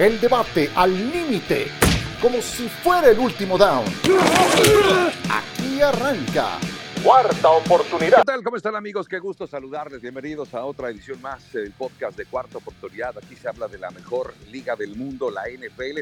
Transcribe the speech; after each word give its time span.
El 0.00 0.18
debate 0.18 0.70
al 0.76 0.94
límite, 1.12 1.66
como 2.22 2.40
si 2.40 2.70
fuera 2.70 3.10
el 3.10 3.18
último 3.18 3.58
down. 3.58 3.84
Aquí 5.28 5.82
arranca. 5.82 6.58
Cuarta 7.04 7.50
oportunidad. 7.50 8.20
¿Qué 8.20 8.24
tal? 8.24 8.42
¿Cómo 8.42 8.56
están 8.56 8.76
amigos? 8.76 9.06
Qué 9.06 9.18
gusto 9.18 9.46
saludarles. 9.46 10.00
Bienvenidos 10.00 10.54
a 10.54 10.64
otra 10.64 10.88
edición 10.88 11.20
más 11.20 11.52
del 11.52 11.72
podcast 11.72 12.16
de 12.16 12.24
Cuarta 12.24 12.56
Oportunidad. 12.56 13.18
Aquí 13.18 13.36
se 13.36 13.46
habla 13.46 13.68
de 13.68 13.76
la 13.76 13.90
mejor 13.90 14.32
liga 14.50 14.74
del 14.74 14.96
mundo, 14.96 15.30
la 15.30 15.42
NFL, 15.42 16.00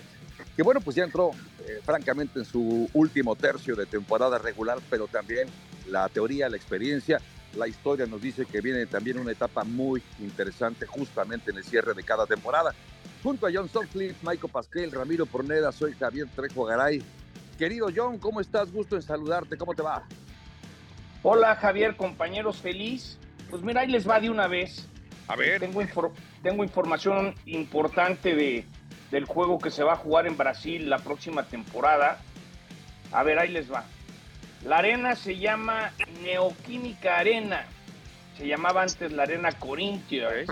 que 0.55 0.63
bueno, 0.63 0.81
pues 0.81 0.95
ya 0.95 1.03
entró 1.03 1.33
eh, 1.67 1.81
francamente 1.85 2.39
en 2.39 2.45
su 2.45 2.89
último 2.93 3.35
tercio 3.35 3.75
de 3.75 3.87
temporada 3.87 4.39
regular, 4.39 4.79
pero 4.89 5.09
también 5.09 5.49
la 5.89 6.09
teoría, 6.09 6.49
la 6.49 6.57
experiencia, 6.57 7.21
la 7.57 7.67
historia 7.67 8.07
nos 8.07 8.23
dice 8.23 8.47
que 8.47 8.61
viene 8.61 8.87
también 8.87 9.19
una 9.19 9.33
etapa 9.33 9.65
muy 9.65 10.03
interesante 10.21 10.87
justamente 10.87 11.51
en 11.51 11.57
el 11.57 11.65
cierre 11.65 11.95
de 11.95 12.05
cada 12.05 12.27
temporada. 12.27 12.75
Junto 13.23 13.47
a 13.47 13.51
John 13.53 13.69
Sutcliffe, 13.69 14.17
Michael 14.23 14.53
Pasquel, 14.53 14.93
Ramiro 14.93 15.27
Porneda, 15.27 15.73
soy 15.73 15.93
Javier 15.95 16.29
Trejo 16.35 16.65
Garay. 16.65 17.03
Querido 17.59 17.89
John, 17.95 18.19
¿cómo 18.19 18.41
estás? 18.41 18.71
Gusto 18.71 18.95
en 18.95 19.03
saludarte. 19.03 19.57
¿Cómo 19.57 19.75
te 19.75 19.83
va? 19.83 20.05
Hola 21.25 21.57
Javier, 21.57 21.97
compañeros, 21.97 22.59
feliz. 22.59 23.19
Pues 23.51 23.63
mira, 23.63 23.81
ahí 23.81 23.89
les 23.89 24.09
va 24.09 24.21
de 24.21 24.31
una 24.31 24.47
vez. 24.47 24.87
A 25.27 25.35
ver. 25.35 25.59
Tengo, 25.59 25.83
tengo 26.43 26.63
información 26.63 27.35
importante 27.47 28.37
de, 28.37 28.65
del 29.11 29.25
juego 29.25 29.59
que 29.59 29.71
se 29.71 29.83
va 29.83 29.95
a 29.95 29.97
jugar 29.97 30.29
en 30.29 30.37
Brasil 30.37 30.89
la 30.89 30.99
próxima 30.99 31.43
temporada. 31.43 32.21
A 33.11 33.23
ver, 33.25 33.41
ahí 33.41 33.51
les 33.51 33.73
va. 33.73 33.85
La 34.65 34.79
arena 34.79 35.17
se 35.17 35.37
llama 35.37 35.93
Neoquímica 36.23 37.19
Arena. 37.19 37.67
Se 38.37 38.47
llamaba 38.47 38.83
antes 38.83 39.11
la 39.11 39.25
Arena 39.25 39.51
Corinthians. 39.53 40.49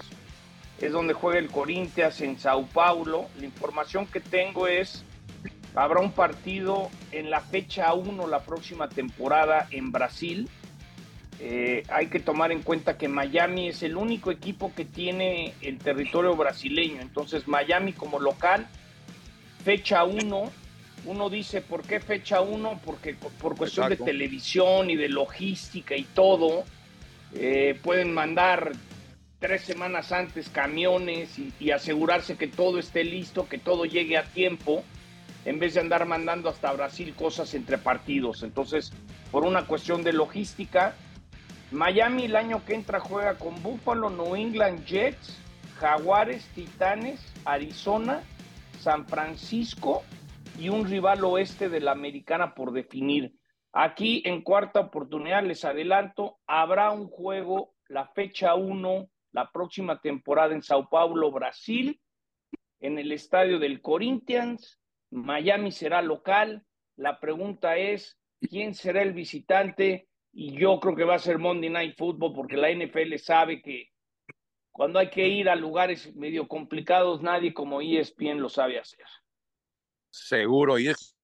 Es 0.81 0.93
donde 0.93 1.15
juega 1.15 1.39
el 1.39 1.49
Corinthians 1.49 2.21
en 2.21 2.39
Sao 2.39 2.67
Paulo. 2.67 3.27
La 3.39 3.47
información 3.47 4.07
que 4.07 4.21
tengo 4.21 4.67
es 4.67 5.05
Habrá 5.77 6.01
un 6.01 6.13
partido 6.13 6.91
en 7.13 7.29
la 7.29 7.43
fecha 7.43 7.93
1 7.93 8.27
la 8.29 8.41
próxima 8.41 8.89
temporada 8.89 9.69
en 9.71 9.93
Brasil. 9.93 10.49
Eh, 11.39 11.83
hay 11.91 12.07
que 12.07 12.19
tomar 12.19 12.51
en 12.51 12.63
cuenta 12.63 12.97
que 12.97 13.09
Miami 13.09 13.69
es 13.69 13.83
el 13.83 13.95
único 13.95 14.31
equipo 14.31 14.73
que 14.75 14.87
tiene 14.87 15.53
el 15.61 15.77
territorio 15.77 16.35
brasileño. 16.35 17.03
Entonces 17.03 17.47
Miami 17.47 17.93
como 17.93 18.19
local, 18.19 18.67
fecha 19.65 20.05
1. 20.05 20.51
Uno 21.05 21.29
dice, 21.29 21.61
¿por 21.61 21.83
qué 21.83 22.01
fecha 22.01 22.41
1? 22.41 22.81
Porque 22.83 23.15
por 23.15 23.55
cuestión 23.55 23.91
de 23.91 23.97
televisión 23.97 24.89
y 24.89 24.97
de 24.97 25.11
logística 25.11 25.95
y 25.95 26.05
todo, 26.05 26.65
eh, 27.35 27.79
pueden 27.83 28.15
mandar 28.15 28.73
tres 29.39 29.63
semanas 29.63 30.13
antes 30.13 30.49
camiones 30.49 31.39
y 31.39 31.71
asegurarse 31.71 32.37
que 32.37 32.49
todo 32.49 32.79
esté 32.79 33.05
listo, 33.05 33.49
que 33.49 33.59
todo 33.59 33.85
llegue 33.85 34.17
a 34.17 34.25
tiempo 34.25 34.85
en 35.47 35.61
vez 35.61 35.75
de 35.75 35.81
andar 35.81 36.07
mandando 36.07 36.49
hasta 36.49 36.73
Brasil 36.73 37.15
cosas 37.15 37.55
entre 37.55 37.79
partidos. 37.79 38.43
Entonces, 38.43 38.93
por 39.31 39.45
una 39.45 39.67
cuestión 39.67 40.03
de 40.03 40.13
logística, 40.13 40.95
Miami 41.71 42.25
el 42.25 42.37
año 42.37 42.65
que 42.65 42.75
entra 42.75 42.99
juega 42.99 43.39
con 43.39 43.63
Buffalo, 43.63 44.11
New 44.11 44.35
England 44.35 44.85
Jets, 44.85 45.39
Jaguares, 45.79 46.49
Titanes, 46.55 47.21
Arizona, 47.45 48.23
San 48.81 49.07
Francisco 49.07 50.03
y 50.59 50.69
un 50.69 50.89
rival 50.89 51.25
oeste 51.25 51.69
de 51.69 51.81
la 51.81 51.93
americana 51.93 52.55
por 52.55 52.73
definir. 52.73 53.35
Aquí 53.73 54.23
en 54.25 54.43
cuarta 54.43 54.81
oportunidad 54.81 55.45
les 55.45 55.65
adelanto, 55.65 56.39
habrá 56.47 56.91
un 56.91 57.09
juego 57.09 57.75
la 57.89 58.09
fecha 58.09 58.55
1 58.57 59.09
la 59.37 59.53
próxima 59.53 60.01
temporada 60.01 60.55
en 60.55 60.63
Sao 60.63 60.89
Paulo, 60.89 61.31
Brasil, 61.31 62.01
en 62.81 62.99
el 62.99 63.13
estadio 63.13 63.59
del 63.59 63.83
Corinthians, 63.83 64.81
Miami 65.11 65.73
será 65.73 66.01
local. 66.01 66.65
La 66.97 67.21
pregunta 67.21 67.77
es, 67.77 68.19
¿quién 68.41 68.75
será 68.75 69.03
el 69.03 69.13
visitante? 69.13 70.09
Y 70.33 70.59
yo 70.59 70.81
creo 70.81 70.97
que 70.97 71.05
va 71.05 71.17
a 71.17 71.19
ser 71.19 71.39
Monday 71.39 71.69
Night 71.69 71.99
Football 71.99 72.33
porque 72.33 72.57
la 72.57 72.73
NFL 72.73 73.17
sabe 73.19 73.61
que 73.61 73.91
cuando 74.73 74.99
hay 74.99 75.11
que 75.11 75.29
ir 75.29 75.51
a 75.51 75.55
lugares 75.55 76.17
medio 76.17 76.49
complicados, 76.49 77.21
nadie 77.21 77.53
como 77.53 77.83
ESPN 77.83 78.41
lo 78.41 78.49
sabe 78.49 78.79
hacer. 78.79 79.05
Seguro, 80.11 80.79
y 80.79 80.89
es 80.89 81.15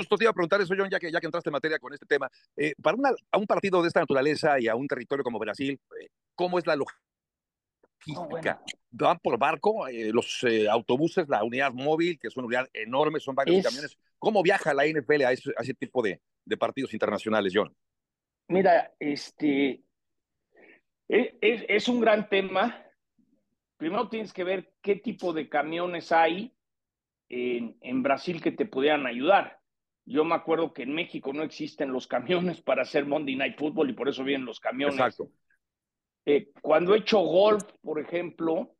justo 0.00 0.16
te 0.16 0.24
iba 0.24 0.30
a 0.30 0.34
preguntar 0.34 0.60
eso, 0.60 0.74
John, 0.76 0.88
ya 0.90 0.98
que, 0.98 1.12
ya 1.12 1.20
que 1.20 1.26
entraste 1.26 1.50
en 1.50 1.52
materia 1.52 1.78
con 1.78 1.92
este 1.92 2.06
tema. 2.06 2.30
Eh, 2.56 2.74
para 2.82 2.96
a 3.30 3.38
un 3.38 3.46
partido 3.46 3.82
de 3.82 3.88
esta 3.88 4.00
naturaleza 4.00 4.58
y 4.58 4.68
a 4.68 4.74
un 4.74 4.88
territorio 4.88 5.22
como 5.22 5.38
Brasil, 5.38 5.78
eh, 6.00 6.08
¿cómo 6.34 6.58
es 6.58 6.66
la 6.66 6.76
logística? 6.76 8.62
Van 8.90 9.18
por 9.18 9.38
barco, 9.38 9.86
eh, 9.86 10.10
los 10.12 10.44
autobuses, 10.70 11.28
la 11.28 11.44
unidad 11.44 11.72
móvil, 11.72 12.18
que 12.18 12.28
es 12.28 12.36
una 12.36 12.46
unidad 12.46 12.68
enorme, 12.72 13.20
son 13.20 13.34
varios 13.34 13.62
camiones. 13.62 13.96
¿Cómo 14.18 14.42
viaja 14.42 14.74
la 14.74 14.86
NFL 14.86 15.22
a 15.24 15.32
ese, 15.32 15.74
tipo 15.74 16.02
de, 16.02 16.20
de, 16.44 16.56
partidos 16.56 16.92
internacionales, 16.94 17.52
John? 17.54 17.74
Mira, 18.48 18.92
este 18.98 19.82
es, 21.08 21.64
es, 21.68 21.88
un 21.88 22.00
gran 22.00 22.28
tema. 22.28 22.84
Primero 23.76 24.08
tienes 24.08 24.32
que 24.32 24.44
ver 24.44 24.72
qué 24.82 24.96
tipo 24.96 25.32
de 25.32 25.48
camiones 25.48 26.10
hay 26.10 26.54
en, 27.28 27.76
en 27.80 28.02
Brasil 28.02 28.42
que 28.42 28.52
te 28.52 28.66
pudieran 28.66 29.06
ayudar. 29.06 29.59
Yo 30.10 30.24
me 30.24 30.34
acuerdo 30.34 30.72
que 30.72 30.82
en 30.82 30.92
México 30.92 31.32
no 31.32 31.44
existen 31.44 31.92
los 31.92 32.08
camiones 32.08 32.60
para 32.62 32.82
hacer 32.82 33.06
Monday 33.06 33.36
Night 33.36 33.56
Football 33.56 33.90
y 33.90 33.92
por 33.92 34.08
eso 34.08 34.24
vienen 34.24 34.44
los 34.44 34.58
camiones. 34.58 34.96
Exacto. 34.96 35.30
Eh, 36.26 36.50
cuando 36.60 36.94
he 36.94 36.98
hecho 36.98 37.20
golf, 37.20 37.62
por 37.80 38.00
ejemplo, 38.00 38.74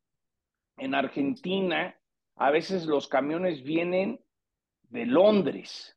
en 0.77 0.95
Argentina, 0.95 1.97
a 2.35 2.51
veces 2.51 2.87
los 2.87 3.07
camiones 3.07 3.63
vienen 3.63 4.21
de 4.89 5.07
Londres, 5.07 5.97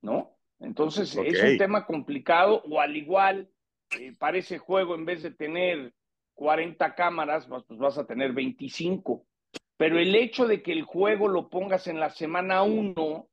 ¿no? 0.00 0.38
Entonces 0.60 1.14
es 1.16 1.42
un 1.42 1.58
tema 1.58 1.84
complicado, 1.84 2.62
o 2.70 2.80
al 2.80 2.96
igual, 2.96 3.50
eh, 3.98 4.12
para 4.16 4.38
ese 4.38 4.58
juego, 4.58 4.94
en 4.94 5.04
vez 5.04 5.22
de 5.24 5.32
tener 5.32 5.92
40 6.34 6.94
cámaras, 6.94 7.46
pues, 7.46 7.64
pues 7.64 7.78
vas 7.80 7.98
a 7.98 8.06
tener 8.06 8.32
25. 8.32 9.26
Pero 9.76 9.98
el 9.98 10.14
hecho 10.14 10.46
de 10.46 10.62
que 10.62 10.72
el 10.72 10.84
juego 10.84 11.28
lo 11.28 11.50
pongas 11.50 11.88
en 11.88 12.00
la 12.00 12.10
semana 12.10 12.62
1, 12.62 13.28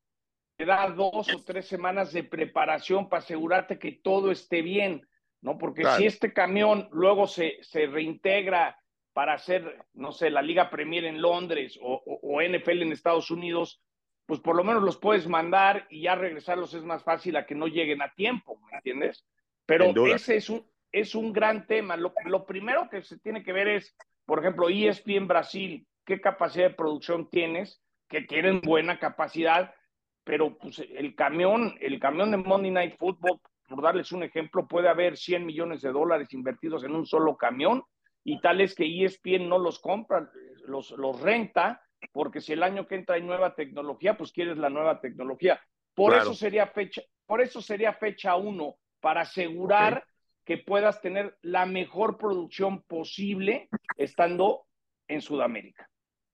te 0.56 0.66
da 0.66 0.90
dos 0.90 1.34
o 1.34 1.44
tres 1.44 1.68
semanas 1.68 2.14
de 2.14 2.24
preparación 2.24 3.10
para 3.10 3.24
asegurarte 3.24 3.80
que 3.80 3.92
todo 3.92 4.32
esté 4.32 4.62
bien. 4.62 5.08
¿no? 5.44 5.58
Porque 5.58 5.84
si 5.98 6.06
este 6.06 6.34
camión 6.34 6.88
luego 6.92 7.28
se, 7.28 7.58
se 7.62 7.86
reintegra 7.86 8.80
para 9.12 9.34
hacer, 9.34 9.86
no 9.94 10.12
sé, 10.12 10.30
la 10.30 10.42
Liga 10.42 10.70
Premier 10.70 11.06
en 11.06 11.22
Londres 11.22 11.78
o, 11.82 12.02
o, 12.06 12.42
NFL 12.42 12.82
en 12.82 12.92
Estados 12.94 13.30
Unidos, 13.30 13.82
pues 14.26 14.40
por 14.40 14.56
lo 14.56 14.64
menos 14.64 14.82
los 14.82 14.98
puedes 14.98 15.28
mandar 15.28 15.86
y 15.90 16.04
ya 16.04 16.16
regresarlos 16.16 16.74
es 16.74 16.84
más 16.84 17.04
fácil 17.04 17.36
a 17.36 17.46
que 17.46 17.56
no 17.56 17.68
lleguen 17.68 18.02
a 18.02 18.14
tiempo, 18.14 18.60
¿me 18.72 18.78
entiendes? 18.78 19.26
Pero 19.66 19.94
ese 20.08 20.38
es 20.38 20.50
un, 20.50 20.66
es 20.92 21.14
un 21.14 21.34
gran 21.34 21.68
tema. 21.68 21.98
Lo, 21.98 22.14
lo, 22.26 22.46
primero 22.46 22.90
que 22.90 23.02
se 23.04 23.20
tiene 23.20 23.44
que 23.44 23.54
ver 23.54 23.68
es, 23.68 23.96
por 24.26 24.40
ejemplo, 24.40 24.70
ESPN 24.70 25.28
Brasil, 25.28 25.86
qué 26.06 26.22
capacidad 26.22 26.70
de 26.70 26.76
producción 26.76 27.30
tienes, 27.30 27.82
que 28.08 28.22
tienen 28.22 28.62
buena 28.62 28.98
capacidad, 28.98 29.76
pero 30.24 30.58
pues 30.58 30.80
el 30.80 31.16
camión, 31.16 31.76
el 31.80 32.00
camión 32.00 32.32
de 32.32 32.38
Monday 32.38 32.72
Night 32.72 32.98
Football 32.98 33.40
por 33.68 33.82
darles 33.82 34.12
un 34.12 34.24
ejemplo, 34.24 34.68
puede 34.68 34.90
haber 34.90 35.18
100 35.18 35.46
millones 35.46 35.82
de 35.82 35.92
dólares 35.92 36.34
invertidos 36.34 36.84
en 36.84 36.96
un 36.96 37.06
solo 37.06 37.36
camión 37.36 37.84
y 38.24 38.40
tal 38.40 38.62
es 38.62 38.76
que 38.76 38.86
ESPN 38.86 39.50
no 39.50 39.58
los 39.58 39.80
compra, 39.80 40.30
los, 40.66 40.92
los 40.92 41.20
renta, 41.22 41.82
porque 42.12 42.42
si 42.42 42.54
el 42.54 42.64
año 42.64 42.88
que 42.88 42.96
entra 42.96 43.16
hay 43.16 43.24
nueva 43.24 43.56
tecnología, 43.56 44.18
pues 44.18 44.32
quieres 44.32 44.58
la 44.58 44.70
nueva 44.70 45.00
tecnología. 45.02 45.60
Por 45.94 46.14
eso 46.14 46.34
sería 46.34 46.68
fecha, 46.68 47.02
por 47.26 47.42
eso 47.42 47.62
sería 47.62 47.94
fecha 47.94 48.36
uno, 48.36 48.76
para 49.00 49.22
asegurar 49.22 50.06
que 50.46 50.58
puedas 50.58 51.02
tener 51.02 51.38
la 51.42 51.66
mejor 51.66 52.18
producción 52.18 52.84
posible 52.84 53.70
estando 53.98 54.66
en 55.08 55.22
Sudamérica. 55.22 55.90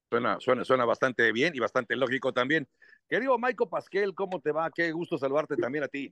Suena, 0.10 0.40
suena, 0.40 0.66
suena 0.66 0.86
bastante 0.86 1.31
bien 1.31 1.54
y 1.56 1.60
bastante 1.60 1.96
lógico 1.96 2.34
también. 2.34 2.68
Querido 3.10 3.38
Michael 3.40 3.70
Pasquel, 3.70 4.14
¿cómo 4.14 4.40
te 4.40 4.52
va? 4.52 4.70
Qué 4.70 4.92
gusto 4.92 5.18
saludarte 5.18 5.56
también 5.58 5.84
a 5.84 5.88
ti. 5.88 6.12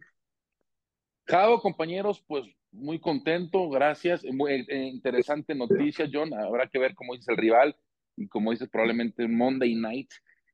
Jao, 1.28 1.62
compañeros, 1.62 2.24
pues 2.26 2.46
muy 2.72 3.00
contento, 3.00 3.70
gracias. 3.70 4.24
Muy 4.26 4.66
eh, 4.68 4.88
interesante 4.88 5.54
noticia, 5.54 6.10
John. 6.12 6.34
Habrá 6.34 6.68
que 6.68 6.80
ver 6.80 6.96
cómo 6.96 7.14
dice 7.14 7.32
el 7.32 7.38
rival 7.38 7.76
y 8.16 8.28
como 8.28 8.50
dices, 8.50 8.68
probablemente 8.70 9.28
Monday 9.28 9.76
Night. 9.76 10.10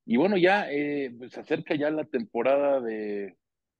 Y 0.06 0.18
bueno, 0.18 0.36
ya 0.36 0.70
eh, 0.70 1.14
pues, 1.18 1.32
se 1.32 1.40
acerca 1.40 1.76
ya 1.76 1.90
la 1.90 2.04
temporada 2.04 2.82
de, 2.82 3.38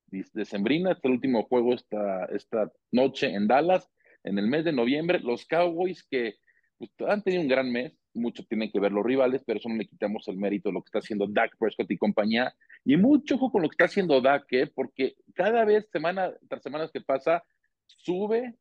de 0.08 0.46
Sembrina, 0.46 0.94
este 0.94 1.10
último 1.10 1.44
juego 1.44 1.74
esta, 1.74 2.26
esta 2.26 2.72
noche 2.92 3.34
en 3.34 3.48
Dallas, 3.48 3.90
en 4.24 4.40
el 4.40 4.48
mes 4.48 4.64
de 4.64 4.72
noviembre. 4.72 5.20
Los 5.20 5.46
Cowboys 5.46 6.08
que 6.10 6.36
pues, 6.78 6.92
han 7.08 7.24
tenido 7.24 7.42
un 7.42 7.50
gran 7.50 7.70
mes, 7.70 8.00
mucho 8.14 8.44
tienen 8.44 8.72
que 8.72 8.80
ver 8.80 8.92
los 8.92 9.06
rivales, 9.06 9.42
pero 9.46 9.60
eso 9.60 9.70
no 9.70 9.76
le 9.76 9.88
quitamos 9.88 10.28
el 10.28 10.38
mérito 10.38 10.70
de 10.70 10.74
lo 10.74 10.82
que 10.82 10.88
está 10.88 11.00
haciendo 11.00 11.28
Dak 11.28 11.58
Prescott 11.58 11.90
y 11.92 11.98
compañía. 11.98 12.54
Y 12.86 12.98
mucho 12.98 13.36
ojo 13.36 13.52
con 13.52 13.62
lo 13.62 13.70
que 13.70 13.74
está 13.74 13.86
haciendo 13.86 14.22
Dak, 14.22 14.46
¿eh? 14.52 14.72
porque 14.74 15.16
cada 15.34 15.66
vez, 15.66 15.88
semana 15.92 16.32
tras 16.48 16.64
semana 16.64 16.90
que 16.92 17.02
pasa, 17.02 17.44
sube 17.88 18.56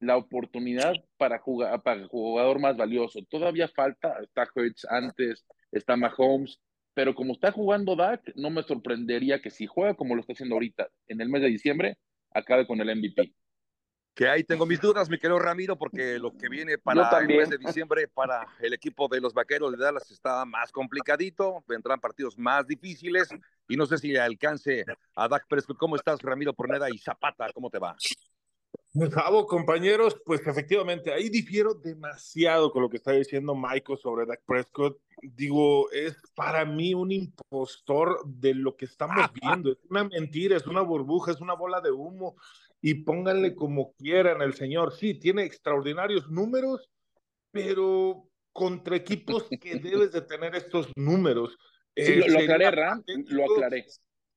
la 0.00 0.16
oportunidad 0.16 0.94
para, 1.16 1.38
jugar, 1.38 1.82
para 1.82 2.06
jugador 2.08 2.60
más 2.60 2.76
valioso. 2.76 3.20
Todavía 3.28 3.68
falta, 3.68 4.16
está 4.22 4.46
Hurts 4.54 4.86
antes, 4.90 5.46
está 5.72 5.96
Mahomes, 5.96 6.60
pero 6.94 7.14
como 7.14 7.32
está 7.32 7.52
jugando 7.52 7.96
Dak, 7.96 8.32
no 8.36 8.50
me 8.50 8.62
sorprendería 8.62 9.40
que 9.40 9.50
si 9.50 9.66
juega 9.66 9.94
como 9.94 10.14
lo 10.14 10.20
está 10.20 10.32
haciendo 10.32 10.54
ahorita 10.54 10.88
en 11.08 11.20
el 11.20 11.28
mes 11.28 11.42
de 11.42 11.48
diciembre, 11.48 11.98
acabe 12.30 12.66
con 12.66 12.80
el 12.80 12.96
MVP. 12.96 13.32
Que 14.14 14.28
ahí 14.28 14.44
tengo 14.44 14.64
mis 14.64 14.80
dudas, 14.80 15.10
mi 15.10 15.18
querido 15.18 15.40
Ramiro, 15.40 15.76
porque 15.76 16.20
lo 16.20 16.30
que 16.36 16.48
viene 16.48 16.78
para 16.78 17.18
el 17.18 17.26
mes 17.26 17.50
de 17.50 17.58
diciembre 17.58 18.06
para 18.06 18.46
el 18.60 18.72
equipo 18.72 19.08
de 19.08 19.20
los 19.20 19.34
Vaqueros 19.34 19.72
de 19.72 19.78
Dallas 19.78 20.08
está 20.10 20.44
más 20.44 20.70
complicadito, 20.70 21.64
vendrán 21.66 21.98
partidos 21.98 22.38
más 22.38 22.64
difíciles 22.66 23.28
y 23.66 23.76
no 23.76 23.86
sé 23.86 23.98
si 23.98 24.16
alcance 24.16 24.84
a 25.16 25.28
Dak 25.28 25.48
Prescott. 25.48 25.78
¿Cómo 25.78 25.96
estás, 25.96 26.22
Ramiro 26.22 26.52
Porneda 26.54 26.88
y 26.90 26.98
Zapata? 26.98 27.48
¿Cómo 27.52 27.70
te 27.70 27.80
va? 27.80 27.96
Bravo, 28.96 29.44
compañeros, 29.48 30.16
pues 30.24 30.46
efectivamente, 30.46 31.12
ahí 31.12 31.28
difiero 31.28 31.74
demasiado 31.74 32.70
con 32.70 32.82
lo 32.82 32.88
que 32.88 32.98
está 32.98 33.10
diciendo 33.10 33.56
Michael 33.56 33.98
sobre 33.98 34.24
Dak 34.24 34.42
Prescott. 34.46 35.00
Digo, 35.20 35.90
es 35.90 36.16
para 36.36 36.64
mí 36.64 36.94
un 36.94 37.10
impostor 37.10 38.20
de 38.24 38.54
lo 38.54 38.76
que 38.76 38.84
estamos 38.84 39.32
viendo. 39.32 39.72
Es 39.72 39.78
una 39.90 40.04
mentira, 40.04 40.56
es 40.56 40.68
una 40.68 40.82
burbuja, 40.82 41.32
es 41.32 41.40
una 41.40 41.54
bola 41.54 41.80
de 41.80 41.90
humo. 41.90 42.36
Y 42.86 42.96
pónganle 42.96 43.54
como 43.54 43.94
quieran 43.94 44.42
el 44.42 44.52
señor. 44.52 44.92
Sí, 44.92 45.14
tiene 45.14 45.44
extraordinarios 45.44 46.30
números, 46.30 46.90
pero 47.50 48.28
contra 48.52 48.96
equipos 48.96 49.48
que 49.48 49.76
debes 49.76 50.12
de 50.12 50.20
tener 50.20 50.54
estos 50.54 50.92
números. 50.94 51.56
Sí, 51.96 52.10
eh, 52.10 52.24
lo, 52.26 52.40
aclaré, 52.40 52.70
Ram, 52.72 53.04
lo 53.06 53.44
aclaré. 53.44 53.86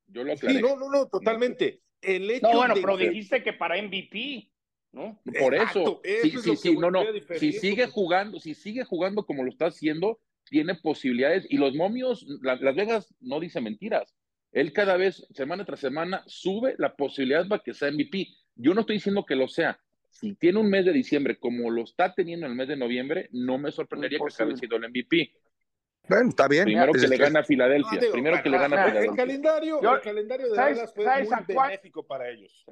Yo 0.06 0.24
lo 0.24 0.34
aclaré. 0.34 0.58
Sí, 0.58 0.62
no, 0.62 0.76
no, 0.76 0.92
no, 0.92 1.08
totalmente 1.08 1.82
el 2.02 2.30
hecho 2.30 2.52
no, 2.52 2.58
bueno, 2.58 2.76
pero 2.76 2.98
dijiste 2.98 3.44
que 3.44 3.54
para 3.54 3.82
MVP, 3.82 4.52
¿no? 4.92 5.20
Por 5.40 5.56
eso, 5.56 6.02
sí, 6.22 6.36
sí, 6.38 6.56
sí, 6.56 6.78
no, 6.78 6.92
no. 6.92 7.04
Si 7.40 7.52
sigue 7.54 7.88
jugando, 7.88 8.40
si 8.40 8.54
sigue 8.54 8.84
jugando 8.84 9.26
como 9.26 9.44
lo 9.44 9.50
está 9.50 9.66
haciendo, 9.66 10.20
tiene 10.44 10.76
posibilidades. 10.76 11.48
Y 11.50 11.58
los 11.58 11.74
momios, 11.74 12.26
Las 12.42 12.76
Vegas 12.76 13.14
no 13.20 13.40
dice 13.40 13.60
mentiras. 13.60 14.16
Él 14.58 14.74
cada 14.74 14.98
vez, 14.98 15.28
semana 15.36 15.66
tras 15.66 15.80
semana, 15.80 16.24
sube 16.26 16.74
la 16.80 16.96
posibilidad 16.96 17.48
para 17.48 17.62
que 17.62 17.76
sea 17.76 17.92
MVP. 17.92 18.28
Yo 18.56 18.74
no 18.74 18.82
estoy 18.82 18.96
diciendo 18.96 19.24
que 19.24 19.36
lo 19.36 19.48
sea. 19.48 19.80
Si 20.10 20.34
tiene 20.34 20.60
un 20.60 20.68
mes 20.68 20.84
de 20.84 20.94
diciembre 20.94 21.38
como 21.38 21.70
lo 21.70 21.84
está 21.84 22.12
teniendo 22.16 22.48
en 22.48 22.54
el 22.54 22.58
mes 22.58 22.68
de 22.68 22.76
noviembre, 22.76 23.30
no 23.34 23.60
me 23.60 23.72
sorprendería 23.72 24.18
que 24.18 24.34
acabe 24.34 24.58
siendo 24.58 24.78
el 24.78 24.90
MVP. 24.90 25.32
Bueno, 26.10 26.30
está 26.30 26.48
bien. 26.48 26.64
Primero 26.64 26.92
que 26.92 27.08
le 27.08 27.18
gana 27.18 27.42
a 27.42 27.44
Filadelfia. 27.44 28.00
primero 28.12 28.42
que 28.42 28.50
le 28.50 28.58
gana 28.58 28.82
a 28.82 28.86
Filadelfia. 28.86 29.12
El 29.12 29.18
calendario, 29.18 29.94
el 29.94 30.02
calendario 30.02 30.50
de 30.50 30.56
Dallas 30.56 30.92
fue 30.92 31.06
muy 31.06 31.56
benéfico 31.56 32.08
para 32.08 32.28
ellos. 32.28 32.66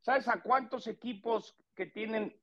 ¿Sabes 0.00 0.26
a 0.26 0.42
cuántos 0.42 0.88
equipos 0.88 1.54
que 1.76 1.86
tienen 1.86 2.36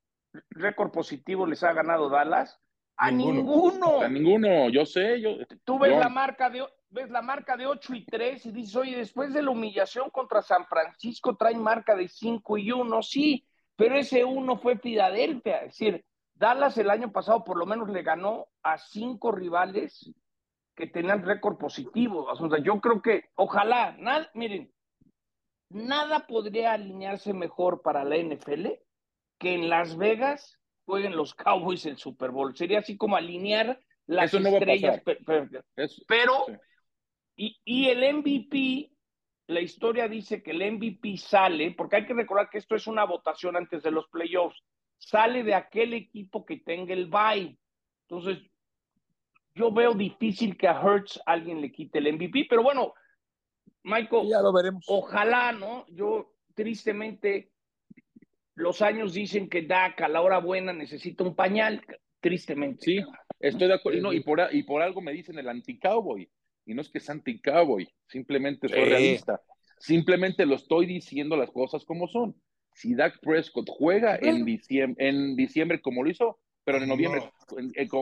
récord 0.51 0.91
positivo 0.91 1.45
les 1.45 1.63
ha 1.63 1.73
ganado 1.73 2.07
Dallas? 2.07 2.61
A 2.95 3.11
ninguno. 3.11 4.01
A 4.01 4.07
ninguno, 4.07 4.69
yo 4.69 4.85
sé. 4.85 5.19
Yo, 5.19 5.31
Tú 5.65 5.79
ves 5.79 5.97
la 5.97 6.07
marca 6.07 6.49
de 6.49 6.63
ves 6.95 7.11
la 7.11 7.21
marca 7.21 7.57
de 7.57 7.67
8 7.67 7.93
y 7.93 8.05
3 8.05 8.45
y 8.47 8.51
dices, 8.51 8.75
oye, 8.77 8.97
después 8.97 9.33
de 9.33 9.43
la 9.43 9.51
humillación 9.51 10.09
contra 10.09 10.41
San 10.41 10.65
Francisco 10.65 11.35
traen 11.35 11.61
marca 11.61 11.95
de 11.95 12.07
5 12.07 12.57
y 12.57 12.71
1, 12.71 13.01
sí, 13.03 13.45
pero 13.75 13.95
ese 13.97 14.23
1 14.23 14.57
fue 14.57 14.77
Filadelfia. 14.77 15.57
Es 15.57 15.77
decir, 15.77 16.05
Dallas 16.33 16.77
el 16.77 16.89
año 16.89 17.11
pasado 17.11 17.43
por 17.43 17.57
lo 17.57 17.65
menos 17.65 17.89
le 17.89 18.01
ganó 18.01 18.47
a 18.63 18.77
cinco 18.77 19.31
rivales 19.31 20.11
que 20.73 20.87
tenían 20.87 21.23
récord 21.23 21.57
positivo. 21.57 22.23
O 22.25 22.49
sea, 22.49 22.59
yo 22.59 22.79
creo 22.79 23.01
que, 23.01 23.25
ojalá, 23.35 23.95
nada, 23.99 24.29
miren, 24.33 24.71
nada 25.69 26.25
podría 26.27 26.73
alinearse 26.73 27.33
mejor 27.33 27.81
para 27.81 28.03
la 28.03 28.17
NFL 28.17 28.67
que 29.37 29.53
en 29.53 29.69
Las 29.69 29.97
Vegas 29.97 30.59
jueguen 30.85 31.15
los 31.15 31.33
Cowboys 31.33 31.85
el 31.85 31.97
Super 31.97 32.31
Bowl. 32.31 32.55
Sería 32.55 32.79
así 32.79 32.97
como 32.97 33.17
alinear 33.17 33.79
las 34.07 34.33
estrellas. 34.33 35.01
pero, 36.07 36.45
y, 37.35 37.57
y 37.65 37.89
el 37.89 38.15
MVP, 38.17 38.91
la 39.47 39.61
historia 39.61 40.07
dice 40.07 40.41
que 40.41 40.51
el 40.51 40.71
MVP 40.73 41.17
sale, 41.17 41.71
porque 41.71 41.97
hay 41.97 42.05
que 42.05 42.13
recordar 42.13 42.49
que 42.49 42.57
esto 42.57 42.75
es 42.75 42.87
una 42.87 43.05
votación 43.05 43.55
antes 43.55 43.83
de 43.83 43.91
los 43.91 44.07
playoffs, 44.07 44.63
sale 44.97 45.43
de 45.43 45.53
aquel 45.53 45.93
equipo 45.93 46.45
que 46.45 46.57
tenga 46.57 46.93
el 46.93 47.07
bye. 47.07 47.57
Entonces, 48.07 48.39
yo 49.53 49.71
veo 49.71 49.93
difícil 49.93 50.57
que 50.57 50.67
a 50.67 50.81
Hertz 50.81 51.19
alguien 51.25 51.61
le 51.61 51.71
quite 51.71 51.99
el 51.99 52.13
MVP, 52.13 52.47
pero 52.49 52.63
bueno, 52.63 52.93
Michael, 53.83 54.27
ya 54.29 54.41
lo 54.41 54.51
veremos. 54.51 54.83
Ojalá, 54.87 55.51
¿no? 55.51 55.85
Yo 55.89 56.33
tristemente 56.53 57.51
los 58.55 58.81
años 58.81 59.13
dicen 59.13 59.49
que 59.49 59.63
Dak 59.63 60.01
a 60.01 60.07
la 60.07 60.21
hora 60.21 60.39
buena 60.39 60.73
necesita 60.73 61.23
un 61.23 61.35
pañal, 61.35 61.81
tristemente. 62.19 62.83
Sí, 62.83 62.99
estoy 63.39 63.67
de 63.67 63.73
acuerdo. 63.73 64.13
y, 64.13 64.21
por, 64.21 64.41
y 64.51 64.63
por 64.63 64.81
algo 64.81 65.01
me 65.01 65.11
dicen 65.11 65.37
el 65.37 65.49
anti-cowboy. 65.49 66.29
Y 66.65 66.73
no 66.73 66.81
es 66.81 66.89
que 66.89 66.97
es 66.97 67.09
anti-cowboy, 67.09 67.87
simplemente 68.07 68.67
soy 68.67 68.85
realista. 68.85 69.41
Simplemente 69.79 70.45
lo 70.45 70.55
estoy 70.55 70.85
diciendo 70.85 71.37
las 71.37 71.51
cosas 71.51 71.85
como 71.85 72.07
son. 72.07 72.35
Si 72.73 72.95
Dak 72.95 73.19
Prescott 73.21 73.69
juega 73.69 74.17
en 74.21 74.43
diciembre, 74.45 75.07
en 75.07 75.35
diciembre 75.35 75.81
como 75.81 76.03
lo 76.03 76.09
hizo, 76.09 76.39
pero 76.63 76.79
en 76.79 76.89
noviembre, 76.89 77.29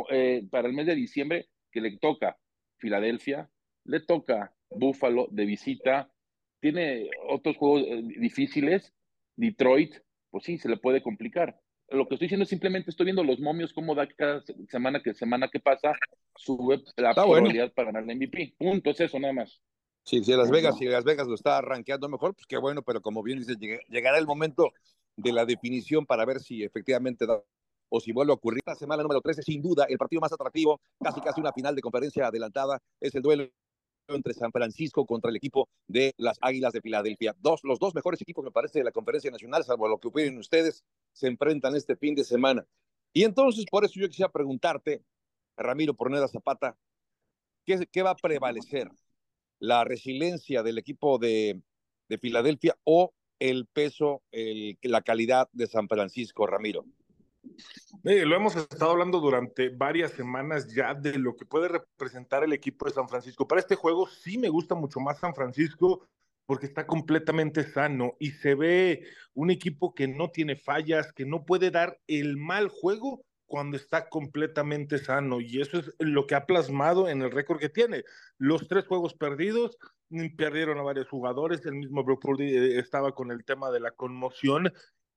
eh, 0.09 0.47
para 0.49 0.67
el 0.67 0.73
mes 0.73 0.85
de 0.85 0.95
diciembre, 0.95 1.49
que 1.71 1.81
le 1.81 1.97
toca 1.97 2.37
Filadelfia, 2.77 3.49
le 3.83 3.99
toca 3.99 4.55
Buffalo 4.69 5.27
de 5.31 5.45
visita, 5.45 6.11
tiene 6.59 7.09
otros 7.27 7.57
juegos 7.57 7.83
eh, 7.87 8.01
difíciles, 8.19 8.93
Detroit, 9.35 9.95
pues 10.29 10.45
sí, 10.45 10.57
se 10.57 10.69
le 10.69 10.77
puede 10.77 11.01
complicar. 11.01 11.59
Lo 11.93 12.07
que 12.07 12.15
estoy 12.15 12.25
diciendo 12.25 12.43
es 12.43 12.49
simplemente 12.49 12.89
estoy 12.89 13.05
viendo 13.05 13.23
los 13.23 13.39
momios, 13.39 13.71
cómo 13.71 13.93
da 13.93 14.07
cada 14.07 14.43
semana 14.67 15.01
que 15.03 15.13
semana 15.13 15.47
que 15.47 15.59
pasa, 15.59 15.93
sube 16.35 16.81
la 16.97 17.13
probabilidad 17.13 17.71
para 17.71 17.91
ganar 17.91 18.09
el 18.09 18.17
MVP. 18.17 18.55
Punto, 18.57 18.89
es 18.89 18.99
eso 18.99 19.19
nada 19.19 19.33
más. 19.33 19.61
Sí, 20.03 20.23
si 20.23 20.35
Las 20.35 20.49
Vegas, 20.49 20.75
si 20.79 20.85
Las 20.85 21.03
Vegas 21.03 21.27
lo 21.27 21.35
está 21.35 21.59
arranqueando 21.59 22.09
mejor, 22.09 22.33
pues 22.33 22.47
qué 22.47 22.57
bueno, 22.57 22.81
pero 22.81 22.99
como 23.01 23.21
bien 23.21 23.37
dice, 23.37 23.55
llegará 23.89 24.17
el 24.17 24.25
momento 24.25 24.71
de 25.15 25.31
la 25.31 25.45
definición 25.45 26.07
para 26.07 26.25
ver 26.25 26.39
si 26.39 26.63
efectivamente 26.63 27.27
da 27.27 27.43
o 27.89 27.99
si 27.99 28.11
vuelve 28.11 28.31
a 28.31 28.35
ocurrir. 28.35 28.61
La 28.65 28.73
semana 28.73 29.03
número 29.03 29.21
13, 29.21 29.43
sin 29.43 29.61
duda, 29.61 29.85
el 29.87 29.99
partido 29.99 30.19
más 30.19 30.33
atractivo, 30.33 30.81
casi 30.99 31.21
casi 31.21 31.39
una 31.39 31.53
final 31.53 31.75
de 31.75 31.81
conferencia 31.81 32.25
adelantada, 32.25 32.81
es 32.99 33.13
el 33.13 33.21
duelo 33.21 33.47
entre 34.07 34.33
San 34.33 34.51
Francisco 34.51 35.05
contra 35.05 35.29
el 35.29 35.35
equipo 35.37 35.69
de 35.87 36.13
las 36.17 36.37
Águilas 36.41 36.73
de 36.73 36.81
Filadelfia. 36.81 37.35
Dos, 37.39 37.61
los 37.63 37.79
dos 37.79 37.95
mejores 37.95 38.21
equipos, 38.21 38.43
me 38.43 38.51
parece, 38.51 38.79
de 38.79 38.85
la 38.85 38.91
conferencia 38.91 39.31
nacional, 39.31 39.63
salvo 39.63 39.87
lo 39.87 39.99
que 39.99 40.09
opinen 40.09 40.37
ustedes, 40.37 40.83
se 41.11 41.27
enfrentan 41.27 41.75
este 41.75 41.95
fin 41.95 42.15
de 42.15 42.23
semana. 42.23 42.65
Y 43.13 43.23
entonces, 43.23 43.65
por 43.69 43.85
eso 43.85 43.99
yo 43.99 44.07
quisiera 44.07 44.31
preguntarte, 44.31 45.03
Ramiro 45.55 45.93
Porneda 45.93 46.27
Zapata, 46.27 46.77
¿qué, 47.65 47.87
qué 47.91 48.01
va 48.01 48.11
a 48.11 48.15
prevalecer? 48.15 48.89
¿La 49.59 49.83
resiliencia 49.83 50.63
del 50.63 50.77
equipo 50.77 51.19
de, 51.19 51.61
de 52.09 52.17
Filadelfia 52.17 52.75
o 52.83 53.13
el 53.39 53.67
peso, 53.67 54.23
el, 54.31 54.77
la 54.81 55.01
calidad 55.01 55.47
de 55.53 55.67
San 55.67 55.87
Francisco, 55.87 56.47
Ramiro? 56.47 56.85
Lo 58.03 58.35
hemos 58.35 58.55
estado 58.55 58.91
hablando 58.91 59.19
durante 59.19 59.69
varias 59.69 60.11
semanas 60.11 60.73
ya 60.73 60.93
de 60.93 61.17
lo 61.17 61.35
que 61.35 61.45
puede 61.45 61.67
representar 61.67 62.43
el 62.43 62.53
equipo 62.53 62.85
de 62.85 62.93
San 62.93 63.07
Francisco. 63.07 63.47
Para 63.47 63.61
este 63.61 63.75
juego 63.75 64.07
sí 64.07 64.37
me 64.37 64.49
gusta 64.49 64.75
mucho 64.75 64.99
más 64.99 65.19
San 65.19 65.35
Francisco 65.35 66.07
porque 66.45 66.65
está 66.65 66.85
completamente 66.85 67.63
sano 67.63 68.15
y 68.19 68.31
se 68.31 68.55
ve 68.55 69.07
un 69.33 69.49
equipo 69.49 69.93
que 69.93 70.07
no 70.07 70.29
tiene 70.29 70.55
fallas, 70.55 71.13
que 71.13 71.25
no 71.25 71.45
puede 71.45 71.71
dar 71.71 71.99
el 72.07 72.37
mal 72.37 72.67
juego 72.67 73.23
cuando 73.45 73.77
está 73.77 74.09
completamente 74.09 74.97
sano 74.97 75.39
y 75.39 75.61
eso 75.61 75.79
es 75.79 75.93
lo 75.99 76.25
que 76.25 76.35
ha 76.35 76.45
plasmado 76.45 77.07
en 77.07 77.21
el 77.21 77.31
récord 77.31 77.59
que 77.59 77.69
tiene. 77.69 78.03
Los 78.37 78.67
tres 78.67 78.87
juegos 78.87 79.13
perdidos 79.13 79.77
mm, 80.09 80.35
perdieron 80.35 80.79
a 80.79 80.83
varios 80.83 81.07
jugadores, 81.07 81.65
el 81.65 81.75
mismo 81.75 82.03
Brock 82.03 82.25
eh, 82.39 82.79
estaba 82.79 83.13
con 83.13 83.31
el 83.31 83.45
tema 83.45 83.71
de 83.71 83.79
la 83.79 83.91
conmoción 83.91 84.73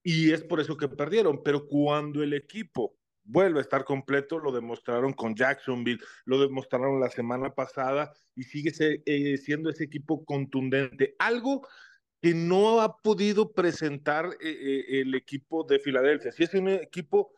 y 0.07 0.31
es 0.31 0.45
por 0.45 0.61
eso 0.61 0.77
que 0.77 0.87
perdieron. 0.87 1.43
Pero 1.43 1.67
cuando 1.67 2.23
el 2.23 2.33
equipo 2.33 2.97
vuelve 3.25 3.59
a 3.59 3.63
estar 3.63 3.85
completo, 3.85 4.39
lo 4.39 4.53
demostraron 4.53 5.13
con 5.13 5.35
Jacksonville, 5.35 5.99
lo 6.27 6.41
demostraron 6.41 7.01
la 7.01 7.11
semana 7.11 7.53
pasada 7.53 8.13
y 8.37 8.45
sigue 8.45 8.73
eh, 9.05 9.37
siendo 9.37 9.69
ese 9.69 9.83
equipo 9.83 10.25
contundente. 10.25 11.17
Algo 11.19 11.67
que 12.23 12.35
no 12.35 12.81
ha 12.83 12.99
podido 12.99 13.53
presentar 13.53 14.27
eh, 14.41 14.49
eh, 14.49 15.01
el 15.01 15.13
equipo 15.17 15.65
de 15.65 15.81
Filadelfia. 15.81 16.31
Si 16.31 16.45
es 16.45 16.55
un 16.55 16.69
equipo 16.69 17.33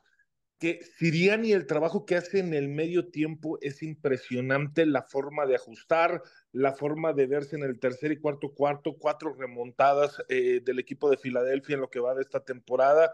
que 0.59 0.81
Siriani, 0.99 1.53
el 1.53 1.67
trabajo 1.67 2.05
que 2.05 2.17
hace 2.17 2.41
en 2.41 2.53
el 2.53 2.69
medio 2.69 3.09
tiempo 3.11 3.59
es 3.61 3.83
impresionante, 3.83 4.87
la 4.87 5.03
forma 5.03 5.47
de 5.47 5.55
ajustar, 5.55 6.23
la 6.53 6.73
forma 6.73 7.13
de 7.13 7.27
verse 7.27 7.57
en 7.57 7.63
el 7.63 7.79
tercer 7.79 8.13
y 8.13 8.21
cuarto 8.21 8.53
cuarto, 8.55 8.97
cuatro 8.99 9.35
remontadas 9.35 10.23
eh, 10.29 10.61
del 10.65 10.81
equipo 10.81 11.11
de 11.11 11.17
Filadelfia 11.17 11.75
en 11.75 11.81
lo 11.81 11.91
que 11.91 12.01
va 12.01 12.15
de 12.15 12.23
esta 12.23 12.45
temporada. 12.45 13.13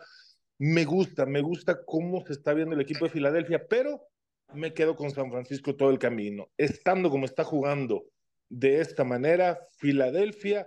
Me 0.59 0.85
gusta, 0.85 1.27
me 1.27 1.43
gusta 1.43 1.85
cómo 1.85 2.25
se 2.25 2.33
está 2.33 2.55
viendo 2.55 2.75
el 2.75 2.81
equipo 2.81 3.05
de 3.05 3.11
Filadelfia, 3.11 3.67
pero 3.69 4.09
me 4.55 4.73
quedo 4.73 4.97
con 4.97 5.11
San 5.11 5.31
Francisco 5.31 5.77
todo 5.77 5.91
el 5.91 5.99
camino. 5.99 6.51
Estando 6.57 7.11
como 7.11 7.27
está 7.27 7.45
jugando 7.45 8.07
de 8.49 8.81
esta 8.81 9.05
manera, 9.05 9.59
Filadelfia 9.79 10.67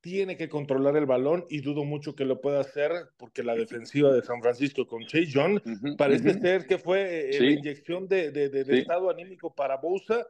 tiene 0.00 0.36
que 0.36 0.48
controlar 0.48 0.96
el 0.96 1.06
balón 1.06 1.44
y 1.48 1.60
dudo 1.60 1.84
mucho 1.84 2.14
que 2.14 2.24
lo 2.24 2.40
pueda 2.40 2.60
hacer 2.60 2.92
porque 3.18 3.42
la 3.42 3.54
defensiva 3.54 4.12
de 4.12 4.22
San 4.22 4.40
Francisco 4.40 4.86
con 4.86 5.04
Chase 5.04 5.30
John 5.32 5.62
parece 5.98 6.40
ser 6.40 6.66
que 6.66 6.78
fue 6.78 7.30
eh, 7.30 7.40
la 7.40 7.50
inyección 7.50 8.08
de, 8.08 8.30
de, 8.30 8.78
estado 8.78 9.10
anímico 9.10 9.54
para 9.54 9.76
Bosa. 9.76 10.26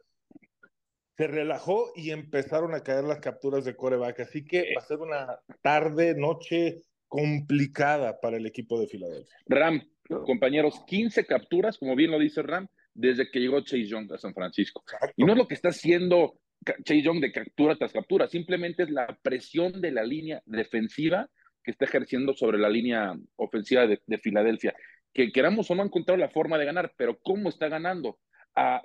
Se 1.17 1.27
relajó 1.27 1.93
y 1.95 2.11
empezaron 2.11 2.75
a 2.75 2.83
caer 2.83 3.05
las 3.05 3.21
capturas 3.21 3.65
de 3.65 3.77
coreback. 3.77 4.21
Así 4.21 4.45
que 4.45 4.73
va 4.75 4.83
a 4.83 4.87
ser 4.87 4.99
una 4.99 5.39
tarde, 5.61 6.15
noche 6.15 6.83
complicada 7.07 8.21
para 8.21 8.39
el 8.39 8.47
equipo 8.47 8.81
de 8.81 8.87
Filadelfia. 8.87 9.37
Ram, 9.47 9.83
compañeros, 10.25 10.83
15 10.87 11.27
capturas, 11.27 11.77
como 11.77 11.95
bien 11.95 12.11
lo 12.11 12.19
dice 12.19 12.43
Ram, 12.43 12.69
desde 12.95 13.31
que 13.31 13.41
llegó 13.41 13.61
Chase 13.61 13.87
Young 13.87 14.13
a 14.13 14.19
San 14.19 14.35
Francisco. 14.35 14.83
Y 15.17 15.25
no 15.25 15.33
es 15.33 15.39
lo 15.39 15.47
que 15.47 15.55
está 15.55 15.69
haciendo 15.69 16.40
Chase 16.85 17.03
de 17.21 17.33
captura 17.33 17.77
tras 17.77 17.93
captura, 17.93 18.29
simplemente 18.29 18.83
es 18.83 18.91
la 18.91 19.19
presión 19.23 19.81
de 19.81 19.93
la 19.93 20.05
línea 20.05 20.43
defensiva 20.45 21.29
que 21.63 21.71
está 21.71 21.85
ejerciendo 21.85 22.35
sobre 22.35 22.59
la 22.59 22.69
línea 22.69 23.15
ofensiva 23.37 23.87
de, 23.87 24.19
Filadelfia. 24.19 24.75
Que 25.13 25.33
queramos 25.33 25.71
o 25.71 25.75
no, 25.75 25.83
ha 25.83 25.87
encontrado 25.87 26.19
la 26.19 26.29
forma 26.29 26.59
de 26.59 26.67
ganar, 26.67 26.93
pero 26.97 27.19
¿cómo 27.19 27.49
está 27.49 27.69
ganando? 27.69 28.19
A, 28.55 28.83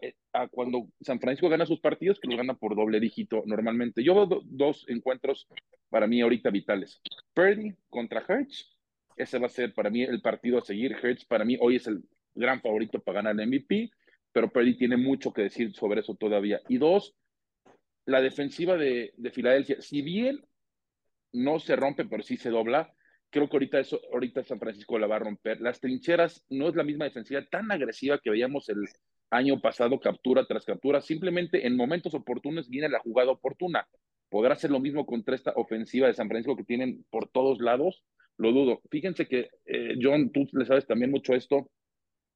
cuando 0.52 0.88
San 1.02 1.20
Francisco 1.20 1.50
gana 1.50 1.66
sus 1.66 1.80
partidos, 1.80 2.20
que 2.20 2.28
los 2.28 2.38
gana 2.38 2.54
por 2.54 2.76
doble 2.76 3.00
dígito 3.00 3.44
normalmente. 3.46 4.04
Yo 4.04 4.14
veo 4.14 4.42
dos 4.46 4.86
encuentros 4.88 5.48
para 5.90 6.08
mí 6.08 6.22
ahorita 6.22 6.50
vitales. 6.50 7.02
Purdy 7.34 7.76
contra 7.90 8.24
Hertz, 8.28 8.76
ese 9.18 9.40
va 9.40 9.48
a 9.48 9.50
ser 9.50 9.74
para 9.74 9.90
mí 9.90 10.04
el 10.04 10.22
partido 10.22 10.60
a 10.60 10.62
seguir. 10.62 10.96
Hertz 11.02 11.26
para 11.26 11.46
mí 11.46 11.58
hoy 11.60 11.78
es 11.78 11.88
el 11.88 12.04
gran 12.34 12.62
favorito 12.62 13.00
para 13.02 13.22
ganar 13.22 13.40
el 13.40 13.48
MVP, 13.48 13.90
pero 14.32 14.52
Purdy 14.52 14.78
tiene 14.78 14.98
mucho 14.98 15.34
que 15.34 15.44
decir 15.44 15.74
sobre 15.74 16.02
eso 16.02 16.16
todavía. 16.16 16.62
Y 16.68 16.78
dos, 16.78 17.16
la 18.06 18.22
defensiva 18.22 18.78
de, 18.78 19.14
Filadelfia, 19.34 19.82
si 19.82 20.02
bien 20.02 20.46
no 21.34 21.60
se 21.60 21.76
rompe, 21.76 22.06
pero 22.06 22.24
sí 22.24 22.38
se 22.38 22.50
dobla, 22.50 22.94
creo 23.30 23.50
que 23.50 23.56
ahorita, 23.58 23.80
eso, 23.80 24.00
ahorita 24.14 24.44
San 24.44 24.60
Francisco 24.60 24.98
la 25.00 25.08
va 25.08 25.18
a 25.18 25.20
romper. 25.20 25.60
Las 25.60 25.80
trincheras 25.80 26.46
no 26.50 26.70
es 26.70 26.76
la 26.76 26.84
misma 26.84 27.06
defensiva 27.06 27.44
tan 27.50 27.72
agresiva 27.72 28.20
que 28.20 28.30
veíamos 28.30 28.70
el 28.70 28.86
año 29.32 29.60
pasado, 29.60 30.00
captura 30.00 30.46
tras 30.46 30.66
captura. 30.66 31.02
Simplemente 31.02 31.66
en 31.68 31.76
momentos 31.76 32.14
oportunos 32.14 32.70
viene 32.70 32.90
la 32.90 33.00
jugada 33.00 33.32
oportuna. 33.32 33.88
¿Podrá 34.30 34.54
hacer 34.54 34.72
lo 34.72 34.80
mismo 34.80 35.06
contra 35.06 35.36
esta 35.36 35.52
ofensiva 35.56 36.08
de 36.08 36.14
San 36.14 36.28
Francisco 36.28 36.56
que 36.56 36.64
tienen 36.64 37.06
por 37.10 37.30
todos 37.30 37.60
lados? 37.60 38.04
Lo 38.38 38.52
dudo. 38.52 38.82
Fíjense 38.90 39.28
que, 39.28 39.50
eh, 39.66 39.96
John, 40.02 40.32
tú 40.32 40.48
le 40.54 40.66
sabes 40.66 40.86
también 40.86 41.12
mucho 41.12 41.34
esto. 41.34 41.70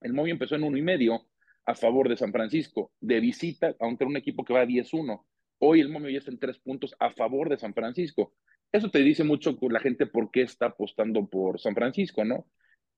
El 0.01 0.13
móvil 0.13 0.33
empezó 0.33 0.55
en 0.55 0.63
uno 0.63 0.77
y 0.77 0.81
medio 0.81 1.25
a 1.65 1.75
favor 1.75 2.09
de 2.09 2.17
San 2.17 2.31
Francisco, 2.31 2.91
de 2.99 3.19
visita, 3.19 3.75
era 3.79 4.07
un 4.07 4.17
equipo 4.17 4.43
que 4.43 4.53
va 4.53 4.61
a 4.61 4.65
10-1. 4.65 5.25
Hoy 5.59 5.81
el 5.81 5.89
momio 5.89 6.09
ya 6.09 6.19
está 6.19 6.31
en 6.31 6.39
tres 6.39 6.57
puntos 6.57 6.95
a 6.99 7.11
favor 7.11 7.49
de 7.49 7.57
San 7.57 7.73
Francisco. 7.73 8.33
Eso 8.71 8.89
te 8.89 8.99
dice 8.99 9.23
mucho 9.23 9.57
la 9.69 9.79
gente 9.79 10.05
por 10.05 10.31
qué 10.31 10.41
está 10.43 10.67
apostando 10.67 11.27
por 11.27 11.59
San 11.59 11.75
Francisco, 11.75 12.23
¿no? 12.23 12.45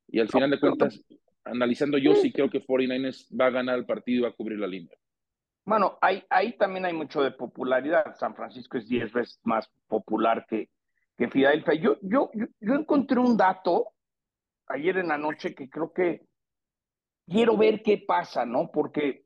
Y 0.08 0.20
al 0.20 0.30
final 0.30 0.51
de 0.51 0.60
cuentas, 0.60 1.03
analizando 1.44 1.98
yo 1.98 2.15
sí 2.15 2.32
creo 2.32 2.50
que 2.50 2.62
49ers 2.62 3.27
va 3.39 3.48
a 3.48 3.51
ganar 3.51 3.77
el 3.77 3.86
partido 3.86 4.20
y 4.20 4.24
va 4.24 4.30
a 4.30 4.36
cubrir 4.36 4.60
la 4.60 4.68
línea. 4.68 4.96
Bueno, 5.63 5.98
ahí, 6.01 6.24
ahí 6.30 6.58
también 6.58 6.86
hay 6.86 6.94
mucho 6.94 7.22
de 7.22 7.32
popularidad. 7.32 8.15
San 8.15 8.36
Francisco 8.36 8.77
es 8.77 8.88
diez 8.88 9.12
veces 9.13 9.39
más 9.44 9.70
popular 9.88 10.46
que, 10.48 10.70
que 11.18 11.30
Filadelfia. 11.30 11.75
Yo, 11.75 11.98
yo, 12.01 12.30
yo, 12.34 12.46
yo 12.60 12.74
encontré 12.75 13.20
un 13.20 13.38
dato 13.38 13.94
ayer 14.68 14.98
en 14.98 15.08
la 15.08 15.18
noche 15.18 15.56
que 15.56 15.70
creo 15.70 15.94
que 15.94 16.25
quiero 17.27 17.58
ver 17.58 17.82
qué 17.84 18.03
pasa, 18.06 18.46
¿no? 18.46 18.70
Porque 18.72 19.24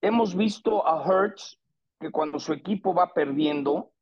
hemos 0.00 0.36
visto 0.36 0.86
a 0.86 1.04
Hertz 1.04 1.58
que 1.98 2.10
cuando 2.10 2.38
su 2.38 2.52
equipo 2.52 2.94
va 2.94 3.12
perdiendo, 3.12 3.92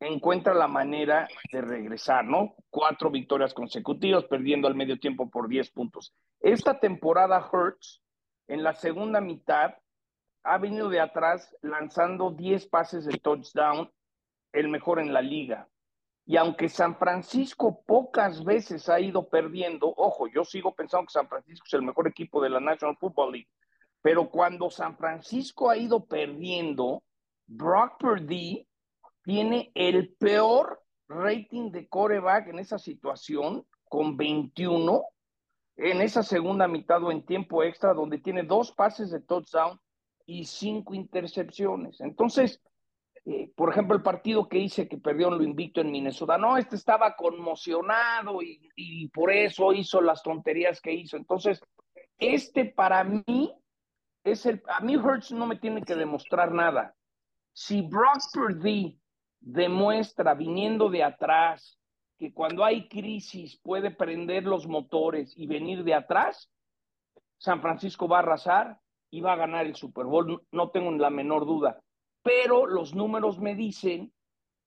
encuentra 0.00 0.54
la 0.54 0.68
manera 0.68 1.28
de 1.52 1.60
regresar, 1.60 2.24
¿no? 2.24 2.54
Cuatro 2.70 3.10
victorias 3.10 3.54
consecutivas, 3.54 4.24
perdiendo 4.24 4.68
al 4.68 4.74
medio 4.74 4.98
tiempo 4.98 5.30
por 5.30 5.48
10 5.48 5.70
puntos. 5.70 6.14
Esta 6.40 6.78
temporada 6.80 7.48
Hurts, 7.52 8.02
en 8.48 8.62
la 8.62 8.74
segunda 8.74 9.20
mitad, 9.20 9.74
ha 10.44 10.58
venido 10.58 10.88
de 10.88 11.00
atrás 11.00 11.56
lanzando 11.62 12.30
10 12.30 12.66
pases 12.66 13.04
de 13.04 13.18
touchdown, 13.18 13.90
el 14.52 14.68
mejor 14.68 14.98
en 14.98 15.12
la 15.12 15.22
liga. 15.22 15.68
Y 16.24 16.36
aunque 16.36 16.68
San 16.68 16.96
Francisco 16.96 17.82
pocas 17.84 18.44
veces 18.44 18.88
ha 18.88 19.00
ido 19.00 19.28
perdiendo, 19.28 19.92
ojo, 19.96 20.28
yo 20.28 20.44
sigo 20.44 20.74
pensando 20.74 21.06
que 21.06 21.12
San 21.12 21.28
Francisco 21.28 21.64
es 21.66 21.74
el 21.74 21.82
mejor 21.82 22.06
equipo 22.06 22.42
de 22.42 22.50
la 22.50 22.60
National 22.60 22.96
Football 22.96 23.32
League, 23.32 23.48
pero 24.02 24.30
cuando 24.30 24.70
San 24.70 24.96
Francisco 24.96 25.70
ha 25.70 25.76
ido 25.76 26.04
perdiendo, 26.04 27.02
Brock 27.54 27.98
Purdy 27.98 28.66
tiene 29.22 29.70
el 29.74 30.14
peor 30.14 30.82
rating 31.08 31.70
de 31.70 31.86
coreback 31.88 32.48
en 32.48 32.58
esa 32.58 32.78
situación, 32.78 33.66
con 33.84 34.16
21, 34.16 35.04
en 35.76 36.00
esa 36.00 36.22
segunda 36.22 36.66
mitad 36.66 37.02
o 37.04 37.12
en 37.12 37.26
tiempo 37.26 37.62
extra, 37.62 37.92
donde 37.92 38.18
tiene 38.18 38.42
dos 38.42 38.72
pases 38.72 39.10
de 39.10 39.20
touchdown 39.20 39.78
y 40.24 40.46
cinco 40.46 40.94
intercepciones. 40.94 42.00
Entonces, 42.00 42.62
eh, 43.26 43.52
por 43.54 43.70
ejemplo, 43.70 43.94
el 43.94 44.02
partido 44.02 44.48
que 44.48 44.58
hice 44.58 44.88
que 44.88 44.96
perdió 44.96 45.30
lo 45.30 45.42
invicto 45.42 45.82
en 45.82 45.92
Minnesota, 45.92 46.38
no, 46.38 46.56
este 46.56 46.76
estaba 46.76 47.14
conmocionado 47.16 48.40
y, 48.42 48.70
y 48.76 49.08
por 49.08 49.30
eso 49.30 49.74
hizo 49.74 50.00
las 50.00 50.22
tonterías 50.22 50.80
que 50.80 50.92
hizo. 50.92 51.18
Entonces, 51.18 51.60
este 52.18 52.64
para 52.64 53.04
mí 53.04 53.54
es 54.24 54.46
el, 54.46 54.62
a 54.68 54.80
mí 54.80 54.96
Hurts 54.96 55.32
no 55.32 55.46
me 55.46 55.56
tiene 55.56 55.82
que 55.82 55.94
demostrar 55.94 56.50
nada. 56.52 56.94
Si 57.52 57.82
Brock 57.82 58.20
Purdy 58.32 58.98
demuestra 59.40 60.34
viniendo 60.34 60.88
de 60.88 61.02
atrás 61.02 61.78
que 62.18 62.32
cuando 62.32 62.64
hay 62.64 62.88
crisis 62.88 63.58
puede 63.60 63.90
prender 63.90 64.44
los 64.44 64.66
motores 64.66 65.36
y 65.36 65.46
venir 65.46 65.84
de 65.84 65.94
atrás, 65.94 66.50
San 67.38 67.60
Francisco 67.60 68.06
va 68.06 68.18
a 68.18 68.20
arrasar 68.20 68.78
y 69.10 69.20
va 69.20 69.32
a 69.32 69.36
ganar 69.36 69.66
el 69.66 69.74
Super 69.74 70.06
Bowl, 70.06 70.46
no 70.52 70.70
tengo 70.70 70.90
la 70.92 71.10
menor 71.10 71.44
duda. 71.44 71.82
Pero 72.22 72.66
los 72.66 72.94
números 72.94 73.38
me 73.40 73.54
dicen 73.54 74.12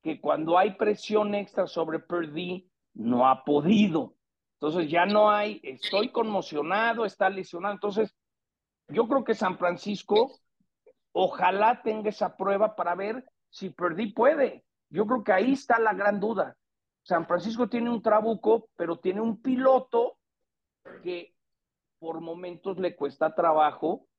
que 0.03 0.19
cuando 0.19 0.57
hay 0.57 0.75
presión 0.75 1.33
extra 1.33 1.65
sobre 1.67 1.99
Purdy, 1.99 2.69
no 2.93 3.27
ha 3.27 3.43
podido. 3.43 4.15
Entonces 4.59 4.89
ya 4.89 5.05
no 5.05 5.31
hay, 5.31 5.59
estoy 5.63 6.09
conmocionado, 6.09 7.05
está 7.05 7.29
lesionado. 7.29 7.73
Entonces, 7.73 8.15
yo 8.87 9.07
creo 9.07 9.23
que 9.23 9.33
San 9.33 9.57
Francisco 9.57 10.31
Ojalá 11.17 11.81
tenga 11.81 12.09
esa 12.09 12.35
prueba 12.35 12.75
para 12.75 12.93
ver 12.93 13.23
si 13.49 13.69
Perdí 13.69 14.11
puede. 14.11 14.65
Yo 14.89 15.07
creo 15.07 15.23
que 15.23 15.31
ahí 15.31 15.53
está 15.53 15.79
la 15.79 15.93
gran 15.93 16.19
duda. 16.19 16.57
San 17.03 17.25
Francisco 17.25 17.69
tiene 17.69 17.89
un 17.89 18.01
trabuco, 18.01 18.67
pero 18.75 18.99
tiene 18.99 19.21
un 19.21 19.41
piloto 19.41 20.17
que 21.03 21.33
por 21.99 22.19
momentos 22.19 22.77
le 22.79 22.97
cuesta 22.97 23.33
trabajo 23.33 24.09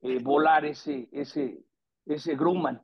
eh, 0.00 0.18
volar 0.18 0.64
ese, 0.64 1.10
ese, 1.12 1.62
ese 2.06 2.34
Grumman. 2.36 2.82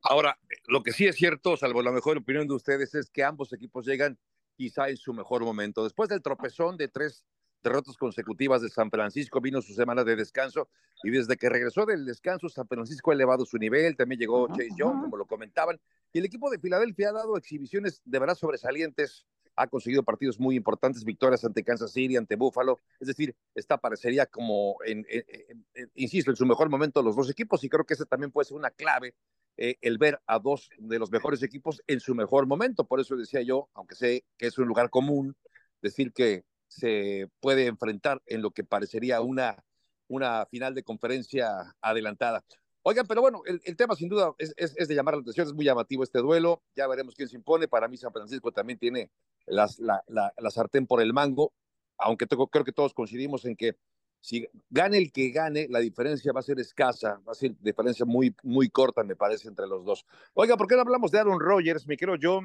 Ahora, 0.00 0.38
lo 0.66 0.82
que 0.82 0.92
sí 0.92 1.06
es 1.06 1.16
cierto, 1.16 1.58
salvo 1.58 1.82
la 1.82 1.92
mejor 1.92 2.16
opinión 2.16 2.48
de 2.48 2.54
ustedes, 2.54 2.94
es 2.94 3.10
que 3.10 3.22
ambos 3.22 3.52
equipos 3.52 3.84
llegan 3.84 4.18
quizá 4.56 4.88
en 4.88 4.96
su 4.96 5.12
mejor 5.12 5.44
momento. 5.44 5.84
Después 5.84 6.08
del 6.08 6.22
tropezón 6.22 6.78
de 6.78 6.88
tres 6.88 7.22
derrotas 7.64 7.96
consecutivas 7.96 8.62
de 8.62 8.68
San 8.68 8.90
Francisco, 8.90 9.40
vino 9.40 9.60
su 9.60 9.74
semana 9.74 10.04
de 10.04 10.14
descanso 10.14 10.68
y 11.02 11.10
desde 11.10 11.36
que 11.36 11.48
regresó 11.48 11.84
del 11.84 12.04
descanso, 12.04 12.48
San 12.48 12.68
Francisco 12.68 13.10
ha 13.10 13.14
elevado 13.14 13.44
su 13.44 13.58
nivel, 13.58 13.96
también 13.96 14.20
llegó 14.20 14.46
Chase 14.48 14.68
Young, 14.76 15.00
como 15.00 15.16
lo 15.16 15.26
comentaban, 15.26 15.80
y 16.12 16.20
el 16.20 16.26
equipo 16.26 16.50
de 16.50 16.60
Filadelfia 16.60 17.08
ha 17.08 17.12
dado 17.12 17.36
exhibiciones 17.36 18.00
de 18.04 18.18
verdad 18.20 18.36
sobresalientes, 18.36 19.26
ha 19.56 19.66
conseguido 19.66 20.02
partidos 20.02 20.38
muy 20.38 20.56
importantes, 20.56 21.04
victorias 21.04 21.44
ante 21.44 21.64
Kansas 21.64 21.92
City, 21.92 22.16
ante 22.16 22.36
Buffalo, 22.36 22.80
es 23.00 23.08
decir, 23.08 23.34
esta 23.54 23.78
parecería 23.78 24.26
como, 24.26 24.76
en, 24.84 25.04
insisto, 25.94 26.30
en 26.30 26.36
su 26.36 26.46
mejor 26.46 26.68
momento 26.68 27.02
los 27.02 27.16
dos 27.16 27.30
equipos 27.30 27.64
y 27.64 27.68
creo 27.68 27.84
que 27.84 27.94
ese 27.94 28.06
también 28.06 28.30
puede 28.30 28.46
ser 28.46 28.56
una 28.56 28.70
clave 28.70 29.14
eh, 29.56 29.76
el 29.82 29.98
ver 29.98 30.20
a 30.26 30.40
dos 30.40 30.68
de 30.78 30.98
los 30.98 31.12
mejores 31.12 31.42
equipos 31.44 31.80
en 31.86 32.00
su 32.00 32.14
mejor 32.14 32.46
momento. 32.46 32.84
Por 32.84 33.00
eso 33.00 33.16
decía 33.16 33.40
yo, 33.42 33.68
aunque 33.74 33.94
sé 33.94 34.24
que 34.36 34.46
es 34.46 34.58
un 34.58 34.66
lugar 34.66 34.90
común, 34.90 35.36
decir 35.80 36.12
que 36.12 36.44
se 36.74 37.28
puede 37.40 37.66
enfrentar 37.66 38.22
en 38.26 38.42
lo 38.42 38.50
que 38.50 38.64
parecería 38.64 39.20
una, 39.20 39.64
una 40.08 40.46
final 40.46 40.74
de 40.74 40.82
conferencia 40.82 41.74
adelantada. 41.80 42.44
Oigan, 42.82 43.06
pero 43.06 43.22
bueno, 43.22 43.42
el, 43.46 43.76
tema 43.76 43.94
sin 43.94 44.08
duda 44.10 44.34
es, 44.36 44.52
es, 44.56 44.88
de 44.88 44.94
llamar 44.94 45.14
la 45.14 45.20
atención, 45.20 45.46
es 45.46 45.54
muy 45.54 45.64
llamativo 45.64 46.02
este 46.02 46.18
duelo, 46.18 46.62
ya 46.76 46.86
veremos 46.86 47.14
quién 47.14 47.28
se 47.28 47.36
impone. 47.36 47.66
Para 47.66 47.88
mí 47.88 47.96
San 47.96 48.12
Francisco 48.12 48.52
también 48.52 48.78
tiene 48.78 49.10
las, 49.46 49.78
la, 49.78 50.02
la, 50.06 50.34
la, 50.36 50.50
sartén 50.50 50.86
por 50.86 51.00
el 51.00 51.14
mango, 51.14 51.54
aunque 51.96 52.26
tengo, 52.26 52.48
creo 52.48 52.64
que 52.64 52.72
todos 52.72 52.92
coincidimos 52.92 53.46
en 53.46 53.56
que 53.56 53.76
si 54.20 54.46
gane 54.68 54.98
el 54.98 55.12
que 55.12 55.30
gane, 55.30 55.66
la 55.70 55.78
diferencia 55.78 56.32
va 56.32 56.40
a 56.40 56.42
ser 56.42 56.58
escasa, 56.58 57.20
va 57.26 57.32
a 57.32 57.34
ser 57.34 57.54
diferencia 57.60 58.04
muy, 58.04 58.34
muy 58.42 58.68
corta, 58.68 59.04
me 59.04 59.16
parece, 59.16 59.48
entre 59.48 59.66
los 59.66 59.84
dos. 59.84 60.04
Oiga, 60.34 60.56
¿por 60.56 60.66
qué 60.66 60.74
no 60.74 60.82
hablamos 60.82 61.10
de 61.10 61.20
Aaron 61.20 61.40
Rodgers? 61.40 61.86
Me 61.86 61.96
quiero 61.96 62.16
yo, 62.16 62.40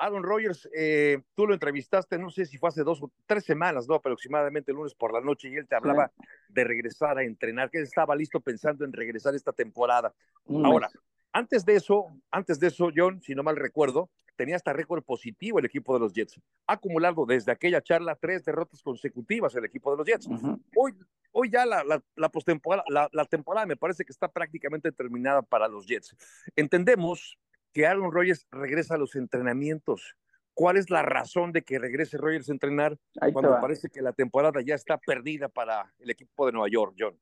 Aaron 0.00 0.22
Rodgers, 0.22 0.68
eh, 0.74 1.22
tú 1.34 1.46
lo 1.46 1.52
entrevistaste, 1.54 2.18
no 2.18 2.30
sé 2.30 2.46
si 2.46 2.56
fue 2.56 2.70
hace 2.70 2.82
dos 2.82 3.02
o 3.02 3.12
tres 3.26 3.44
semanas, 3.44 3.86
¿no? 3.86 3.94
Aproximadamente 3.94 4.70
el 4.70 4.78
lunes 4.78 4.94
por 4.94 5.12
la 5.12 5.20
noche, 5.20 5.50
y 5.50 5.56
él 5.56 5.68
te 5.68 5.76
hablaba 5.76 6.10
de 6.48 6.64
regresar 6.64 7.18
a 7.18 7.22
entrenar, 7.22 7.70
que 7.70 7.78
él 7.78 7.84
estaba 7.84 8.16
listo 8.16 8.40
pensando 8.40 8.84
en 8.84 8.92
regresar 8.92 9.34
esta 9.34 9.52
temporada. 9.52 10.14
Ahora, 10.48 10.88
Antes 11.32 11.64
de 11.64 11.76
eso, 11.76 12.06
antes 12.30 12.58
de 12.58 12.68
eso, 12.68 12.90
John, 12.94 13.20
si 13.20 13.34
no 13.34 13.42
mal 13.42 13.56
recuerdo, 13.56 14.10
tenía 14.36 14.56
hasta 14.56 14.72
récord 14.72 15.04
positivo 15.04 15.58
el 15.58 15.66
equipo 15.66 15.94
de 15.94 16.00
los 16.00 16.12
Jets. 16.12 16.40
Ha 16.66 16.72
acumulado 16.72 17.26
desde 17.26 17.52
aquella 17.52 17.82
charla 17.82 18.16
tres 18.16 18.44
derrotas 18.44 18.82
consecutivas 18.82 19.54
el 19.54 19.64
equipo 19.66 19.90
de 19.90 19.98
los 19.98 20.06
Jets. 20.06 20.28
Hoy, 20.74 20.94
hoy 21.30 21.50
ya 21.50 21.66
la, 21.66 21.84
la, 21.84 22.02
la 22.16 22.28
postemporada, 22.30 22.82
la, 22.88 23.08
la, 23.12 23.26
temporada 23.26 23.66
me 23.66 23.76
parece 23.76 24.04
que 24.04 24.12
está 24.12 24.28
prácticamente 24.28 24.90
terminada 24.92 25.42
para 25.42 25.68
los 25.68 25.86
Jets. 25.86 26.16
Entendemos 26.56 27.38
que 27.72 27.86
Aaron 27.86 28.12
Rodgers 28.12 28.46
regresa 28.50 28.94
a 28.94 28.98
los 28.98 29.16
entrenamientos. 29.16 30.16
¿Cuál 30.54 30.76
es 30.76 30.90
la 30.90 31.02
razón 31.02 31.52
de 31.52 31.62
que 31.62 31.78
regrese 31.78 32.18
Rodgers 32.18 32.48
a 32.48 32.52
entrenar 32.52 32.98
cuando 33.32 33.60
parece 33.60 33.88
que 33.88 34.02
la 34.02 34.12
temporada 34.12 34.60
ya 34.60 34.74
está 34.74 34.98
perdida 34.98 35.48
para 35.48 35.92
el 35.98 36.10
equipo 36.10 36.46
de 36.46 36.52
Nueva 36.52 36.68
York, 36.68 36.94
John? 36.98 37.18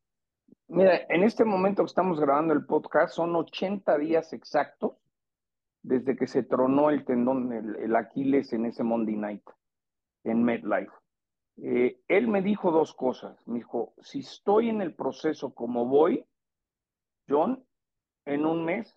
Mira, 0.69 1.07
en 1.09 1.23
este 1.23 1.45
momento 1.45 1.83
que 1.83 1.89
estamos 1.89 2.21
grabando 2.21 2.53
el 2.55 2.65
podcast 2.65 3.15
son 3.15 3.37
80 3.37 3.99
días 3.99 4.33
exactos 4.33 4.93
desde 5.83 6.17
que 6.17 6.27
se 6.27 6.43
tronó 6.43 6.91
el 6.91 7.05
tendón, 7.05 7.53
el, 7.53 7.97
Aquiles 7.97 8.53
en 8.53 8.67
ese 8.67 8.83
Monday 8.83 9.17
Night 9.17 9.45
en 10.25 10.43
MedLife. 10.43 10.93
Eh, 11.63 12.01
él 12.09 12.29
me 12.29 12.43
dijo 12.43 12.71
dos 12.71 12.95
cosas. 12.95 13.37
Me 13.47 13.59
dijo, 13.59 13.95
si 14.01 14.21
estoy 14.21 14.69
en 14.69 14.83
el 14.83 14.95
proceso 14.95 15.55
como 15.55 15.87
voy, 15.87 16.25
John, 17.29 17.65
en 18.25 18.47
un 18.47 18.65
mes 18.65 18.95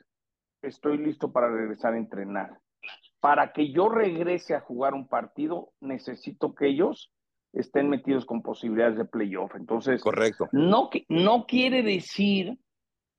estoy 0.62 0.98
listo 0.98 1.32
para 1.32 1.50
regresar 1.50 1.94
a 1.94 1.98
entrenar. 1.98 2.60
Para 3.20 3.54
que 3.54 3.72
yo 3.72 3.90
regrese 3.90 4.56
a 4.56 4.62
jugar 4.62 4.94
un 4.94 5.08
partido, 5.08 5.74
necesito 5.80 6.56
que 6.56 6.68
ellos 6.68 7.12
estén 7.54 7.90
metidos 7.90 8.26
con 8.26 8.42
posibilidades 8.42 8.98
de 8.98 9.06
playoff. 9.06 9.54
Entonces, 9.56 10.02
correcto. 10.02 10.48
No, 10.52 10.90
no 11.10 11.46
quiere 11.46 11.84
decir, 11.84 12.58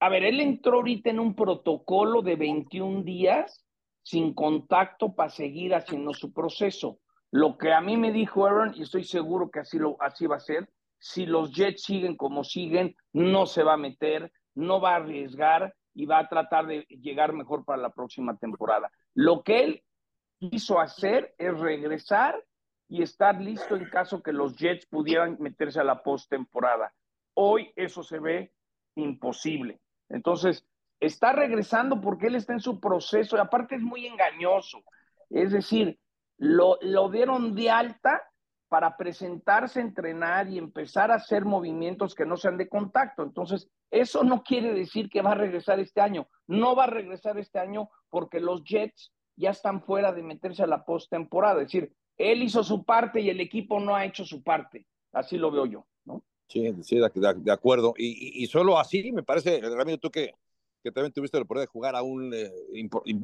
a 0.00 0.08
ver, 0.08 0.24
él 0.24 0.40
entró 0.40 0.78
ahorita 0.78 1.10
en 1.10 1.20
un 1.20 1.34
protocolo 1.34 2.22
de 2.22 2.36
21 2.36 3.02
días 3.02 3.64
sin 4.02 4.34
contacto 4.34 5.14
para 5.14 5.30
seguir 5.30 5.74
haciendo 5.74 6.12
su 6.12 6.32
proceso. 6.32 6.98
Lo 7.30 7.56
que 7.56 7.72
a 7.72 7.80
mí 7.80 7.96
me 7.96 8.12
dijo 8.12 8.46
Aaron, 8.46 8.72
y 8.74 8.82
estoy 8.82 9.04
seguro 9.04 9.50
que 9.50 9.60
así, 9.60 9.78
lo, 9.78 9.96
así 10.00 10.26
va 10.26 10.36
a 10.36 10.40
ser, 10.40 10.68
si 10.98 11.26
los 11.26 11.52
Jets 11.52 11.84
siguen 11.84 12.16
como 12.16 12.44
siguen, 12.44 12.94
no 13.12 13.46
se 13.46 13.62
va 13.62 13.74
a 13.74 13.78
meter, 13.78 14.32
no 14.54 14.80
va 14.80 14.92
a 14.92 14.96
arriesgar 14.96 15.74
y 15.94 16.06
va 16.06 16.18
a 16.18 16.28
tratar 16.28 16.66
de 16.66 16.82
llegar 16.88 17.32
mejor 17.32 17.64
para 17.64 17.80
la 17.80 17.90
próxima 17.90 18.36
temporada. 18.36 18.90
Lo 19.14 19.42
que 19.42 19.64
él 19.64 19.82
quiso 20.38 20.80
hacer 20.80 21.34
es 21.38 21.58
regresar 21.58 22.42
y 22.88 23.02
estar 23.02 23.40
listo 23.40 23.76
en 23.76 23.88
caso 23.88 24.22
que 24.22 24.32
los 24.32 24.56
Jets 24.56 24.86
pudieran 24.86 25.36
meterse 25.40 25.80
a 25.80 25.84
la 25.84 26.02
postemporada. 26.02 26.92
Hoy 27.34 27.72
eso 27.76 28.02
se 28.02 28.18
ve 28.18 28.52
imposible. 28.96 29.80
Entonces, 30.08 30.66
está 31.00 31.32
regresando 31.32 32.00
porque 32.00 32.26
él 32.26 32.34
está 32.34 32.52
en 32.52 32.60
su 32.60 32.80
proceso 32.80 33.36
y 33.36 33.40
aparte 33.40 33.76
es 33.76 33.82
muy 33.82 34.06
engañoso. 34.06 34.82
Es 35.30 35.52
decir, 35.52 35.98
lo, 36.36 36.78
lo 36.82 37.08
dieron 37.08 37.54
de 37.54 37.70
alta 37.70 38.22
para 38.68 38.96
presentarse, 38.96 39.80
entrenar 39.80 40.48
y 40.48 40.58
empezar 40.58 41.10
a 41.10 41.16
hacer 41.16 41.44
movimientos 41.44 42.14
que 42.14 42.26
no 42.26 42.36
sean 42.36 42.56
de 42.56 42.68
contacto. 42.68 43.22
Entonces, 43.22 43.70
eso 43.92 44.24
no 44.24 44.42
quiere 44.42 44.72
decir 44.72 45.10
que 45.10 45.20
va 45.20 45.32
a 45.32 45.36
regresar 45.36 45.78
este 45.78 46.00
año. 46.00 46.26
No 46.46 46.74
va 46.74 46.84
a 46.84 46.90
regresar 46.90 47.38
este 47.38 47.58
año 47.58 47.90
porque 48.08 48.40
los 48.40 48.64
Jets 48.64 49.12
ya 49.36 49.50
están 49.50 49.82
fuera 49.82 50.12
de 50.12 50.22
meterse 50.22 50.62
a 50.62 50.66
la 50.66 50.84
postemporada. 50.84 51.60
Es 51.60 51.68
decir, 51.68 51.92
él 52.16 52.42
hizo 52.42 52.64
su 52.64 52.84
parte 52.84 53.20
y 53.20 53.28
el 53.28 53.40
equipo 53.40 53.78
no 53.80 53.94
ha 53.94 54.06
hecho 54.06 54.24
su 54.24 54.42
parte. 54.42 54.86
Así 55.12 55.36
lo 55.36 55.50
veo 55.50 55.66
yo, 55.66 55.86
¿no? 56.06 56.24
Sí, 56.48 56.72
sí, 56.82 56.96
de, 56.96 57.52
acuerdo. 57.52 57.92
Y, 57.98 58.46
solo 58.46 58.78
así, 58.78 59.12
me 59.12 59.22
parece, 59.22 59.60
Ramiro, 59.60 59.98
tú 59.98 60.10
que, 60.10 60.32
que 60.82 60.90
también 60.90 61.12
tuviste 61.12 61.36
la 61.36 61.42
oportunidad 61.42 61.68
de 61.68 61.72
jugar 61.72 61.94
a 61.94 62.02
un 62.02 62.32
eh, 62.32 62.50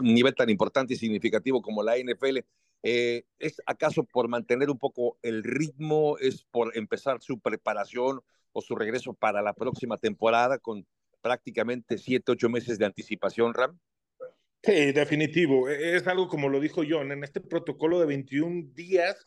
nivel 0.03 0.35
tan 0.35 0.51
importante 0.51 0.93
y 0.93 0.97
significativo 0.99 1.63
como 1.63 1.83
la 1.83 1.97
NFL, 1.97 2.41
eh, 2.83 3.25
¿es 3.39 3.63
acaso 3.65 4.05
por 4.05 4.29
mantener 4.29 4.69
un 4.69 4.79
poco 4.79 5.19
el 5.23 5.43
ritmo, 5.43 6.19
es 6.19 6.45
por 6.45 6.77
empezar 6.77 7.23
su 7.23 7.41
preparación 7.41 8.21
o 8.53 8.61
su 8.61 8.75
regreso 8.75 9.15
para 9.15 9.43
la 9.43 9.53
próxima 9.53 9.97
temporada 9.97 10.59
con 10.59 10.87
prácticamente 11.21 11.99
siete, 11.99 12.33
ocho 12.33 12.49
meses 12.49 12.79
de 12.79 12.87
anticipación, 12.87 13.55
Ram? 13.55 13.79
Sí, 14.63 14.93
definitivo. 14.93 15.69
E, 15.69 15.97
es 15.97 16.07
algo 16.07 16.29
como 16.29 16.49
lo 16.49 16.61
dijo 16.61 16.83
John, 16.89 17.13
en 17.13 17.25
este 17.25 17.41
protocolo 17.41 18.01
de 18.01 18.07
21 18.07 18.73
días 18.75 19.25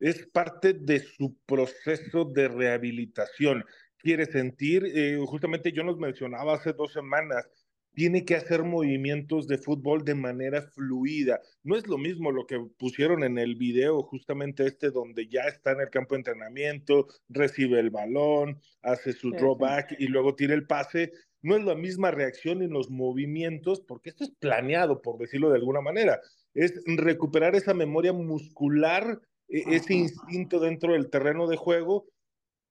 es 0.00 0.26
parte 0.26 0.74
de 0.74 1.00
su 1.00 1.36
proceso 1.46 2.24
de 2.24 2.48
rehabilitación. 2.48 3.64
Quiere 3.98 4.26
sentir, 4.26 4.84
eh, 4.86 5.18
justamente 5.26 5.72
yo 5.72 5.82
nos 5.82 5.98
mencionaba 5.98 6.54
hace 6.54 6.72
dos 6.72 6.92
semanas, 6.92 7.48
tiene 7.94 8.24
que 8.24 8.36
hacer 8.36 8.62
movimientos 8.62 9.48
de 9.48 9.58
fútbol 9.58 10.04
de 10.04 10.14
manera 10.14 10.62
fluida. 10.62 11.40
No 11.62 11.76
es 11.76 11.86
lo 11.88 11.98
mismo 11.98 12.30
lo 12.30 12.46
que 12.46 12.58
pusieron 12.78 13.24
en 13.24 13.38
el 13.38 13.56
video, 13.56 14.02
justamente 14.02 14.66
este 14.66 14.90
donde 14.90 15.28
ya 15.28 15.42
está 15.42 15.72
en 15.72 15.80
el 15.80 15.90
campo 15.90 16.14
de 16.14 16.20
entrenamiento, 16.20 17.08
recibe 17.28 17.80
el 17.80 17.90
balón, 17.90 18.60
hace 18.82 19.12
su 19.12 19.30
drawback 19.30 19.96
y 19.98 20.06
luego 20.06 20.34
tira 20.34 20.54
el 20.54 20.66
pase, 20.66 21.12
no 21.42 21.56
es 21.56 21.64
la 21.64 21.74
misma 21.74 22.10
reacción 22.10 22.62
en 22.62 22.70
los 22.70 22.90
movimientos, 22.90 23.80
porque 23.80 24.10
esto 24.10 24.24
es 24.24 24.30
planeado, 24.30 25.02
por 25.02 25.18
decirlo 25.18 25.50
de 25.50 25.56
alguna 25.56 25.80
manera. 25.80 26.20
Es 26.54 26.74
recuperar 26.86 27.54
esa 27.54 27.74
memoria 27.74 28.12
muscular, 28.12 29.20
e, 29.48 29.62
ese 29.74 29.94
instinto 29.94 30.60
dentro 30.60 30.92
del 30.92 31.10
terreno 31.10 31.46
de 31.46 31.56
juego 31.56 32.06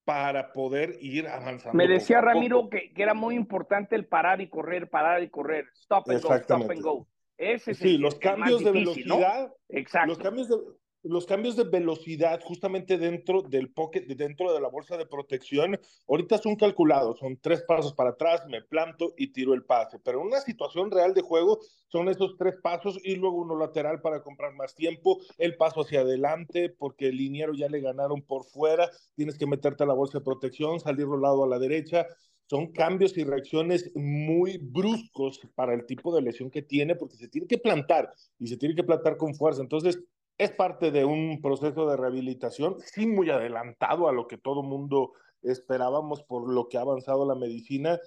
para 0.07 0.53
poder 0.53 0.97
ir 1.01 1.27
avanzando. 1.27 1.77
Me 1.77 1.85
decía 1.85 2.21
Ramiro 2.21 2.69
que, 2.69 2.93
que, 2.93 3.03
era 3.03 3.13
muy 3.13 3.35
importante 3.35 3.93
el 3.93 4.05
parar 4.05 4.39
y 4.39 4.47
correr, 4.47 4.89
parar 4.89 5.21
y 5.21 5.29
correr. 5.29 5.65
Stop 5.73 6.09
and 6.09 6.21
go, 6.21 6.33
stop 6.35 6.71
and 6.71 6.81
go. 6.81 7.05
Ese 7.37 7.73
sí, 7.73 7.97
los 7.97 8.15
cambios 8.15 8.63
de 8.63 8.71
velocidad. 8.71 9.53
Exacto. 9.67 10.07
Los 10.07 10.19
cambios 10.19 10.47
de, 10.47 10.55
los 11.03 11.25
cambios 11.25 11.55
de 11.55 11.63
velocidad 11.63 12.41
justamente 12.43 12.97
dentro 12.97 13.41
del 13.41 13.71
pocket, 13.71 14.05
dentro 14.07 14.53
de 14.53 14.61
la 14.61 14.67
bolsa 14.67 14.97
de 14.97 15.05
protección, 15.05 15.79
ahorita 16.07 16.37
son 16.37 16.55
calculados, 16.55 17.19
son 17.19 17.37
tres 17.41 17.63
pasos 17.63 17.93
para 17.93 18.11
atrás, 18.11 18.43
me 18.47 18.61
planto 18.61 19.13
y 19.17 19.31
tiro 19.31 19.53
el 19.53 19.63
pase, 19.63 19.99
pero 19.99 20.21
en 20.21 20.27
una 20.27 20.41
situación 20.41 20.91
real 20.91 21.13
de 21.13 21.21
juego 21.21 21.59
son 21.87 22.09
esos 22.09 22.35
tres 22.37 22.55
pasos 22.61 22.99
y 23.03 23.15
luego 23.15 23.37
uno 23.37 23.57
lateral 23.57 24.01
para 24.01 24.21
comprar 24.21 24.53
más 24.53 24.75
tiempo, 24.75 25.19
el 25.37 25.55
paso 25.55 25.81
hacia 25.81 26.01
adelante 26.01 26.69
porque 26.69 27.07
el 27.07 27.17
liniero 27.17 27.53
ya 27.53 27.69
le 27.69 27.81
ganaron 27.81 28.21
por 28.21 28.45
fuera, 28.45 28.89
tienes 29.15 29.37
que 29.37 29.47
meterte 29.47 29.83
a 29.83 29.87
la 29.87 29.93
bolsa 29.93 30.19
de 30.19 30.25
protección, 30.25 30.79
salir 30.79 31.07
lado 31.07 31.43
a 31.43 31.47
la 31.47 31.59
derecha, 31.59 32.05
son 32.49 32.71
cambios 32.71 33.17
y 33.17 33.23
reacciones 33.23 33.91
muy 33.93 34.57
bruscos 34.57 35.39
para 35.55 35.73
el 35.73 35.85
tipo 35.85 36.15
de 36.15 36.21
lesión 36.21 36.49
que 36.49 36.61
tiene, 36.61 36.95
porque 36.95 37.17
se 37.17 37.27
tiene 37.27 37.47
que 37.47 37.57
plantar 37.57 38.13
y 38.39 38.47
se 38.47 38.57
tiene 38.57 38.73
que 38.73 38.83
plantar 38.83 39.17
con 39.17 39.35
fuerza. 39.35 39.61
Entonces, 39.61 39.99
es 40.37 40.51
parte 40.51 40.91
de 40.91 41.03
un 41.05 41.41
proceso 41.41 41.89
de 41.89 41.97
rehabilitación, 41.97 42.77
sí 42.79 43.07
muy 43.07 43.29
adelantado 43.29 44.07
a 44.07 44.11
lo 44.11 44.27
que 44.27 44.37
todo 44.37 44.63
mundo 44.63 45.13
esperábamos 45.41 46.23
por 46.23 46.51
lo 46.51 46.67
que 46.67 46.77
ha 46.77 46.81
avanzado 46.81 47.25
la 47.25 47.35
medicina, 47.35 47.99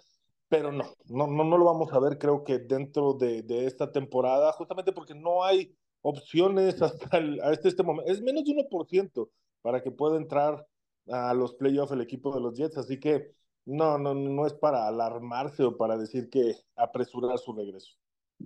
pero 0.48 0.72
no, 0.72 0.84
no, 1.08 1.26
no, 1.26 1.44
no 1.44 1.58
lo 1.58 1.64
vamos 1.64 1.92
a 1.92 2.00
ver 2.00 2.18
creo 2.18 2.44
que 2.44 2.58
dentro 2.58 3.14
de, 3.14 3.44
esta 3.66 3.90
temporada, 3.90 4.52
justamente 4.52 4.92
porque 4.92 5.14
no 5.14 5.44
hay 5.44 5.74
opciones 6.02 6.80
hasta 6.82 7.18
el, 7.18 7.40
a 7.40 7.52
este, 7.52 7.82
momento, 7.82 8.10
es 8.10 8.22
menos 8.22 8.44
de 8.44 8.52
1% 8.52 9.28
para 9.62 9.82
que 9.82 9.90
pueda 9.90 10.16
entrar 10.16 10.66
a 11.08 11.34
los 11.34 11.54
playoffs 11.54 11.92
el 11.92 12.00
equipo 12.00 12.32
de 12.34 12.40
los 12.40 12.56
Jets, 12.56 12.78
así 12.78 13.00
que 13.00 13.32
no, 13.64 13.98
no, 13.98 14.14
no 14.14 14.46
es 14.46 14.54
para 14.54 14.86
alarmarse 14.86 15.64
o 15.64 15.76
para 15.76 15.96
decir 15.96 16.30
que 16.30 16.54
apresurar 16.76 17.38
su 17.38 17.52
regreso. 17.52 17.96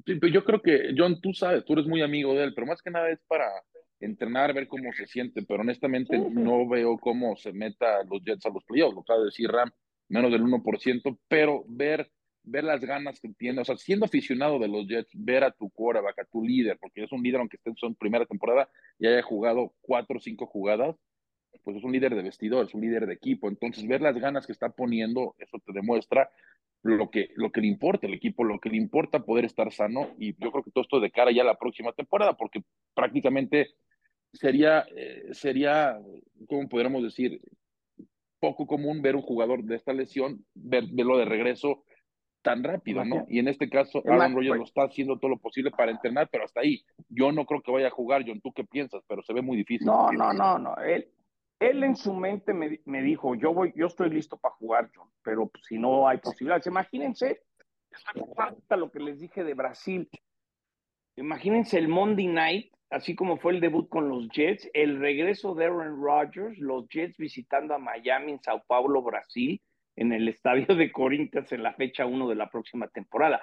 Yo 0.07 0.45
creo 0.45 0.61
que, 0.61 0.93
John, 0.97 1.21
tú 1.21 1.33
sabes, 1.33 1.65
tú 1.65 1.75
eres 1.75 1.87
muy 1.87 2.03
amigo 2.03 2.33
de 2.35 2.45
él, 2.45 2.55
pero 2.55 2.67
más 2.67 2.83
que 2.83 2.91
nada 2.91 3.11
es 3.11 3.21
para 3.29 3.47
entrenar, 4.01 4.53
ver 4.53 4.69
cómo 4.69 4.93
se 4.93 5.07
siente, 5.07 5.43
pero 5.43 5.63
honestamente 5.63 6.19
no 6.19 6.69
veo 6.69 6.99
cómo 6.99 7.37
se 7.37 7.53
meta 7.53 8.03
los 8.05 8.23
Jets 8.23 8.47
a 8.47 8.51
los 8.51 8.65
playoffs, 8.65 8.95
lo 8.95 9.01
acaba 9.01 9.21
de 9.21 9.27
decir 9.27 9.51
Ram, 9.51 9.71
menos 10.09 10.31
del 10.31 10.43
1%, 10.43 11.19
pero 11.29 11.65
ver, 11.69 12.11
ver 12.43 12.65
las 12.65 12.81
ganas 12.81 13.21
que 13.21 13.29
tiene, 13.31 13.61
o 13.61 13.65
sea, 13.65 13.77
siendo 13.77 14.07
aficionado 14.07 14.59
de 14.59 14.69
los 14.69 14.87
Jets, 14.87 15.11
ver 15.15 15.45
a 15.45 15.51
tu 15.51 15.71
quarterback, 15.71 16.19
a 16.19 16.25
tu 16.25 16.43
líder, 16.43 16.79
porque 16.79 17.05
es 17.05 17.13
un 17.13 17.23
líder 17.23 17.41
aunque 17.41 17.57
esté 17.57 17.71
en 17.71 17.77
su 17.77 17.95
primera 17.95 18.27
temporada 18.27 18.69
y 18.99 19.07
haya 19.07 19.23
jugado 19.23 19.75
cuatro 19.81 20.17
o 20.19 20.21
cinco 20.21 20.47
jugadas, 20.47 20.97
pues 21.63 21.77
es 21.77 21.85
un 21.85 21.93
líder 21.93 22.15
de 22.15 22.23
vestidor, 22.23 22.67
es 22.67 22.75
un 22.75 22.83
líder 22.83 23.07
de 23.07 23.15
equipo, 23.15 23.49
entonces 23.49 23.87
ver 23.87 24.03
las 24.03 24.17
ganas 24.17 24.47
que 24.47 24.53
está 24.53 24.71
poniendo, 24.71 25.35
eso 25.39 25.59
te 25.65 25.73
demuestra 25.73 26.31
lo 26.85 27.11
que, 27.11 27.31
lo 27.35 27.51
que 27.51 27.63
le 27.63 27.67
importa 27.67 28.07
al 28.07 28.15
equipo, 28.15 28.45
lo 28.45 28.61
que 28.61 28.69
le 28.69 28.77
importa 28.77 29.25
poder 29.25 29.47
estar 29.47 29.73
sano 29.73 30.11
y 30.19 30.35
yo 30.35 30.53
creo 30.53 30.63
que 30.63 30.71
todo 30.71 30.83
esto 30.83 31.01
de 31.01 31.11
cara 31.11 31.33
ya 31.33 31.41
a 31.41 31.47
la 31.47 31.59
próxima 31.59 31.93
temporada, 31.93 32.35
porque 32.35 32.63
prácticamente 32.95 33.71
sería, 34.33 34.85
eh, 34.95 35.29
sería, 35.33 35.99
¿cómo 36.47 36.69
podríamos 36.69 37.03
decir? 37.03 37.41
Poco 38.39 38.67
común 38.67 39.01
ver 39.01 39.17
un 39.17 39.23
jugador 39.23 39.65
de 39.65 39.77
esta 39.77 39.95
lesión, 39.95 40.45
ver, 40.55 40.85
verlo 40.93 41.17
de 41.17 41.25
regreso 41.25 41.85
tan 42.43 42.63
rápido, 42.63 43.03
¿no? 43.07 43.25
Y 43.31 43.39
en 43.39 43.49
este 43.49 43.71
caso, 43.71 44.03
Aaron 44.07 44.35
Rodgers 44.35 44.59
lo 44.59 44.65
está 44.65 44.83
haciendo 44.83 45.19
todo 45.19 45.31
lo 45.31 45.39
posible 45.39 45.71
para 45.71 45.91
entrenar, 45.91 46.29
pero 46.31 46.45
hasta 46.45 46.61
ahí. 46.61 46.85
Yo 47.09 47.33
no 47.33 47.47
creo 47.47 47.63
que 47.63 47.73
vaya 47.73 47.87
a 47.87 47.91
jugar, 47.91 48.23
John, 48.27 48.43
¿tú 48.43 48.53
qué 48.53 48.65
piensas? 48.65 49.03
Pero 49.09 49.23
se 49.23 49.33
ve 49.33 49.41
muy 49.41 49.57
difícil. 49.57 49.87
No, 49.87 50.13
no, 50.13 50.35
no, 50.35 50.59
no. 50.59 50.77
Él, 50.77 51.09
él 51.71 51.85
en 51.85 51.97
su 51.97 52.13
mente 52.13 52.53
me, 52.53 52.81
me, 52.85 53.03
dijo, 53.03 53.35
yo 53.35 53.53
voy, 53.53 53.73
yo 53.77 53.87
estoy 53.87 54.11
listo 54.11 54.37
para 54.37 54.55
jugar, 54.55 54.91
John, 54.95 55.09
pero 55.23 55.51
si 55.63 55.79
no 55.79 56.09
hay 56.09 56.19
posibilidades, 56.19 56.67
imagínense 56.67 57.41
falta 58.35 58.77
lo 58.77 58.91
que 58.91 59.01
les 59.01 59.21
dije 59.21 59.45
de 59.45 59.55
Brasil. 59.55 60.09
Imagínense 61.17 61.79
el 61.79 61.89
Monday 61.89 62.27
Night, 62.27 62.73
así 62.91 63.15
como 63.15 63.39
fue 63.39 63.53
el 63.53 63.61
debut 63.61 63.89
con 63.89 64.09
los 64.09 64.29
Jets, 64.29 64.69
el 64.75 64.99
regreso 64.99 65.55
de 65.55 65.67
Aaron 65.67 66.03
Rodgers, 66.03 66.59
los 66.59 66.89
Jets 66.89 67.17
visitando 67.17 67.75
a 67.75 67.79
Miami 67.79 68.33
en 68.33 68.43
Sao 68.43 68.65
Paulo, 68.67 69.03
Brasil, 69.03 69.61
en 69.97 70.13
el 70.13 70.29
estadio 70.29 70.67
de 70.67 70.91
Corinthians 70.91 71.53
en 71.53 71.63
la 71.63 71.75
fecha 71.75 72.07
1 72.07 72.29
de 72.29 72.35
la 72.35 72.51
próxima 72.51 72.89
temporada. 72.89 73.41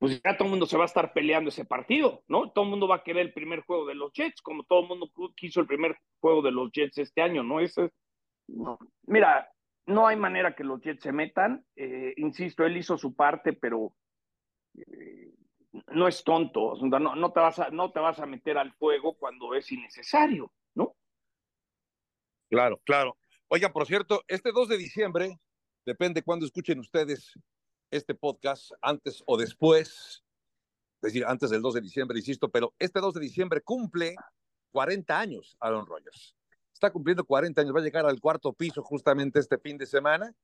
Pues 0.00 0.18
ya 0.24 0.34
todo 0.34 0.46
el 0.46 0.50
mundo 0.52 0.64
se 0.64 0.78
va 0.78 0.84
a 0.84 0.86
estar 0.86 1.12
peleando 1.12 1.50
ese 1.50 1.66
partido, 1.66 2.24
¿no? 2.26 2.50
Todo 2.52 2.64
el 2.64 2.70
mundo 2.70 2.88
va 2.88 2.96
a 2.96 3.02
querer 3.02 3.26
el 3.26 3.34
primer 3.34 3.60
juego 3.60 3.84
de 3.84 3.94
los 3.94 4.10
Jets, 4.14 4.40
como 4.40 4.64
todo 4.64 4.80
el 4.80 4.88
mundo 4.88 5.10
quiso 5.36 5.60
el 5.60 5.66
primer 5.66 5.94
juego 6.20 6.40
de 6.40 6.50
los 6.50 6.72
Jets 6.72 6.96
este 6.96 7.20
año, 7.20 7.42
¿no? 7.42 7.60
Ese, 7.60 7.92
Mira, 9.02 9.52
no 9.84 10.06
hay 10.06 10.16
manera 10.16 10.56
que 10.56 10.64
los 10.64 10.80
Jets 10.80 11.02
se 11.02 11.12
metan. 11.12 11.66
Eh, 11.76 12.14
insisto, 12.16 12.64
él 12.64 12.78
hizo 12.78 12.96
su 12.96 13.14
parte, 13.14 13.52
pero 13.52 13.94
eh, 14.74 15.34
no 15.88 16.08
es 16.08 16.24
tonto. 16.24 16.76
No, 16.80 17.32
te 17.32 17.40
vas 17.40 17.58
a, 17.58 17.68
no 17.68 17.92
te 17.92 18.00
vas 18.00 18.18
a 18.20 18.26
meter 18.26 18.56
al 18.56 18.72
fuego 18.72 19.18
cuando 19.18 19.54
es 19.54 19.70
innecesario, 19.70 20.50
¿no? 20.74 20.96
Claro, 22.48 22.80
claro. 22.86 23.18
Oiga, 23.48 23.70
por 23.70 23.86
cierto, 23.86 24.22
este 24.28 24.50
2 24.50 24.70
de 24.70 24.78
diciembre, 24.78 25.38
depende 25.84 26.22
cuándo 26.22 26.46
escuchen 26.46 26.78
ustedes 26.78 27.34
este 27.90 28.14
podcast, 28.14 28.72
antes 28.82 29.22
o 29.26 29.36
después, 29.36 30.22
es 30.96 31.00
decir, 31.00 31.24
antes 31.26 31.50
del 31.50 31.62
2 31.62 31.74
de 31.74 31.80
diciembre, 31.80 32.18
insisto, 32.18 32.48
pero 32.48 32.74
este 32.78 33.00
2 33.00 33.14
de 33.14 33.20
diciembre 33.20 33.60
cumple 33.62 34.14
40 34.72 35.18
años 35.18 35.56
Aaron 35.60 35.86
Rodgers. 35.86 36.36
Está 36.72 36.90
cumpliendo 36.90 37.24
40 37.24 37.60
años, 37.60 37.74
va 37.74 37.80
a 37.80 37.84
llegar 37.84 38.06
al 38.06 38.20
cuarto 38.20 38.52
piso 38.52 38.82
justamente 38.82 39.38
este 39.38 39.58
fin 39.58 39.76
de 39.76 39.86
semana 39.86 40.34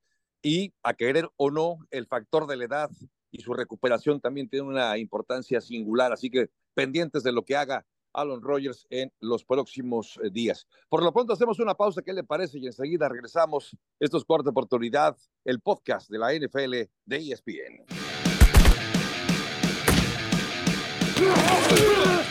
y 0.43 0.75
a 0.83 0.95
querer 0.95 1.29
o 1.37 1.51
no, 1.51 1.79
el 1.91 2.07
factor 2.07 2.47
de 2.47 2.57
la 2.57 2.65
edad 2.65 2.91
y 3.31 3.41
su 3.43 3.55
recuperación 3.55 4.21
también 4.21 4.49
tiene 4.49 4.67
una 4.67 4.97
importancia 4.99 5.61
singular, 5.61 6.13
así 6.13 6.31
que 6.31 6.51
pendientes 6.75 7.23
de 7.23 7.33
lo 7.33 7.45
que 7.45 7.57
haga 7.57 7.87
Alan 8.17 8.41
Rodgers 8.41 8.87
en 8.91 9.13
los 9.21 9.45
próximos 9.45 10.19
eh, 10.23 10.31
días. 10.31 10.67
Por 10.89 11.03
lo 11.03 11.13
pronto 11.13 11.35
hacemos 11.35 11.61
una 11.61 11.75
pausa, 11.75 12.03
¿qué 12.03 12.13
le 12.13 12.25
parece? 12.25 12.59
Y 12.59 12.67
enseguida 12.67 13.09
regresamos. 13.09 13.77
Esto 14.01 14.17
es 14.17 14.25
Cuarta 14.25 14.51
Oportunidad, 14.51 15.17
el 15.45 15.61
podcast 15.61 16.11
de 16.11 16.19
la 16.19 16.33
NFL 16.33 16.91
de 17.05 17.17
ESPN. 17.17 17.85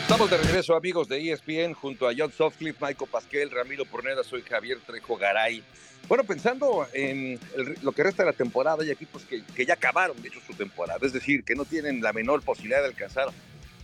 Estamos 0.02 0.30
de 0.30 0.36
regreso, 0.38 0.76
amigos 0.76 1.08
de 1.08 1.32
ESPN, 1.32 1.74
junto 1.74 2.08
a 2.08 2.12
John 2.16 2.30
Softcliffe, 2.30 2.84
Michael 2.84 3.10
Pasquel, 3.10 3.50
Ramiro 3.50 3.84
Porneda, 3.84 4.22
soy 4.22 4.42
Javier 4.42 4.78
Trejo 4.86 5.16
Garay. 5.16 5.62
Bueno, 6.08 6.22
pensando 6.22 6.86
en 6.92 7.40
lo 7.82 7.90
que 7.90 8.04
resta 8.04 8.22
de 8.22 8.30
la 8.30 8.36
temporada, 8.36 8.82
hay 8.82 8.90
equipos 8.90 9.24
que, 9.24 9.42
que 9.44 9.66
ya 9.66 9.74
acabaron, 9.74 10.20
de 10.22 10.28
hecho, 10.28 10.40
su 10.46 10.54
temporada, 10.54 11.00
es 11.02 11.12
decir, 11.12 11.42
que 11.42 11.56
no 11.56 11.64
tienen 11.64 12.00
la 12.00 12.12
menor 12.12 12.42
posibilidad 12.42 12.80
de 12.80 12.86
alcanzar 12.86 13.28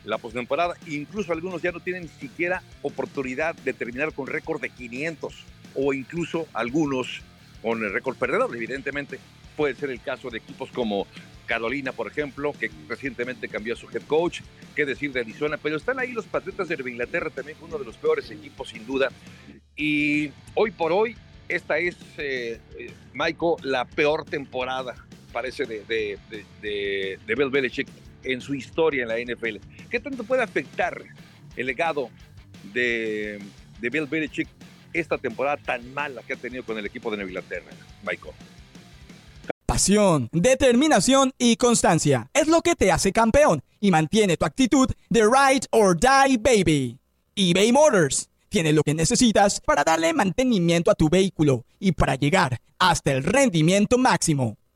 la 0.05 0.19
postemporada, 0.19 0.75
incluso 0.87 1.33
algunos 1.33 1.63
ya 1.63 1.73
no 1.73 1.81
tienen 1.81 2.09
siquiera 2.21 2.63
oportunidad 2.83 3.55
de 3.55 3.73
terminar 3.73 4.13
con 4.13 4.27
récord 4.27 4.61
de 4.61 4.71
500 4.71 5.45
o 5.75 5.93
incluso 5.93 6.47
algunos 6.53 7.23
con 7.63 7.83
el 7.85 7.93
récord 7.93 8.17
perdedor, 8.17 8.55
evidentemente. 8.55 9.19
Puede 9.57 9.75
ser 9.75 9.91
el 9.91 10.01
caso 10.01 10.31
de 10.31 10.39
equipos 10.39 10.71
como 10.71 11.07
Carolina, 11.47 11.93
por 11.93 12.07
ejemplo, 12.07 12.53
que 12.59 12.71
recientemente 12.89 13.49
cambió 13.49 13.75
a 13.75 13.77
su 13.77 13.87
head 13.91 14.03
coach, 14.07 14.41
qué 14.75 14.87
decir 14.87 15.13
de 15.13 15.21
Arizona, 15.21 15.59
pero 15.59 15.77
están 15.77 15.99
ahí 15.99 16.13
los 16.13 16.27
Patriotas 16.27 16.69
de 16.69 16.77
Inglaterra 16.91 17.31
también, 17.31 17.59
uno 17.61 17.79
de 17.79 17.85
los 17.85 17.97
peores 17.97 18.31
equipos 18.31 18.71
sin 18.71 18.87
duda. 18.87 19.11
Y 19.77 20.31
hoy 20.55 20.71
por 20.71 20.93
hoy, 20.93 21.17
esta 21.49 21.79
es, 21.79 21.97
eh, 22.19 22.59
Michael, 23.13 23.57
la 23.63 23.85
peor 23.85 24.25
temporada, 24.25 24.95
parece, 25.33 25.67
de, 25.67 25.85
de, 25.85 26.19
de, 26.63 27.19
Belichick 27.27 27.89
en 28.25 28.41
su 28.41 28.55
historia 28.55 29.03
en 29.05 29.09
la 29.09 29.19
NFL. 29.19 29.57
¿Qué 29.91 30.01
tanto 30.01 30.25
puede 30.25 30.43
afectar 30.43 31.03
el 31.57 31.67
legado 31.67 32.11
de, 32.73 33.41
Bill 33.81 34.07
Belichick 34.07 34.49
esta 34.93 35.19
temporada 35.19 35.57
tan 35.57 35.93
mala 35.93 36.23
que 36.23 36.35
ha 36.35 36.37
tenido 36.37 36.65
con 36.65 36.79
el 36.79 36.87
equipo 36.87 37.11
de 37.11 37.17
Nueva 37.17 37.31
Inglaterra, 37.31 37.71
Michael? 38.03 38.35
Pasión, 39.67 40.29
determinación 40.33 41.33
y 41.39 41.57
constancia 41.57 42.29
es 42.35 42.47
lo 42.47 42.61
que 42.61 42.75
te 42.75 42.93
hace 42.93 43.11
campeón 43.11 43.63
y 43.81 43.91
mantiene 43.91 44.37
tu 44.37 44.45
actitud 44.45 44.89
de 45.09 45.23
ride 45.23 45.67
or 45.71 45.99
die 45.99 46.37
baby. 46.37 46.99
eBay 47.35 47.73
Motors 47.73 48.29
tiene 48.51 48.75
lo 48.75 48.83
que 48.83 48.93
necesitas 48.93 49.63
para 49.63 49.83
darle 49.83 50.13
mantenimiento 50.13 50.91
a 50.91 50.95
tu 50.95 51.09
vehículo 51.09 51.65
y 51.81 51.93
para 51.93 52.17
llegar 52.17 52.61
hasta 52.79 53.13
el 53.13 53.25
rendimiento 53.25 53.97
máximo. 53.97 54.59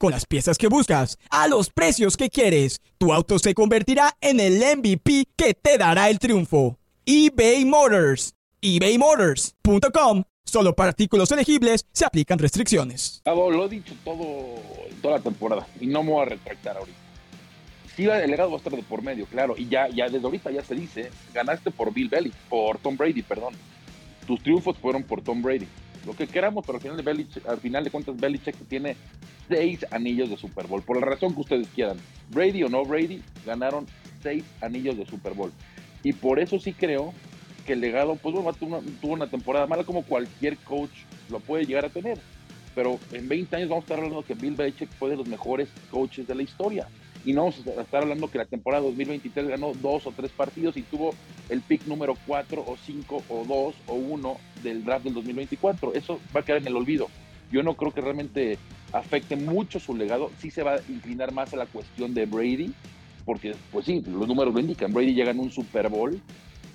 Con 0.00 0.12
las 0.12 0.24
piezas 0.24 0.56
que 0.56 0.68
buscas, 0.68 1.18
a 1.28 1.46
los 1.46 1.68
precios 1.68 2.16
que 2.16 2.30
quieres, 2.30 2.80
tu 2.96 3.12
auto 3.12 3.38
se 3.38 3.52
convertirá 3.52 4.16
en 4.22 4.40
el 4.40 4.54
MVP 4.54 5.26
que 5.36 5.52
te 5.52 5.76
dará 5.76 6.08
el 6.08 6.18
triunfo. 6.18 6.78
eBay 7.04 7.66
Motors. 7.66 8.32
ebaymotors.com 8.62 10.24
Solo 10.46 10.74
para 10.74 10.88
artículos 10.88 11.30
elegibles 11.32 11.84
se 11.92 12.06
aplican 12.06 12.38
restricciones. 12.38 13.20
lo 13.26 13.66
he 13.66 13.68
dicho 13.68 13.92
todo, 14.02 14.54
toda 15.02 15.18
la 15.18 15.22
temporada 15.22 15.66
y 15.78 15.86
no 15.86 16.02
me 16.02 16.12
voy 16.12 16.22
a 16.22 16.30
retractar 16.30 16.78
ahorita. 16.78 16.98
Sí, 17.94 18.04
el 18.04 18.30
legado 18.30 18.48
va 18.48 18.56
a 18.56 18.58
estar 18.58 18.72
de 18.74 18.82
por 18.82 19.02
medio, 19.02 19.26
claro. 19.26 19.54
Y 19.58 19.68
ya, 19.68 19.86
ya 19.88 20.08
desde 20.08 20.24
ahorita 20.24 20.50
ya 20.50 20.64
se 20.64 20.76
dice, 20.76 21.10
ganaste 21.34 21.70
por 21.70 21.92
Bill 21.92 22.08
Belichick, 22.08 22.40
por 22.48 22.78
Tom 22.78 22.96
Brady, 22.96 23.20
perdón. 23.20 23.52
Tus 24.26 24.42
triunfos 24.42 24.78
fueron 24.78 25.02
por 25.02 25.20
Tom 25.20 25.42
Brady. 25.42 25.68
Lo 26.06 26.14
que 26.14 26.26
queramos, 26.26 26.64
pero 26.64 26.76
al 26.76 26.82
final 26.82 26.96
de, 26.96 27.02
Belichick, 27.02 27.46
al 27.46 27.58
final 27.58 27.84
de 27.84 27.90
cuentas 27.90 28.16
Belichick 28.16 28.56
tiene 28.68 28.96
seis 29.48 29.84
anillos 29.90 30.30
de 30.30 30.36
Super 30.36 30.66
Bowl. 30.66 30.82
Por 30.82 30.98
la 30.98 31.06
razón 31.06 31.34
que 31.34 31.40
ustedes 31.40 31.68
quieran. 31.68 31.98
Brady 32.30 32.62
o 32.62 32.68
no 32.68 32.84
Brady, 32.84 33.22
ganaron 33.44 33.86
seis 34.22 34.44
anillos 34.60 34.96
de 34.96 35.06
Super 35.06 35.34
Bowl. 35.34 35.52
Y 36.02 36.12
por 36.12 36.38
eso 36.38 36.58
sí 36.58 36.72
creo 36.72 37.12
que 37.66 37.74
el 37.74 37.80
legado, 37.80 38.16
pues 38.16 38.34
bueno, 38.34 38.52
tuvo 38.54 39.12
una, 39.12 39.26
temporada 39.28 39.66
mala 39.66 39.84
como 39.84 40.02
cualquier 40.02 40.56
coach 40.58 40.90
lo 41.28 41.40
puede 41.40 41.64
llegar 41.64 41.84
a 41.84 41.90
tener. 41.90 42.18
Pero 42.74 42.98
en 43.12 43.28
20 43.28 43.56
años 43.56 43.68
vamos 43.68 43.82
a 43.82 43.86
estar 43.86 43.98
hablando 43.98 44.24
que 44.24 44.34
Bill 44.34 44.54
Belichick 44.54 44.90
fue 44.98 45.10
de 45.10 45.16
los 45.16 45.26
mejores 45.26 45.68
coaches 45.90 46.26
de 46.26 46.34
la 46.34 46.42
historia. 46.42 46.88
Y 47.24 47.32
no 47.32 47.42
vamos 47.42 47.66
a 47.66 47.82
estar 47.82 48.02
hablando 48.02 48.30
que 48.30 48.38
la 48.38 48.46
temporada 48.46 48.82
2023 48.82 49.48
ganó 49.48 49.72
dos 49.74 50.06
o 50.06 50.12
tres 50.12 50.30
partidos 50.32 50.76
y 50.76 50.82
tuvo 50.82 51.14
el 51.48 51.60
pick 51.60 51.86
número 51.86 52.14
4 52.26 52.64
o 52.66 52.76
5 52.76 53.22
o 53.28 53.44
2 53.44 53.74
o 53.88 53.94
1 53.94 54.36
del 54.62 54.84
draft 54.84 55.04
del 55.04 55.14
2024. 55.14 55.94
Eso 55.94 56.18
va 56.34 56.40
a 56.40 56.44
quedar 56.44 56.62
en 56.62 56.68
el 56.68 56.76
olvido. 56.76 57.08
Yo 57.52 57.62
no 57.62 57.74
creo 57.74 57.92
que 57.92 58.00
realmente 58.00 58.58
afecte 58.92 59.36
mucho 59.36 59.80
su 59.80 59.94
legado. 59.94 60.30
Sí 60.38 60.50
se 60.50 60.62
va 60.62 60.74
a 60.74 60.80
inclinar 60.88 61.32
más 61.32 61.52
a 61.52 61.56
la 61.56 61.66
cuestión 61.66 62.14
de 62.14 62.26
Brady, 62.26 62.72
porque 63.24 63.54
pues 63.70 63.86
sí, 63.86 64.02
los 64.06 64.26
números 64.26 64.54
lo 64.54 64.60
indican. 64.60 64.92
Brady 64.92 65.14
llega 65.14 65.32
en 65.32 65.40
un 65.40 65.50
Super 65.50 65.88
Bowl 65.88 66.18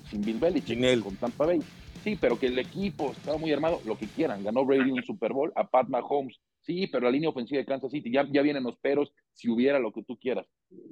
sin 0.10 0.22
Bill 0.22 0.38
Belichick, 0.38 1.02
con 1.02 1.16
Tampa 1.16 1.46
Bay. 1.46 1.60
Sí, 2.04 2.18
pero 2.20 2.38
que 2.38 2.48
el 2.48 2.60
equipo 2.60 3.12
estaba 3.12 3.38
muy 3.38 3.52
armado, 3.52 3.82
lo 3.86 3.98
que 3.98 4.06
quieran. 4.06 4.44
Ganó 4.44 4.64
Brady 4.64 4.92
un 4.92 5.04
Super 5.04 5.34
Bowl, 5.34 5.52
a 5.56 5.68
Pat 5.68 5.88
Mahomes. 5.88 6.40
Sí, 6.62 6.88
pero 6.88 7.06
la 7.06 7.12
línea 7.12 7.30
ofensiva 7.30 7.60
de 7.60 7.66
Kansas 7.66 7.92
City, 7.92 8.12
ya, 8.12 8.28
ya 8.32 8.42
vienen 8.42 8.64
los 8.64 8.78
peros, 8.78 9.12
si 9.36 9.50
hubiera 9.50 9.80
lo 9.80 9.92
que 9.92 10.04
tú 10.04 10.18
quieras. 10.18 10.48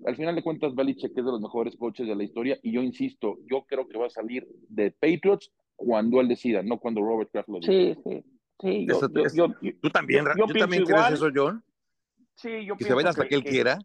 Al 0.05 0.15
final 0.15 0.35
de 0.35 0.43
cuentas, 0.43 0.75
Belichick 0.75 1.17
es 1.17 1.25
de 1.25 1.31
los 1.31 1.41
mejores 1.41 1.75
coaches 1.77 2.07
de 2.07 2.15
la 2.15 2.23
historia 2.23 2.59
y 2.61 2.73
yo 2.73 2.81
insisto, 2.81 3.37
yo 3.49 3.65
creo 3.65 3.87
que 3.87 3.97
va 3.97 4.07
a 4.07 4.09
salir 4.09 4.45
de 4.69 4.91
Patriots 4.91 5.51
cuando 5.75 6.19
él 6.21 6.27
decida, 6.27 6.61
no 6.61 6.77
cuando 6.77 7.01
Robert 7.01 7.31
Kraft 7.31 7.49
lo 7.49 7.59
diga. 7.59 7.71
Sí, 7.71 7.97
sí. 8.03 8.23
sí 8.59 8.87
¿Tú 9.81 9.89
también, 9.89 10.25
yo, 10.37 10.45
también 10.47 10.83
crees 10.85 11.11
eso, 11.11 11.29
John? 11.33 11.63
Sí, 12.35 12.65
yo 12.65 12.75
¿Que 12.75 12.83
se 12.83 12.93
vaya 12.93 13.09
hasta 13.09 13.27
que, 13.27 13.35
él 13.35 13.43
quiera? 13.43 13.79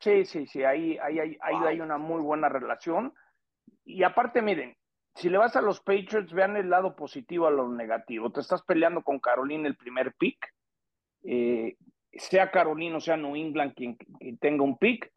Sí, 0.00 0.24
sí, 0.24 0.46
sí, 0.46 0.64
ahí, 0.64 0.98
ahí, 0.98 1.18
ahí, 1.20 1.56
hay 1.64 1.80
una 1.80 1.96
muy 1.96 2.20
buena 2.20 2.48
relación. 2.48 3.14
Y 3.84 4.02
aparte, 4.02 4.42
miren, 4.42 4.76
si 5.14 5.28
le 5.28 5.38
vas 5.38 5.54
a 5.54 5.62
los 5.62 5.80
Patriots, 5.80 6.32
vean 6.32 6.56
el 6.56 6.70
lado 6.70 6.96
positivo 6.96 7.46
a 7.46 7.52
lo 7.52 7.68
negativo. 7.68 8.30
Te 8.32 8.40
estás 8.40 8.62
peleando 8.62 9.02
con 9.02 9.20
Carolina 9.20 9.68
el 9.68 9.76
primer 9.76 10.14
pick. 10.14 10.38
Eh, 11.22 11.76
sea 12.14 12.50
Carolina 12.50 12.96
o 12.96 13.00
sea 13.00 13.16
New 13.16 13.36
England 13.36 13.74
quien, 13.74 13.96
tenga 14.40 14.62
un 14.62 14.78
pick, 14.78 15.10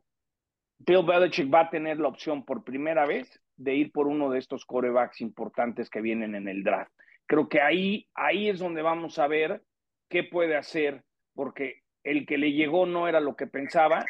Bill 0.80 1.06
Belichick 1.06 1.54
va 1.54 1.62
a 1.62 1.70
tener 1.70 2.00
la 2.00 2.08
opción 2.08 2.46
por 2.46 2.64
primera 2.64 3.06
vez 3.06 3.42
de 3.56 3.76
ir 3.76 3.92
por 3.92 4.08
uno 4.08 4.30
de 4.30 4.40
estos 4.40 4.66
corebacks 4.66 5.22
importantes 5.22 5.90
que 5.90 6.02
vienen 6.02 6.36
en 6.36 6.48
el 6.48 6.64
draft. 6.64 6.92
Creo 7.26 7.48
que 7.48 7.62
ahí, 7.62 8.08
ahí 8.14 8.50
es 8.50 8.60
donde 8.60 8.82
vamos 8.82 9.18
a 9.18 9.28
ver 9.28 9.64
qué 10.10 10.24
puede 10.24 10.56
hacer, 10.56 11.04
porque 11.34 11.82
el 12.04 12.26
que 12.26 12.38
le 12.38 12.52
llegó 12.52 12.86
no 12.86 13.08
era 13.08 13.20
lo 13.20 13.36
que 13.36 13.48
pensaba 13.48 14.06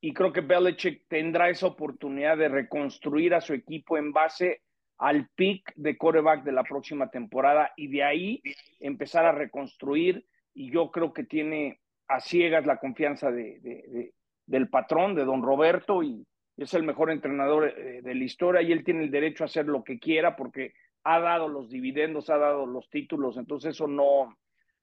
y 0.00 0.12
creo 0.12 0.32
que 0.32 0.40
Belichick 0.40 1.04
tendrá 1.08 1.50
esa 1.50 1.66
oportunidad 1.66 2.36
de 2.36 2.48
reconstruir 2.48 3.34
a 3.34 3.40
su 3.40 3.52
equipo 3.52 3.98
en 3.98 4.12
base 4.12 4.62
al 4.98 5.28
pick 5.34 5.72
de 5.76 5.96
coreback 5.96 6.42
de 6.44 6.52
la 6.52 6.64
próxima 6.64 7.10
temporada 7.10 7.72
y 7.76 7.88
de 7.88 8.02
ahí 8.02 8.42
empezar 8.80 9.24
a 9.24 9.32
reconstruir 9.32 10.26
y 10.54 10.70
yo 10.72 10.90
creo 10.90 11.12
que 11.12 11.24
tiene 11.24 11.80
a 12.08 12.20
ciegas 12.20 12.66
la 12.66 12.78
confianza 12.78 13.30
de, 13.30 14.12
del 14.46 14.68
patrón, 14.68 15.14
de 15.14 15.24
don 15.24 15.42
Roberto 15.42 16.02
y 16.02 16.26
es 16.56 16.74
el 16.74 16.82
mejor 16.82 17.10
entrenador 17.10 17.68
eh, 17.68 18.02
de 18.02 18.14
la 18.14 18.24
historia 18.24 18.62
y 18.62 18.72
él 18.72 18.82
tiene 18.82 19.04
el 19.04 19.10
derecho 19.10 19.44
a 19.44 19.46
hacer 19.46 19.66
lo 19.66 19.84
que 19.84 19.98
quiera 19.98 20.34
porque 20.34 20.72
ha 21.04 21.20
dado 21.20 21.48
los 21.48 21.70
dividendos, 21.70 22.30
ha 22.30 22.38
dado 22.38 22.66
los 22.66 22.90
títulos, 22.90 23.36
entonces 23.36 23.74
eso 23.74 23.86
no... 23.86 24.36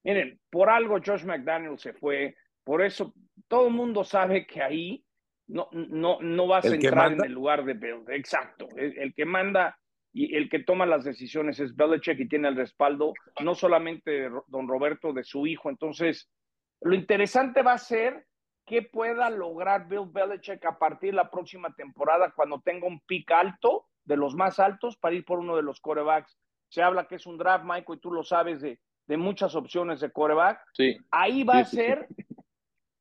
Miren, 0.03 0.39
por 0.49 0.69
algo 0.69 0.99
Josh 1.03 1.25
McDaniel 1.25 1.77
se 1.77 1.93
fue, 1.93 2.35
por 2.63 2.83
eso 2.83 3.13
todo 3.47 3.67
el 3.67 3.73
mundo 3.73 4.03
sabe 4.03 4.45
que 4.45 4.61
ahí 4.61 5.05
no, 5.47 5.67
no, 5.71 6.19
no 6.21 6.47
vas 6.47 6.65
a 6.65 6.75
entrar 6.75 7.13
en 7.13 7.23
el 7.23 7.31
lugar 7.31 7.65
de 7.65 7.73
Bill. 7.73 8.03
Exacto. 8.09 8.67
El, 8.75 9.13
que 9.13 9.25
manda 9.25 9.77
y 10.13 10.35
el 10.35 10.49
que 10.49 10.59
toma 10.59 10.85
las 10.85 11.03
decisiones 11.03 11.59
es 11.59 11.75
Belichick 11.75 12.19
y 12.19 12.27
tiene 12.27 12.47
el 12.47 12.55
respaldo 12.55 13.13
no 13.43 13.53
solamente 13.53 14.11
de 14.11 14.31
don 14.47 14.67
Roberto, 14.67 15.13
de 15.13 15.23
su 15.23 15.45
hijo. 15.45 15.69
Entonces, 15.69 16.29
lo 16.85 16.93
interesante 16.93 17.63
va 17.63 17.73
a 17.73 17.77
ser 17.79 18.27
que 18.63 18.83
pueda 18.83 19.31
lograr 19.31 19.87
Bill 19.87 20.07
Belichick 20.07 20.63
a 20.65 20.77
partir 20.77 21.11
de 21.11 21.17
la 21.17 21.31
próxima 21.31 21.73
temporada 21.73 22.31
cuando 22.35 22.61
tenga 22.61 22.85
un 22.85 22.99
pick 23.01 23.31
alto, 23.31 23.87
de 24.03 24.15
los 24.15 24.35
más 24.35 24.59
altos, 24.59 24.95
para 24.95 25.15
ir 25.15 25.25
por 25.25 25.39
uno 25.39 25.55
de 25.55 25.63
los 25.63 25.81
corebacks. 25.81 26.37
Se 26.69 26.83
habla 26.83 27.07
que 27.07 27.15
es 27.15 27.25
un 27.25 27.39
draft, 27.39 27.65
Michael, 27.65 27.97
y 27.97 28.01
tú 28.01 28.11
lo 28.11 28.23
sabes 28.23 28.61
de, 28.61 28.79
de 29.07 29.17
muchas 29.17 29.55
opciones 29.55 29.99
de 29.99 30.11
coreback. 30.11 30.61
Sí. 30.73 30.95
Ahí 31.09 31.43
va 31.43 31.57
a 31.57 31.65
ser 31.65 32.07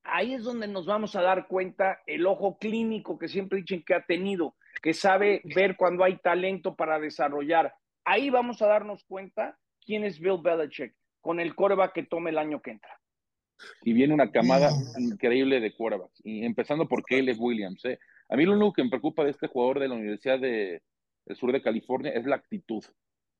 ahí 0.04 0.32
es 0.32 0.44
donde 0.44 0.66
nos 0.66 0.86
vamos 0.86 1.14
a 1.14 1.22
dar 1.22 1.46
cuenta 1.46 2.00
el 2.06 2.26
ojo 2.26 2.56
clínico 2.56 3.18
que 3.18 3.28
siempre 3.28 3.60
dicen 3.60 3.84
que 3.84 3.94
ha 3.94 4.06
tenido, 4.06 4.54
que 4.82 4.94
sabe 4.94 5.42
ver 5.54 5.76
cuando 5.76 6.04
hay 6.04 6.16
talento 6.16 6.74
para 6.74 6.98
desarrollar. 6.98 7.74
Ahí 8.04 8.30
vamos 8.30 8.62
a 8.62 8.66
darnos 8.66 9.04
cuenta 9.04 9.58
quién 9.84 10.04
es 10.04 10.18
Bill 10.18 10.40
Belichick 10.42 10.94
con 11.20 11.38
el 11.38 11.54
coreback 11.54 11.92
que 11.92 12.02
tome 12.04 12.30
el 12.30 12.38
año 12.38 12.62
que 12.62 12.70
entra. 12.70 12.98
Y 13.82 13.92
viene 13.92 14.14
una 14.14 14.30
camada 14.30 14.70
increíble 14.98 15.60
de 15.60 15.72
quarterbacks, 15.72 16.20
y 16.24 16.44
empezando 16.44 16.88
por 16.88 17.04
Caleb 17.04 17.40
Williams. 17.40 17.84
¿eh? 17.84 17.98
A 18.28 18.36
mí 18.36 18.44
lo 18.44 18.52
único 18.52 18.72
que 18.72 18.84
me 18.84 18.90
preocupa 18.90 19.24
de 19.24 19.30
este 19.30 19.46
jugador 19.46 19.80
de 19.80 19.88
la 19.88 19.94
Universidad 19.94 20.38
de, 20.38 20.82
del 21.24 21.36
Sur 21.36 21.52
de 21.52 21.62
California 21.62 22.12
es 22.12 22.26
la 22.26 22.36
actitud. 22.36 22.84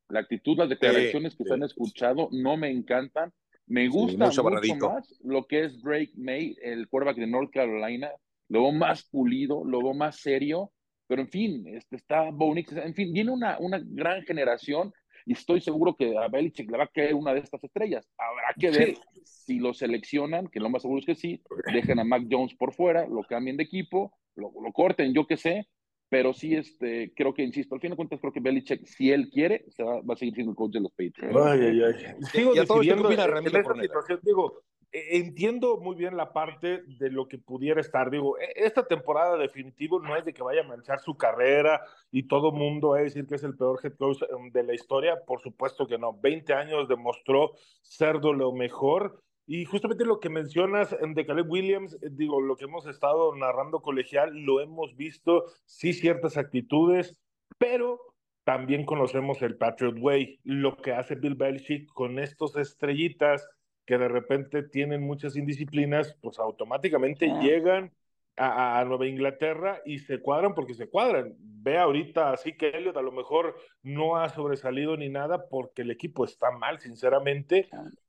La 0.09 0.21
actitud, 0.21 0.59
las 0.59 0.69
declaraciones 0.69 1.35
que 1.35 1.45
se 1.45 1.55
han 1.55 1.63
escuchado 1.63 2.29
no 2.31 2.57
me 2.57 2.71
encantan 2.71 3.33
me 3.67 3.89
gusta 3.89 4.27
mucho, 4.27 4.43
más 4.43 5.15
lo 5.23 5.47
que 5.47 5.65
es 5.65 5.81
Drake 5.83 6.13
May, 6.17 6.57
el 6.63 6.89
quarterback 6.89 7.17
de 7.17 7.27
North 7.27 7.51
Carolina. 7.51 8.11
Lo 8.49 8.63
veo 8.63 8.73
más 8.73 9.05
pulido, 9.05 9.65
lo 9.65 9.83
veo 9.83 9.95
más 9.95 10.21
serio, 10.21 10.71
pero 11.07 11.23
en 11.23 11.29
fin, 11.29 11.67
este 11.69 11.97
está 11.97 12.31
Bonix, 12.31 12.73
en 12.73 12.95
fin, 12.95 13.13
viene 13.13 13.31
una, 13.31 13.59
una 13.59 13.81
gran 13.83 14.23
generación 14.23 14.93
y 15.27 15.33
estoy 15.33 15.61
seguro 15.61 15.97
que 15.97 16.17
a 16.17 16.29
Belichick 16.29 16.71
le 16.71 16.79
va 16.79 16.85
a 16.85 16.89
caer 16.89 17.15
una 17.15 17.33
de 17.33 17.41
estas 17.41 17.63
estrellas. 17.65 18.07
Habrá 18.19 18.55
que 18.59 18.71
ver 18.71 18.99
si 19.25 19.59
lo 19.59 19.73
seleccionan, 19.73 20.49
que 20.49 20.61
lo 20.61 20.69
más 20.69 20.83
seguro 20.83 21.01
es 21.01 21.07
que 21.07 21.15
sí, 21.15 21.43
dejen 21.73 21.99
a 21.99 22.05
Mac 22.05 22.25
Jones 22.31 22.55
por 22.55 22.75
fuera, 22.75 23.07
lo 23.07 23.23
cambien 23.23 23.57
de 23.57 23.65
equipo, 23.65 24.13
lo, 24.37 24.53
lo 24.63 24.73
corten, 24.73 25.15
yo 25.15 25.27
qué 25.27 25.37
sé, 25.37 25.69
pero 26.15 26.33
sí, 26.33 26.55
este, 26.55 27.13
creo 27.17 27.35
que, 27.35 27.43
insisto, 27.43 27.75
al 27.75 27.81
fin 27.81 27.91
de 27.91 27.97
cuentas, 27.97 28.21
creo 28.21 28.33
que 28.33 28.41
Belichick, 28.41 28.87
si 28.87 29.11
él 29.11 29.31
quiere, 29.31 29.65
se 29.71 29.83
va, 29.83 30.01
a 30.09 30.17
seguir 30.17 30.35
siendo 30.35 30.53
el 30.53 30.57
coach 30.57 30.73
de 30.73 30.81
los 30.81 30.93
Patriots. 30.93 31.37
Ay, 31.37 31.61
ay, 31.61 31.83
ay. 31.83 32.25
Sigo 32.31 32.55
decidiendo, 32.55 33.11
en 33.11 33.47
esta 33.47 33.75
situación, 33.81 34.21
digo, 34.23 34.63
entiendo 34.95 35.79
muy 35.79 35.97
bien 35.97 36.17
la 36.17 36.33
parte 36.33 36.83
de 36.87 37.11
lo 37.11 37.27
que 37.27 37.39
pudiera 37.39 37.81
estar. 37.81 38.11
Digo, 38.11 38.39
e, 38.39 38.53
esta 38.55 38.87
temporada 38.87 39.37
definitivo 39.37 40.01
no 40.01 40.17
es 40.17 40.25
de 40.25 40.33
que 40.33 40.43
vaya 40.43 40.61
a 40.61 40.69
manchar 40.69 41.01
su 41.01 41.17
carrera 41.17 41.81
y 42.13 42.29
todo 42.29 42.53
mundo 42.53 42.91
va 42.91 42.99
a 42.99 43.03
decir 43.03 43.27
que 43.27 43.35
es 43.35 43.43
el 43.43 43.57
peor 43.57 43.81
head 43.83 43.95
coach 43.97 44.23
em, 44.31 44.53
de 44.53 44.63
la 44.63 44.75
historia. 44.75 45.17
Por 45.27 45.41
supuesto 45.41 45.87
que 45.87 45.99
no. 45.99 46.17
20 46.21 46.55
años 46.55 46.89
demostró 46.89 47.53
ser 47.83 48.17
lo 48.23 48.53
mejor 48.53 49.21
y 49.47 49.65
justamente 49.65 50.05
lo 50.05 50.21
que 50.21 50.31
mencionas 50.31 50.97
de 50.99 51.27
Caleb 51.27 51.51
Williams, 51.51 51.95
eh, 51.95 52.09
digo, 52.11 52.41
lo 52.41 52.57
que 52.57 52.65
hemos 52.65 52.87
estado 52.87 53.35
narrando 53.35 53.81
colegial, 53.81 54.35
lo 54.35 54.61
hemos 54.61 54.97
visto, 54.97 55.45
sí 55.67 55.93
ciertas 55.93 56.39
actitudes, 56.39 57.17
pero 57.59 58.01
también 58.45 58.85
conocemos 58.85 59.43
el 59.43 59.57
Patriot 59.57 59.97
Way, 59.99 60.41
lo 60.45 60.77
que 60.77 60.93
hace 60.93 61.15
Bill 61.17 61.35
Belichick 61.35 61.93
con 61.93 62.19
estos 62.19 62.57
estrellitas 62.57 63.47
que 63.87 63.99
de 63.99 64.09
repente 64.09 64.63
tienen 64.63 65.03
muchas 65.03 65.37
indisciplinas, 65.37 66.17
pues 66.21 66.39
automáticamente 66.39 67.29
llegan 67.41 67.93
a, 68.37 68.81
a, 68.81 68.85
Nueva 68.85 69.07
Inglaterra 69.07 69.81
y 69.85 69.99
se 69.99 70.21
cuadran 70.21 70.55
porque 70.55 70.75
se 70.75 70.89
cuadran. 70.89 71.35
Ve 71.39 71.79
ahorita 71.79 72.33
así 72.33 72.57
que 72.57 72.71
Elliot 72.71 72.97
a 72.97 73.03
lo 73.03 73.13
mejor 73.13 73.57
no 73.83 74.17
ha 74.17 74.29
sobresalido 74.29 74.97
ni 74.97 75.09
nada 75.09 75.49
porque 75.49 75.83
el 75.83 75.91
equipo 75.91 76.25
está 76.25 76.51
mal, 76.51 76.81
sinceramente, 76.81 77.69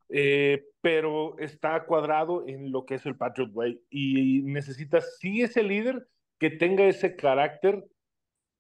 eh, 0.09 0.65
pero 0.81 1.38
está 1.39 1.85
cuadrado 1.85 2.47
en 2.47 2.71
lo 2.71 2.85
que 2.85 2.95
es 2.95 3.05
el 3.05 3.15
Patriot 3.15 3.51
Way 3.53 3.81
y 3.89 4.41
necesita 4.43 5.01
sí 5.01 5.41
ese 5.41 5.63
líder 5.63 6.07
que 6.39 6.49
tenga 6.49 6.85
ese 6.85 7.15
carácter 7.15 7.85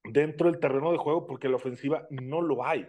dentro 0.03 0.49
del 0.49 0.59
terreno 0.59 0.91
de 0.91 0.97
juego 0.97 1.25
porque 1.25 1.49
la 1.49 1.57
ofensiva 1.57 2.07
no 2.09 2.41
lo 2.41 2.65
hay. 2.65 2.87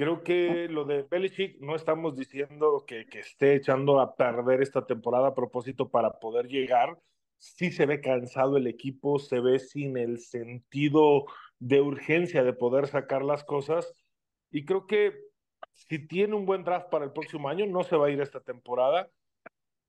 Creo 0.00 0.22
que 0.22 0.66
lo 0.70 0.86
de 0.86 1.02
Belichick 1.02 1.60
no 1.60 1.76
estamos 1.76 2.16
diciendo 2.16 2.86
que, 2.86 3.06
esté 3.12 3.56
echando 3.56 4.00
a 4.00 4.16
perder 4.16 4.62
esta 4.62 4.86
temporada 4.86 5.28
a 5.28 5.34
propósito 5.34 5.90
para 5.90 6.18
poder 6.18 6.48
llegar. 6.48 6.98
Sí 7.36 7.70
se 7.70 7.84
ve 7.84 8.00
cansado 8.00 8.56
el 8.56 8.66
equipo, 8.66 9.18
se 9.18 9.40
ve 9.40 9.58
sin 9.58 9.98
el 9.98 10.18
sentido 10.18 11.26
de 11.58 11.82
urgencia 11.82 12.42
de 12.42 12.54
poder 12.54 12.86
sacar 12.86 13.20
las 13.20 13.44
cosas. 13.44 13.92
Y 14.50 14.64
creo 14.64 14.86
que 14.86 15.20
si 15.74 15.98
tiene 15.98 16.34
un 16.34 16.46
buen 16.46 16.64
draft 16.64 16.88
para 16.88 17.04
el 17.04 17.12
próximo 17.12 17.50
año, 17.50 17.66
no 17.66 17.82
se 17.82 17.94
va 17.94 18.06
a 18.06 18.10
ir 18.10 18.22
esta 18.22 18.40
temporada. 18.40 19.10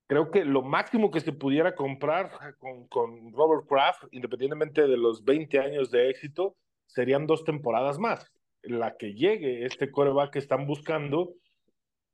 Creo 0.08 0.30
que 0.30 0.44
lo 0.44 0.62
máximo 0.62 1.10
que 1.10 1.22
se 1.22 1.32
pudiera 1.32 1.74
comprar 1.74 2.58
con, 2.58 2.86
con 2.90 3.32
Robert 3.32 3.66
Kraft, 3.66 4.04
independientemente 4.12 4.88
de 4.88 4.98
los 4.98 5.24
20 5.24 5.58
años 5.58 5.90
de 5.90 6.10
éxito, 6.10 6.58
serían 6.86 7.28
dos 7.28 7.46
temporadas 7.46 7.98
más. 7.98 8.30
La 8.64 8.98
que 8.98 9.14
llegue 9.14 9.66
este 9.66 9.92
coreback 9.92 10.34
que 10.34 10.40
están 10.40 10.68
buscando, 10.68 11.34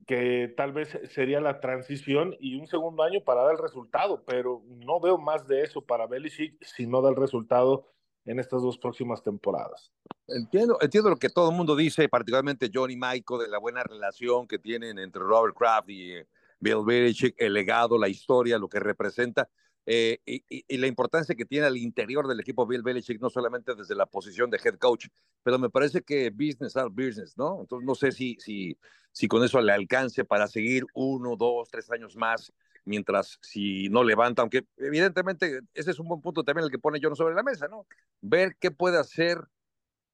que 0.06 0.52
tal 0.56 0.72
vez 0.72 0.98
sería 1.10 1.40
la 1.40 1.60
transición 1.60 2.34
y 2.40 2.58
un 2.58 2.66
segundo 2.66 3.02
año 3.02 3.20
para 3.22 3.42
dar 3.42 3.52
el 3.52 3.58
resultado, 3.58 4.24
pero 4.24 4.62
no 4.66 5.00
veo 5.00 5.18
más 5.18 5.46
de 5.46 5.62
eso 5.62 5.82
para 5.84 6.06
Belichick 6.06 6.56
si 6.64 6.86
no 6.86 7.02
da 7.02 7.10
el 7.10 7.16
resultado 7.16 7.86
en 8.24 8.38
estas 8.38 8.62
dos 8.62 8.78
próximas 8.78 9.22
temporadas. 9.22 9.92
Entiendo, 10.26 10.78
entiendo 10.80 11.10
lo 11.10 11.16
que 11.16 11.30
todo 11.30 11.50
el 11.50 11.56
mundo 11.56 11.74
dice, 11.74 12.08
particularmente 12.08 12.70
Johnny 12.72 12.96
Michael, 12.96 13.40
de 13.40 13.48
la 13.48 13.58
buena 13.58 13.82
relación 13.82 14.46
que 14.46 14.58
tienen 14.58 14.98
entre 14.98 15.22
Robert 15.22 15.56
Kraft 15.56 15.88
y 15.88 16.12
eh, 16.12 16.26
Bill 16.60 16.84
Belichick, 16.84 17.34
el 17.38 17.54
legado, 17.54 17.98
la 17.98 18.08
historia, 18.08 18.58
lo 18.58 18.68
que 18.68 18.80
representa. 18.80 19.48
Eh, 19.90 20.20
y, 20.26 20.76
la 20.76 20.86
importancia 20.86 21.34
que 21.34 21.46
tiene 21.46 21.64
al 21.64 21.78
interior 21.78 22.28
del 22.28 22.38
equipo 22.40 22.66
Bill 22.66 22.82
Belichick, 22.82 23.22
no 23.22 23.30
solamente 23.30 23.74
desde 23.74 23.94
la 23.94 24.04
posición 24.04 24.50
de 24.50 24.60
head 24.62 24.76
coach, 24.76 25.06
pero 25.42 25.58
me 25.58 25.70
parece 25.70 26.02
que 26.02 26.28
business 26.28 26.76
are 26.76 26.90
business, 26.90 27.38
¿no? 27.38 27.62
Entonces 27.62 27.86
no 27.86 27.94
sé 27.94 28.12
si, 28.12 28.36
si, 28.38 28.76
si 29.12 29.28
con 29.28 29.42
eso 29.42 29.58
le 29.62 29.72
alcance 29.72 30.26
para 30.26 30.46
seguir 30.46 30.84
uno, 30.92 31.36
dos, 31.36 31.70
tres 31.70 31.90
años 31.90 32.16
más 32.16 32.52
mientras 32.84 33.38
si 33.40 33.88
no 33.88 34.04
levanta, 34.04 34.42
aunque 34.42 34.66
evidentemente 34.76 35.60
ese 35.72 35.92
es 35.92 35.98
un 35.98 36.08
buen 36.08 36.20
punto 36.20 36.44
también 36.44 36.66
el 36.66 36.70
que 36.70 36.78
pone 36.78 37.00
John 37.02 37.16
sobre 37.16 37.34
la 37.34 37.42
mesa, 37.42 37.66
¿no? 37.66 37.86
Ver 38.20 38.56
qué 38.60 38.70
puede 38.70 38.98
hacer 38.98 39.38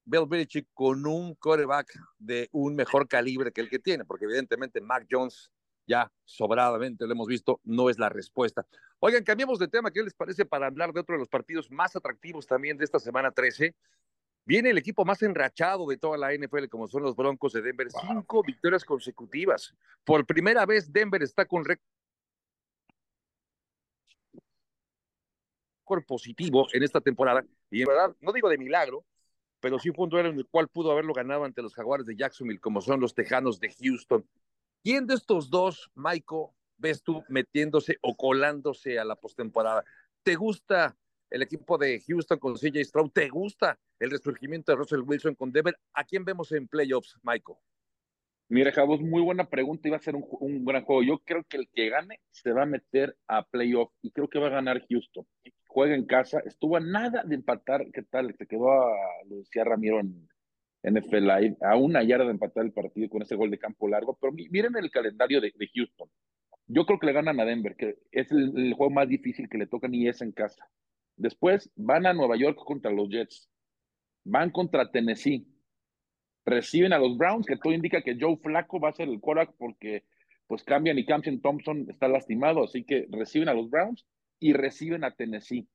Bill 0.04 0.26
Belichick 0.28 0.68
con 0.72 1.04
un 1.04 1.34
quarterback 1.34 1.92
de 2.20 2.48
un 2.52 2.76
mejor 2.76 3.08
calibre 3.08 3.50
que 3.50 3.60
el 3.60 3.68
que 3.68 3.80
tiene, 3.80 4.04
porque 4.04 4.26
evidentemente 4.26 4.80
Mac 4.80 5.08
Jones 5.10 5.50
ya 5.87 6.11
sobradamente 6.25 7.07
lo 7.07 7.12
hemos 7.12 7.29
visto, 7.29 7.61
no 7.64 7.90
es 7.90 7.99
la 7.99 8.09
respuesta. 8.09 8.66
Oigan, 8.99 9.25
cambiemos 9.25 9.59
de 9.59 9.68
tema, 9.68 9.90
¿qué 9.90 10.03
les 10.03 10.14
parece 10.14 10.44
para 10.44 10.66
hablar 10.66 10.92
de 10.92 11.01
otro 11.01 11.14
de 11.14 11.20
los 11.20 11.29
partidos 11.29 11.70
más 11.70 11.94
atractivos 11.97 12.47
también 12.47 12.77
de 12.77 12.85
esta 12.85 12.99
semana 12.99 13.31
13? 13.31 13.75
Viene 14.47 14.70
el 14.70 14.79
equipo 14.79 15.05
más 15.05 15.23
enrachado 15.23 15.87
de 15.87 15.97
toda 15.97 16.18
la 16.18 16.35
NFL, 16.35 16.66
como 16.68 16.87
son 16.87 17.03
los 17.03 17.16
Broncos 17.16 17.53
de 17.55 17.62
Denver. 17.62 17.88
Cinco 17.90 18.42
victorias 18.42 18.85
consecutivas. 18.85 19.75
Por 20.05 20.27
primera 20.27 20.66
vez, 20.66 20.92
Denver 20.92 21.23
está 21.23 21.47
con 21.47 21.64
récord 21.64 21.81
positivo 26.07 26.66
en 26.73 26.83
esta 26.83 27.01
temporada. 27.01 27.44
Y 27.70 27.81
en 27.81 27.87
verdad, 27.87 28.14
no 28.20 28.33
digo 28.33 28.51
de 28.51 28.59
milagro, 28.59 29.05
pero 29.61 29.79
sí 29.79 29.90
fue 29.92 30.05
un 30.05 30.11
duelo 30.11 30.29
en 30.29 30.37
el 30.37 30.47
cual 30.47 30.68
pudo 30.68 30.92
haberlo 30.92 31.14
ganado 31.14 31.44
ante 31.44 31.62
los 31.62 31.75
Jaguares 31.75 32.05
de 32.05 32.16
Jacksonville, 32.16 32.61
como 32.61 32.83
son 32.83 33.01
los 33.01 33.14
Tejanos 33.14 33.59
de 33.61 33.75
Houston. 33.81 34.29
¿Quién 34.85 35.07
de 35.07 35.14
estos 35.14 35.49
dos, 35.49 35.90
Michael, 35.94 36.49
ves 36.77 37.03
tú 37.03 37.25
metiéndose 37.31 37.97
o 38.03 38.14
colándose 38.14 38.99
a 38.99 39.05
la 39.07 39.16
postemporada? 39.16 39.83
¿Te 40.23 40.35
gusta 40.35 40.94
el 41.31 41.40
equipo 41.40 41.79
de 41.79 42.03
Houston 42.07 42.38
con 42.38 42.57
CJ 42.57 42.85
Stroud? 42.85 43.11
¿Te 43.11 43.31
gusta 43.31 43.81
el 43.99 44.11
resurgimiento 44.11 44.73
de 44.73 44.77
Russell 44.77 45.01
Wilson 45.01 45.37
con 45.37 45.51
Denver? 45.51 45.75
¿A 45.94 46.05
quién 46.05 46.27
vemos 46.27 46.53
en 46.53 46.68
playoffs, 46.68 47.18
Michael? 47.23 47.57
Mira, 48.51 48.73
Javos, 48.73 49.01
muy 49.01 49.23
buena 49.23 49.49
pregunta. 49.49 49.88
Iba 49.88 49.97
a 49.97 50.01
ser 50.01 50.16
un, 50.16 50.64
gran 50.66 50.85
juego. 50.85 51.03
Yo 51.03 51.18
creo 51.25 51.44
que 51.44 51.57
el 51.57 51.70
que 51.70 51.88
gane 51.88 52.20
se 52.31 52.53
va 52.53 52.64
a 52.64 52.66
meter 52.66 53.16
a 53.27 53.42
playoff 53.42 53.90
y 54.03 54.11
creo 54.11 54.29
que 54.29 54.38
va 54.38 54.49
a 54.49 54.51
ganar 54.51 54.85
Houston. 54.87 55.27
juega 55.66 55.94
en 55.94 56.05
casa, 56.05 56.40
estuvo 56.44 56.77
a 56.77 56.81
nada 56.81 57.23
de 57.25 57.37
empatar, 57.37 57.87
¿qué 57.90 58.03
tal? 58.03 58.35
Se 58.37 58.47
quedó 58.47 58.70
a, 58.70 58.94
lo 59.31 59.37
decía 59.37 59.64
Ramiro 59.64 59.99
en 59.99 60.29
NFL 60.85 61.27
Live, 61.27 61.57
a 61.62 61.77
una 61.77 62.03
yarda 62.03 62.25
de 62.25 62.33
empatar 62.33 62.64
el 62.64 62.73
partido 62.73 63.09
con 63.09 63.23
ese 63.23 63.37
gol 63.37 63.51
de 63.51 63.59
campo 63.59 63.88
largo, 63.88 64.18
pero 64.20 64.33
miren 64.33 64.77
el 64.77 64.90
calendario 64.90 65.40
de, 65.40 65.53
Houston. 65.75 66.09
Yo 66.66 66.85
creo 66.87 66.99
que 66.99 67.07
le 67.07 67.12
ganan 67.12 67.40
a 67.40 67.44
Denver, 67.44 67.75
que 67.77 67.97
es 68.12 68.31
el, 68.31 68.75
juego 68.75 68.90
más 68.92 69.09
difícil 69.09 69.49
que 69.49 69.59
le 69.59 69.66
tocan 69.66 69.94
y 69.94 70.09
es 70.09 70.20
en 70.20 70.33
casa. 70.33 70.66
Después 71.16 71.70
van 71.77 72.07
a 72.07 72.12
Nueva 72.12 72.37
York 72.37 72.59
contra 72.64 72.90
los 72.90 73.09
Jets, 73.09 73.49
van 74.25 74.51
contra 74.51 74.90
Tennessee, 74.90 75.47
reciben 76.44 76.92
a 76.92 76.99
los 76.99 77.16
Browns, 77.16 77.47
que 77.47 77.57
todo 77.57 77.73
indica 77.73 78.03
que 78.03 78.16
Joe 78.20 78.37
Flaco 78.37 78.81
va 78.81 78.90
a 78.90 78.94
ser 78.94 79.09
el 79.09 79.20
quarterback 79.20 79.55
porque 79.57 80.05
pues 80.47 80.62
cambian 80.62 80.99
y 80.99 81.07
Campson 81.07 81.40
Thompson 81.40 81.87
está 81.88 82.09
lastimado, 82.09 82.64
así 82.64 82.85
que 82.85 83.07
reciben 83.11 83.49
a 83.49 83.55
los 83.55 83.70
Browns 83.70 84.05
y 84.38 84.53
reciben 84.53 85.05
a 85.05 85.14
Tennessee. 85.14 85.66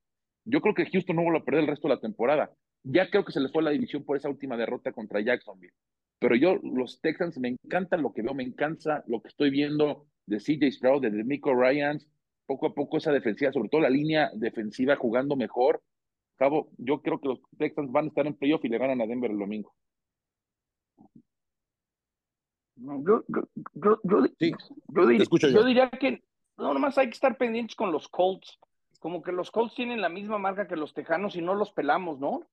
Yo 0.46 0.62
creo 0.62 0.76
que 0.76 0.86
Houston 0.86 1.16
no 1.16 1.24
vuelve 1.24 1.40
a 1.40 1.44
perder 1.44 1.62
el 1.62 1.68
resto 1.68 1.88
de 1.88 1.96
la 1.96 2.02
temporada. 2.02 2.52
Ya 2.84 3.10
creo 3.10 3.26
que 3.26 3.32
se 3.32 3.40
les 3.40 3.52
fue 3.52 3.64
la 3.64 3.72
división 3.72 4.04
por 4.04 4.18
esa 4.18 4.30
última 4.30 4.58
derrota 4.58 4.92
contra 4.92 5.22
Jacksonville. 5.22 5.74
Pero 6.20 6.36
yo, 6.36 6.56
los 6.64 7.00
Texans, 7.02 7.38
me 7.38 7.50
encantan 7.50 8.02
lo 8.02 8.14
que 8.14 8.22
veo, 8.22 8.34
me 8.34 8.44
encanta 8.44 9.04
lo 9.08 9.22
que 9.22 9.30
estoy 9.30 9.50
viendo 9.50 10.08
de 10.26 10.38
CJ 10.38 10.72
Stroud, 10.72 11.02
de 11.02 11.24
Miko 11.24 11.54
Ryans, 11.56 12.08
poco 12.46 12.68
a 12.68 12.74
poco 12.74 12.98
esa 12.98 13.12
defensiva, 13.12 13.54
sobre 13.54 13.70
todo 13.70 13.82
la 13.82 13.90
línea 13.90 14.32
defensiva 14.34 14.96
jugando 14.96 15.36
mejor. 15.36 15.82
Cabo, 16.36 16.72
yo 16.78 17.02
creo 17.02 17.20
que 17.20 17.30
los 17.30 17.40
Texans 17.58 17.92
van 17.92 18.06
a 18.06 18.08
estar 18.10 18.28
en 18.28 18.36
playoff 18.36 18.64
y 18.66 18.70
le 18.70 18.78
ganan 18.78 19.02
a 19.02 19.06
Denver 19.06 19.32
el 19.32 19.40
domingo. 19.40 19.74
Yo, 22.76 23.24
yo, 23.28 23.48
yo, 23.74 24.00
yo, 24.04 25.64
diría 25.66 25.90
que 25.90 26.24
no, 26.58 26.74
nomás 26.74 26.98
hay 26.98 27.08
que 27.08 27.14
estar 27.14 27.38
pendientes 27.38 27.76
con 27.76 27.92
los 27.92 28.08
Colts. 28.08 28.58
Como 29.00 29.22
que 29.22 29.32
los 29.32 29.50
Colts 29.50 29.76
tienen 29.76 30.02
la 30.02 30.10
misma 30.10 30.38
marca 30.38 30.68
que 30.68 30.76
los 30.76 30.94
Tejanos 30.94 31.36
y 31.36 31.42
no 31.42 31.56
los 31.56 31.72
pelamos, 31.72 32.20
¿no? 32.20 32.48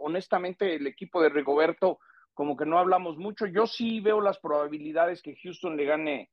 Honestamente, 0.00 0.76
el 0.76 0.86
equipo 0.86 1.20
de 1.20 1.28
Rigoberto, 1.28 1.98
como 2.34 2.56
que 2.56 2.64
no 2.66 2.78
hablamos 2.78 3.18
mucho. 3.18 3.46
Yo 3.46 3.66
sí 3.66 4.00
veo 4.00 4.20
las 4.20 4.38
probabilidades 4.38 5.22
que 5.22 5.36
Houston 5.42 5.76
le 5.76 5.84
gane 5.84 6.30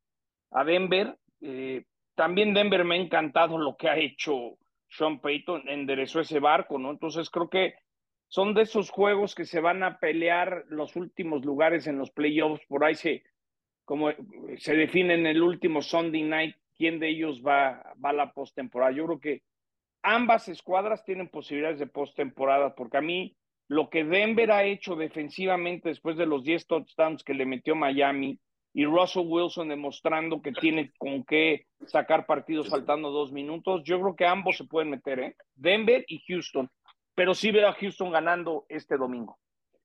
a 0.52 0.64
Denver. 0.64 1.18
Eh, 1.42 1.86
también 2.14 2.54
Denver 2.54 2.86
me 2.86 2.96
ha 2.96 3.02
encantado 3.02 3.58
lo 3.58 3.76
que 3.76 3.90
ha 3.90 3.98
hecho 3.98 4.58
Sean 4.88 5.20
Payton, 5.20 5.68
enderezó 5.68 6.22
ese 6.22 6.40
barco, 6.40 6.78
¿no? 6.78 6.92
Entonces 6.92 7.30
creo 7.30 7.50
que 7.50 7.74
son 8.28 8.54
de 8.54 8.64
esos 8.64 8.90
juegos 8.90 9.36
que 9.36 9.46
se 9.46 9.60
van 9.60 9.84
a 9.84 9.98
pelear 10.00 10.66
los 10.70 10.96
últimos 10.96 11.44
lugares 11.44 11.88
en 11.88 11.98
los 11.98 12.12
playoffs. 12.12 12.66
Por 12.68 12.84
ahí 12.84 12.96
se, 12.96 13.24
como 13.84 14.12
se 14.58 14.76
define 14.76 15.16
en 15.16 15.26
el 15.26 15.42
último 15.42 15.82
Sunday 15.82 16.24
night 16.24 16.56
quién 16.78 17.00
de 17.00 17.10
ellos 17.10 17.42
va, 17.46 17.94
va 18.04 18.10
a 18.10 18.14
la 18.14 18.32
postemporada. 18.32 18.92
Yo 18.92 19.06
creo 19.06 19.20
que 19.20 19.44
ambas 20.06 20.48
escuadras 20.48 21.04
tienen 21.04 21.28
posibilidades 21.28 21.80
de 21.80 21.88
postemporada, 21.88 22.76
porque 22.76 22.98
a 22.98 23.02
mí 23.02 23.36
lo 23.68 23.90
que 23.90 24.04
Denver 24.04 24.52
ha 24.52 24.64
hecho 24.64 24.96
defensivamente 24.96 25.90
después 25.90 26.16
de 26.16 26.28
los 26.28 26.44
10 26.44 26.68
touchdowns 26.68 27.24
que 27.24 27.34
le 27.34 27.48
metió 27.48 27.76
Miami 27.76 28.40
y 28.74 28.86
Russell 28.86 29.26
Wilson 29.26 29.70
demostrando 29.70 30.42
que 30.42 30.52
tiene 30.52 30.92
con 31.00 31.24
qué 31.24 31.66
sacar 31.88 32.28
partidos 32.28 32.70
faltando 32.70 33.10
dos 33.10 33.32
minutos, 33.32 33.82
yo 33.84 34.00
creo 34.00 34.16
que 34.16 34.26
ambos 34.26 34.58
se 34.58 34.66
pueden 34.66 34.92
meter, 34.92 35.20
¿eh? 35.20 35.36
Denver 35.56 36.06
y 36.08 36.20
Houston, 36.28 36.70
pero 37.16 37.34
sí 37.34 37.52
veo 37.52 37.68
a 37.68 37.74
Houston 37.74 38.12
ganando 38.12 38.66
este 38.70 38.98
domingo. 38.98 39.40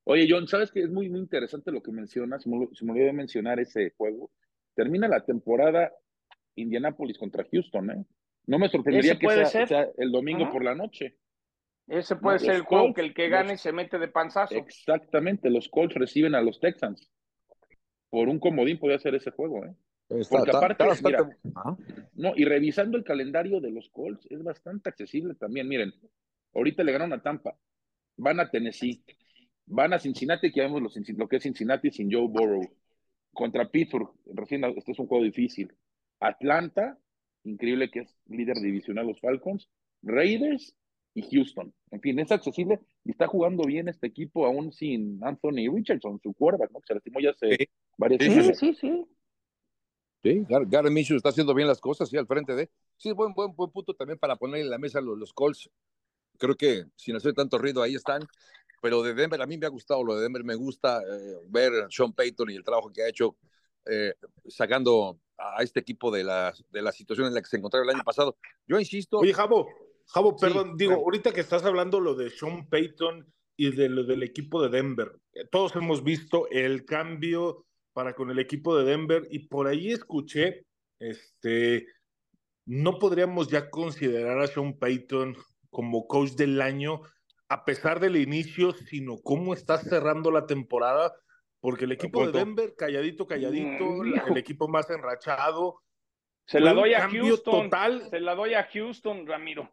Oye, 0.04 0.26
John, 0.28 0.46
¿sabes 0.48 0.70
que 0.70 0.83
es 0.83 0.90
muy, 0.90 1.09
muy 1.09 1.20
interesante 1.20 1.72
lo 1.72 1.83
que 1.83 1.92
mencionas? 1.92 2.42
Se 2.42 2.50
me, 2.50 2.59
me 2.59 2.92
olvidó 2.92 3.12
mencionar 3.12 3.61
ese 3.61 3.94
juego. 3.96 4.30
Termina 4.74 5.09
la 5.09 5.24
temporada 5.24 5.92
Indianapolis 6.56 7.16
contra 7.16 7.46
Houston, 7.50 7.90
¿eh? 7.90 8.04
No 8.46 8.59
me 8.59 8.68
sorprendería 8.68 9.18
que 9.18 9.46
sea, 9.46 9.88
el 9.96 10.11
domingo 10.11 10.50
por 10.50 10.64
la 10.64 10.74
noche. 10.74 11.16
Ese 11.87 12.16
puede 12.16 12.38
ser 12.38 12.55
el 12.55 12.62
juego 12.62 12.94
que 12.94 13.00
el 13.00 13.14
que 13.14 13.29
gane 13.29 13.57
se 13.57 13.72
mete 13.72 13.98
de 13.98 14.09
panzazo. 14.09 14.55
Exactamente, 14.55 15.50
los 15.50 15.68
Colts 15.68 15.94
reciben 15.94 16.35
a 16.35 16.40
los 16.40 16.61
Texans. 16.61 17.11
Por 18.09 18.29
un 18.29 18.38
comodín 18.38 18.79
podría 18.79 18.98
ser 18.98 19.14
ese 19.14 19.31
juego, 19.31 19.64
¿eh? 19.64 19.74
Porque 20.29 20.50
aparte, 20.50 20.85
mira, 21.05 21.29
no, 22.14 22.33
y 22.35 22.44
revisando 22.44 22.98
el 22.98 23.05
calendario 23.05 23.61
de 23.61 23.70
los 23.70 23.88
Colts, 23.90 24.26
es 24.29 24.42
bastante 24.42 24.88
accesible 24.88 25.35
también. 25.37 25.68
Miren, 25.68 25.92
ahorita 26.53 26.83
le 26.83 26.92
ganaron 26.92 27.12
a 27.12 27.22
Tampa, 27.22 27.57
van 28.16 28.40
a 28.40 28.50
Tennessee, 28.50 29.05
van 29.66 29.92
a 29.92 30.00
Cincinnati, 30.00 30.50
que 30.50 30.62
vemos 30.62 30.83
lo 30.83 31.29
que 31.29 31.37
es 31.37 31.42
Cincinnati 31.44 31.92
sin 31.92 32.11
Joe 32.11 32.26
Burrow. 32.26 32.62
Contra 33.33 33.70
Pittsburgh, 33.70 34.11
recién, 34.26 34.64
este 34.64 34.90
es 34.90 34.98
un 34.98 35.07
juego 35.07 35.22
difícil. 35.22 35.72
Atlanta, 36.18 36.98
increíble 37.44 37.90
que 37.90 38.00
es 38.00 38.16
líder 38.26 38.57
divisional 38.57 39.07
los 39.07 39.20
Falcons, 39.20 39.68
Raiders 40.03 40.74
y 41.14 41.22
Houston. 41.22 41.72
En 41.90 42.00
fin, 42.00 42.18
es 42.18 42.31
accesible 42.31 42.81
y 43.05 43.11
está 43.11 43.26
jugando 43.26 43.64
bien 43.64 43.88
este 43.88 44.07
equipo 44.07 44.46
aún 44.46 44.72
sin 44.72 45.22
Anthony 45.22 45.72
Richardson, 45.72 46.20
su 46.22 46.33
cuerda, 46.35 46.68
¿no? 46.72 46.81
se 46.87 46.94
lastimó 46.94 47.20
ya 47.20 47.31
hace 47.31 47.57
sí. 47.57 47.68
varias 47.98 48.22
Sí, 48.22 48.55
sí, 48.55 48.74
sí. 48.74 49.05
Sí, 50.22 50.44
Gary 50.48 50.90
Minshew 50.90 51.16
está 51.16 51.31
haciendo 51.31 51.55
bien 51.55 51.66
las 51.66 51.81
cosas, 51.81 52.11
sí, 52.11 52.16
al 52.18 52.26
frente 52.26 52.55
de. 52.55 52.68
Sí, 52.98 53.12
buen, 53.12 53.33
buen, 53.33 53.55
buen 53.55 53.70
punto 53.70 53.94
también 53.94 54.18
para 54.18 54.37
poner 54.37 54.61
en 54.61 54.68
la 54.68 54.76
mesa 54.76 55.00
los, 55.00 55.18
los 55.18 55.33
Colts. 55.33 55.70
Creo 56.37 56.55
que 56.57 56.85
sin 56.94 57.16
hacer 57.16 57.33
tanto 57.33 57.57
ruido 57.57 57.83
ahí 57.83 57.94
están. 57.94 58.22
Pero 58.83 59.03
de 59.03 59.14
Denver, 59.14 59.40
a 59.40 59.46
mí 59.46 59.57
me 59.59 59.66
ha 59.66 59.70
gustado 59.70 60.05
lo 60.05 60.16
de 60.16 60.22
Denver. 60.22 60.44
Me 60.44 60.55
gusta 60.55 61.00
eh, 61.00 61.37
ver 61.48 61.72
a 61.85 61.90
Sean 61.90 62.12
Payton 62.12 62.50
y 62.50 62.57
el 62.57 62.64
trabajo 62.64 62.92
que 62.92 63.03
ha 63.03 63.09
hecho 63.09 63.37
eh, 63.87 64.12
sacando 64.46 65.18
a 65.40 65.62
este 65.62 65.81
equipo 65.81 66.11
de 66.11 66.24
la, 66.24 66.55
de 66.70 66.83
la 66.83 66.92
situación 66.92 67.26
en 67.26 67.35
la 67.35 67.40
que 67.40 67.48
se 67.48 67.57
encontraba 67.57 67.85
el 67.85 67.94
año 67.94 68.05
pasado. 68.05 68.37
Yo 68.66 68.79
insisto. 68.79 69.18
Oye, 69.18 69.33
Javo, 69.33 69.68
Javo, 70.07 70.37
perdón, 70.37 70.76
digo, 70.76 70.94
ahorita 70.94 71.33
que 71.33 71.40
estás 71.40 71.64
hablando 71.64 72.00
lo 72.00 72.14
de 72.14 72.31
Sean 72.31 72.68
Payton 72.68 73.33
y 73.57 73.70
de 73.74 73.88
lo 73.88 74.05
del 74.05 74.22
equipo 74.22 74.62
de 74.62 74.68
Denver, 74.68 75.12
eh, 75.33 75.46
todos 75.50 75.76
hemos 75.76 76.03
visto 76.03 76.48
el 76.50 76.85
cambio 76.85 77.66
para 77.92 78.14
con 78.14 78.31
el 78.31 78.38
equipo 78.38 78.76
de 78.76 78.85
Denver 78.85 79.26
y 79.31 79.48
por 79.48 79.66
ahí 79.66 79.92
escuché, 79.92 80.66
este, 80.98 81.87
no 82.66 82.98
podríamos 82.98 83.48
ya 83.48 83.70
considerar 83.70 84.40
a 84.40 84.46
Sean 84.46 84.79
Payton 84.79 85.37
como 85.70 86.07
coach 86.07 86.33
del 86.33 86.61
año 86.61 87.03
a 87.48 87.64
pesar 87.64 87.98
del 87.98 88.16
inicio, 88.16 88.72
sino 88.72 89.18
cómo 89.18 89.55
está 89.55 89.76
cerrando 89.79 90.31
la 90.31 90.46
temporada 90.46 91.12
porque 91.60 91.84
el 91.84 91.92
equipo 91.92 92.26
de 92.26 92.38
Denver, 92.38 92.74
calladito, 92.76 93.26
calladito, 93.26 93.84
mm, 93.84 94.30
el 94.30 94.36
equipo 94.36 94.66
más 94.66 94.88
enrachado. 94.90 95.82
Se 96.46 96.58
la 96.58 96.72
doy 96.72 96.94
a 96.94 97.08
Houston. 97.08 97.64
Total. 97.64 98.08
Se 98.10 98.20
la 98.20 98.34
doy 98.34 98.54
a 98.54 98.68
Houston, 98.72 99.26
Ramiro. 99.26 99.70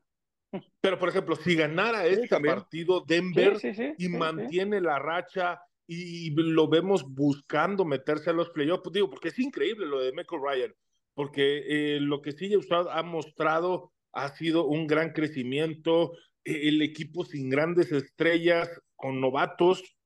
Pero, 0.82 1.00
por 1.00 1.10
ejemplo, 1.10 1.36
si 1.36 1.56
ganara 1.56 2.06
este 2.06 2.40
partido 2.40 3.04
Denver 3.06 3.58
y 3.98 4.10
mantiene 4.10 4.82
la 4.82 5.00
racha 5.00 5.62
y 5.88 6.32
lo 6.36 6.68
vemos 6.68 7.04
buscando 7.04 7.86
meterse 7.86 8.30
a 8.30 8.34
los 8.34 8.50
playoffs, 8.50 8.84
pues 8.84 8.94
digo, 8.94 9.10
porque 9.10 9.30
es 9.30 9.40
increíble 9.40 9.86
lo 9.86 10.00
de 10.00 10.12
Michael 10.12 10.42
Ryan, 10.42 10.76
porque 11.14 11.64
eh, 11.68 12.00
lo 12.00 12.22
que 12.22 12.34
sí 12.34 12.56
usted 12.56 12.76
ha 12.92 13.04
mostrado 13.04 13.94
ha 14.14 14.30
sido 14.36 14.66
un 14.66 14.88
gran 14.88 15.14
crecimiento, 15.14 16.12
e, 16.44 16.68
el 16.68 16.82
equipo 16.82 17.24
sin 17.24 17.50
grandes 17.50 17.92
estrellas, 17.92 18.70
con 18.96 19.22
novatos, 19.22 19.97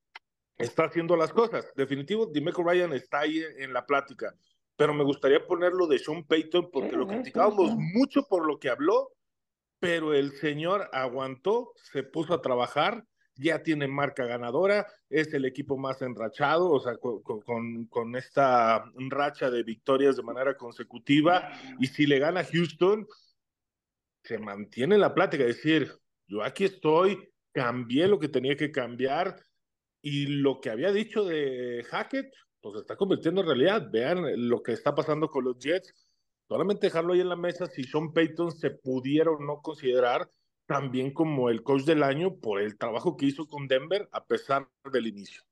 está 0.57 0.85
haciendo 0.85 1.15
las 1.15 1.31
cosas. 1.31 1.71
Definitivo, 1.75 2.27
Dimeco 2.27 2.63
Ryan 2.63 2.93
está 2.93 3.19
ahí 3.19 3.43
en 3.57 3.73
la 3.73 3.85
plática, 3.85 4.35
pero 4.75 4.93
me 4.93 5.03
gustaría 5.03 5.45
ponerlo 5.45 5.87
de 5.87 5.99
Sean 5.99 6.23
Payton 6.23 6.69
porque 6.71 6.95
lo 6.95 7.07
criticábamos 7.07 7.75
mucho 7.75 8.27
por 8.27 8.45
lo 8.45 8.59
que 8.59 8.69
habló, 8.69 9.13
pero 9.79 10.13
el 10.13 10.31
señor 10.33 10.89
aguantó, 10.93 11.73
se 11.75 12.03
puso 12.03 12.33
a 12.33 12.41
trabajar, 12.41 13.05
ya 13.35 13.63
tiene 13.63 13.87
marca 13.87 14.25
ganadora, 14.25 14.85
es 15.09 15.33
el 15.33 15.45
equipo 15.45 15.77
más 15.77 16.01
enrachado, 16.01 16.69
o 16.69 16.79
sea, 16.79 16.97
con, 16.97 17.85
con, 17.87 18.15
esta 18.15 18.85
racha 19.09 19.49
de 19.49 19.63
victorias 19.63 20.15
de 20.15 20.23
manera 20.23 20.55
consecutiva, 20.55 21.51
y 21.79 21.87
si 21.87 22.05
le 22.05 22.19
gana 22.19 22.43
Houston, 22.43 23.07
se 24.23 24.37
mantiene 24.37 24.97
la 24.97 25.13
plática, 25.13 25.43
es 25.43 25.55
decir, 25.57 25.91
yo 26.27 26.43
aquí 26.43 26.65
estoy, 26.65 27.31
cambié 27.51 28.07
lo 28.07 28.19
que 28.19 28.29
tenía 28.29 28.55
que 28.55 28.71
cambiar, 28.71 29.43
y 30.01 30.25
lo 30.27 30.59
que 30.59 30.69
había 30.69 30.91
dicho 30.91 31.23
de 31.23 31.85
Hackett, 31.89 32.33
pues 32.59 32.75
se 32.75 32.81
está 32.81 32.95
convirtiendo 32.95 33.41
en 33.41 33.47
realidad. 33.47 33.89
Vean 33.91 34.49
lo 34.49 34.61
que 34.63 34.73
está 34.73 34.95
pasando 34.95 35.27
con 35.29 35.43
los 35.43 35.57
Jets. 35.59 35.93
Solamente 36.47 36.87
dejarlo 36.87 37.13
ahí 37.13 37.21
en 37.21 37.29
la 37.29 37.35
mesa 37.35 37.67
si 37.67 37.83
Sean 37.83 38.11
Payton 38.11 38.51
se 38.51 38.71
pudiera 38.71 39.31
o 39.31 39.39
no 39.39 39.61
considerar 39.61 40.29
también 40.65 41.11
como 41.11 41.49
el 41.49 41.63
coach 41.63 41.83
del 41.83 42.03
año 42.03 42.39
por 42.39 42.61
el 42.61 42.77
trabajo 42.77 43.17
que 43.17 43.25
hizo 43.25 43.47
con 43.47 43.67
Denver 43.67 44.07
a 44.11 44.25
pesar 44.25 44.67
del 44.91 45.07
inicio. 45.07 45.43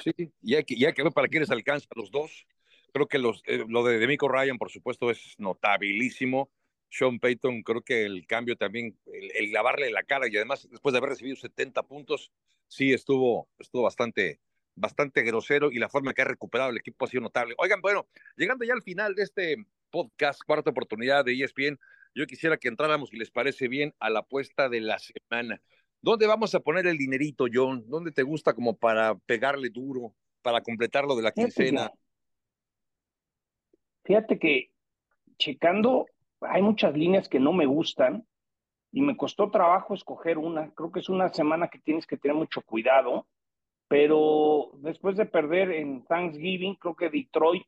Sí, 0.00 0.12
ya 0.40 0.62
que, 0.62 0.76
ya 0.76 0.92
que 0.92 1.02
ver 1.02 1.12
para 1.12 1.28
quiénes 1.28 1.50
alcanza 1.50 1.86
los 1.94 2.10
dos. 2.10 2.46
Creo 2.92 3.06
que 3.06 3.18
eh, 3.18 3.64
lo 3.68 3.84
de 3.84 3.98
Demico 3.98 4.28
Ryan, 4.28 4.58
por 4.58 4.70
supuesto, 4.70 5.10
es 5.10 5.34
notabilísimo. 5.38 6.50
Sean 6.94 7.18
Payton, 7.18 7.62
creo 7.64 7.82
que 7.82 8.04
el 8.04 8.24
cambio 8.24 8.56
también, 8.56 8.96
el, 9.06 9.32
el, 9.34 9.52
lavarle 9.52 9.90
la 9.90 10.04
cara 10.04 10.28
y 10.28 10.36
además 10.36 10.68
después 10.70 10.92
de 10.92 10.98
haber 10.98 11.10
recibido 11.10 11.34
70 11.34 11.82
puntos, 11.82 12.30
sí 12.68 12.92
estuvo, 12.92 13.48
estuvo 13.58 13.82
bastante, 13.82 14.38
bastante 14.76 15.22
grosero 15.22 15.72
y 15.72 15.80
la 15.80 15.88
forma 15.88 16.14
que 16.14 16.22
ha 16.22 16.26
recuperado 16.26 16.70
el 16.70 16.76
equipo 16.76 17.04
ha 17.04 17.08
sido 17.08 17.22
notable. 17.22 17.56
Oigan, 17.58 17.80
bueno, 17.80 18.06
llegando 18.36 18.64
ya 18.64 18.74
al 18.74 18.82
final 18.84 19.16
de 19.16 19.24
este 19.24 19.56
podcast, 19.90 20.40
cuarta 20.46 20.70
oportunidad 20.70 21.24
de 21.24 21.32
ESPN, 21.32 21.80
yo 22.14 22.26
quisiera 22.28 22.58
que 22.58 22.68
entráramos, 22.68 23.10
si 23.10 23.16
les 23.16 23.32
parece 23.32 23.66
bien, 23.66 23.92
a 23.98 24.08
la 24.08 24.20
apuesta 24.20 24.68
de 24.68 24.80
la 24.80 25.00
semana. 25.00 25.60
¿Dónde 26.00 26.28
vamos 26.28 26.54
a 26.54 26.60
poner 26.60 26.86
el 26.86 26.96
dinerito, 26.96 27.46
John? 27.52 27.82
¿Dónde 27.88 28.12
te 28.12 28.22
gusta 28.22 28.54
como 28.54 28.76
para 28.76 29.16
pegarle 29.16 29.68
duro, 29.68 30.14
para 30.42 30.60
completar 30.60 31.06
lo 31.06 31.16
de 31.16 31.22
la 31.22 31.32
quincena? 31.32 31.90
Fíjate 34.04 34.38
que 34.38 34.70
checando, 35.38 36.06
hay 36.48 36.62
muchas 36.62 36.96
líneas 36.96 37.28
que 37.28 37.40
no 37.40 37.52
me 37.52 37.66
gustan 37.66 38.26
y 38.92 39.00
me 39.00 39.16
costó 39.16 39.50
trabajo 39.50 39.94
escoger 39.94 40.38
una. 40.38 40.70
Creo 40.70 40.92
que 40.92 41.00
es 41.00 41.08
una 41.08 41.28
semana 41.28 41.68
que 41.68 41.80
tienes 41.80 42.06
que 42.06 42.16
tener 42.16 42.36
mucho 42.36 42.62
cuidado, 42.62 43.26
pero 43.88 44.70
después 44.74 45.16
de 45.16 45.26
perder 45.26 45.72
en 45.72 46.04
Thanksgiving, 46.04 46.76
creo 46.76 46.94
que 46.94 47.10
Detroit, 47.10 47.66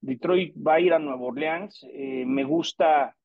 Detroit 0.00 0.54
va 0.56 0.74
a 0.74 0.80
ir 0.80 0.92
a 0.92 0.98
Nueva 0.98 1.22
Orleans. 1.22 1.86
Eh, 1.90 2.24
me 2.26 2.44
gusta 2.44 3.16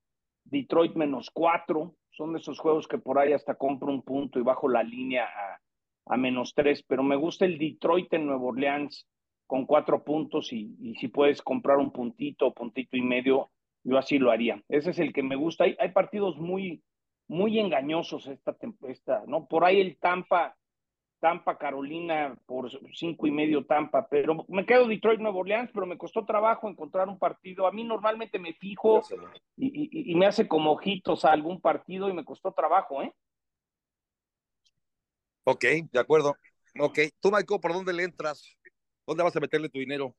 Detroit 0.46 0.96
menos 0.96 1.30
cuatro. 1.30 1.96
Son 2.12 2.34
de 2.34 2.40
esos 2.40 2.58
juegos 2.60 2.88
que 2.88 2.98
por 2.98 3.20
ahí 3.20 3.34
hasta 3.34 3.56
compro 3.56 3.90
un 3.90 4.02
punto 4.02 4.40
y 4.40 4.44
bajo 4.44 4.70
la 4.70 4.84
línea 4.84 5.28
a, 6.06 6.18
menos 6.18 6.54
tres, 6.56 6.84
pero 6.84 7.04
me 7.04 7.16
gusta 7.16 7.46
el 7.46 7.60
Detroit 7.60 8.12
en 8.14 8.26
Nueva 8.26 8.46
Orleans 8.46 9.08
con 9.46 9.66
cuatro 9.66 10.04
puntos 10.04 10.52
y, 10.52 10.76
y 10.82 10.96
si 10.96 11.08
puedes 11.08 11.42
comprar 11.42 11.78
un 11.78 11.92
puntito, 11.92 12.52
puntito 12.52 12.98
y 12.98 13.02
medio, 13.02 13.52
yo 13.84 13.98
así 13.98 14.20
lo 14.20 14.32
haría. 14.32 14.64
Ese 14.70 14.92
es 14.92 15.00
el 15.00 15.14
que 15.14 15.24
me 15.24 15.36
gusta. 15.36 15.64
Hay, 15.66 15.76
hay 15.80 15.92
partidos 15.92 16.38
muy, 16.38 16.84
muy 17.28 17.60
engañosos 17.60 18.28
esta, 18.28 18.56
esta, 18.88 19.24
¿no? 19.28 19.48
Por 19.48 19.64
ahí 19.66 19.80
el 19.80 19.98
Tampa, 19.98 20.56
Tampa, 21.20 21.58
Carolina, 21.58 22.38
por 22.46 22.70
cinco 22.94 23.28
y 23.28 23.32
medio 23.32 23.66
Tampa, 23.66 24.08
pero 24.10 24.46
me 24.48 24.66
quedo 24.66 24.88
Detroit, 24.88 25.20
Nueva 25.20 25.38
Orleans, 25.40 25.70
pero 25.74 25.86
me 25.86 25.98
costó 25.98 26.26
trabajo 26.26 26.70
encontrar 26.70 27.10
un 27.10 27.20
partido. 27.20 27.68
A 27.68 27.72
mí 27.72 27.84
normalmente 27.84 28.40
me 28.40 28.54
fijo 28.54 29.02
y, 29.58 29.68
y, 29.68 30.12
y 30.12 30.16
me 30.16 30.26
hace 30.26 30.48
como 30.48 30.72
ojitos 30.72 31.26
a 31.26 31.32
algún 31.32 31.60
partido 31.60 32.10
y 32.10 32.14
me 32.14 32.24
costó 32.24 32.54
trabajo, 32.54 33.04
¿eh? 33.04 33.14
Ok, 35.44 35.66
de 35.92 36.00
acuerdo. 36.00 36.36
Ok, 36.80 37.00
tú, 37.20 37.32
Michael, 37.32 37.60
¿por 37.60 37.74
dónde 37.74 37.92
le 37.92 38.04
entras? 38.04 38.56
¿Dónde 39.06 39.24
vas 39.24 39.36
a 39.36 39.40
meterle 39.40 39.70
tu 39.70 39.80
dinero? 39.80 40.16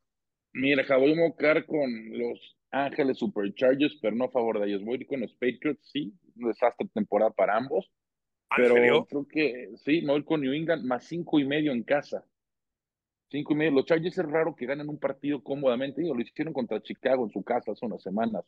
Mira, 0.52 0.84
voy 0.96 1.12
a 1.12 1.16
mocar 1.16 1.64
con 1.64 1.88
los 2.18 2.58
Ángeles 2.70 3.18
Superchargers, 3.18 3.98
pero 4.00 4.14
no 4.14 4.24
a 4.26 4.30
favor 4.30 4.60
de 4.60 4.68
ellos. 4.68 4.84
Voy 4.84 4.94
a 4.94 5.00
ir 5.00 5.06
con 5.06 5.20
los 5.20 5.32
Patriots, 5.34 5.88
sí, 5.90 6.12
un 6.36 6.48
desastre 6.48 6.88
temporada 6.92 7.30
para 7.30 7.56
ambos. 7.56 7.90
Pero 8.56 9.06
creo 9.06 9.28
que 9.28 9.70
sí, 9.76 10.02
me 10.02 10.12
voy 10.12 10.24
con 10.24 10.40
New 10.40 10.52
England 10.52 10.84
más 10.84 11.04
cinco 11.04 11.38
y 11.38 11.44
medio 11.44 11.72
en 11.72 11.84
casa. 11.84 12.24
Cinco 13.30 13.52
y 13.52 13.56
medio. 13.56 13.70
Los 13.72 13.86
Chargers 13.86 14.18
es 14.18 14.26
raro 14.26 14.56
que 14.56 14.66
ganen 14.66 14.88
un 14.88 14.98
partido 14.98 15.42
cómodamente. 15.42 16.02
Lo 16.02 16.20
hicieron 16.20 16.52
contra 16.52 16.82
Chicago 16.82 17.24
en 17.24 17.30
su 17.30 17.44
casa 17.44 17.72
hace 17.72 17.86
unas 17.86 18.02
semanas, 18.02 18.44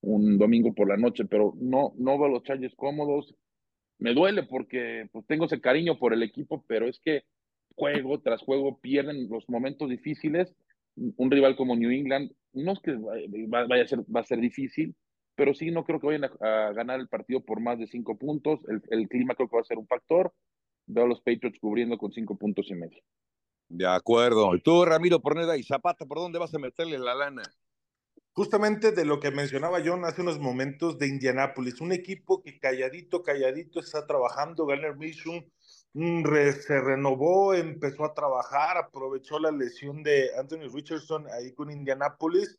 un 0.00 0.36
domingo 0.36 0.74
por 0.74 0.88
la 0.88 0.96
noche, 0.96 1.24
pero 1.26 1.54
no, 1.56 1.92
no 1.96 2.18
veo 2.18 2.26
a 2.26 2.30
los 2.30 2.42
Chargers 2.42 2.74
cómodos. 2.74 3.36
Me 3.98 4.14
duele 4.14 4.42
porque 4.42 5.08
pues, 5.12 5.24
tengo 5.26 5.44
ese 5.44 5.60
cariño 5.60 5.98
por 5.98 6.12
el 6.12 6.24
equipo, 6.24 6.64
pero 6.66 6.88
es 6.88 6.98
que 6.98 7.22
juego 7.76 8.20
tras 8.20 8.42
juego 8.42 8.80
pierden 8.80 9.28
los 9.28 9.48
momentos 9.48 9.88
difíciles. 9.88 10.54
Un 10.96 11.30
rival 11.30 11.56
como 11.56 11.76
New 11.76 11.90
England, 11.90 12.32
no 12.52 12.72
es 12.72 12.80
que 12.80 12.96
vaya 13.48 13.84
a 13.84 13.86
ser, 13.86 14.00
va 14.14 14.20
a 14.20 14.24
ser 14.24 14.40
difícil, 14.40 14.96
pero 15.34 15.54
sí 15.54 15.70
no 15.70 15.84
creo 15.84 16.00
que 16.00 16.06
vayan 16.06 16.24
a, 16.24 16.68
a 16.68 16.72
ganar 16.72 16.98
el 16.98 17.08
partido 17.08 17.44
por 17.44 17.60
más 17.60 17.78
de 17.78 17.86
cinco 17.86 18.16
puntos. 18.18 18.60
El, 18.68 18.82
el, 18.90 19.08
clima 19.08 19.34
creo 19.34 19.48
que 19.48 19.56
va 19.56 19.62
a 19.62 19.64
ser 19.64 19.78
un 19.78 19.86
factor. 19.86 20.32
Veo 20.86 21.04
a 21.04 21.08
los 21.08 21.20
Patriots 21.20 21.58
cubriendo 21.60 21.98
con 21.98 22.12
cinco 22.12 22.36
puntos 22.36 22.66
y 22.70 22.74
medio. 22.74 23.02
De 23.68 23.86
acuerdo. 23.86 24.54
Y 24.54 24.60
tú, 24.60 24.84
Ramiro 24.84 25.20
Porneda 25.20 25.56
y 25.56 25.62
Zapata, 25.62 26.06
¿por 26.06 26.18
dónde 26.18 26.38
vas 26.38 26.54
a 26.54 26.58
meterle 26.58 26.98
la 26.98 27.14
lana? 27.14 27.42
Justamente 28.32 28.92
de 28.92 29.04
lo 29.04 29.18
que 29.18 29.30
mencionaba 29.30 29.80
John 29.84 30.04
hace 30.04 30.22
unos 30.22 30.38
momentos 30.38 30.98
de 30.98 31.08
Indianápolis, 31.08 31.80
un 31.80 31.92
equipo 31.92 32.42
que 32.42 32.58
calladito, 32.58 33.22
calladito 33.22 33.80
está 33.80 34.06
trabajando. 34.06 34.66
Garner 34.66 34.94
Mission 34.96 35.44
re, 35.96 36.52
se 36.52 36.80
renovó, 36.80 37.54
empezó 37.54 38.04
a 38.04 38.14
trabajar, 38.14 38.76
aprovechó 38.76 39.38
la 39.38 39.50
lesión 39.50 40.02
de 40.02 40.30
Anthony 40.38 40.68
Richardson 40.72 41.26
ahí 41.28 41.52
con 41.52 41.70
Indianápolis 41.70 42.58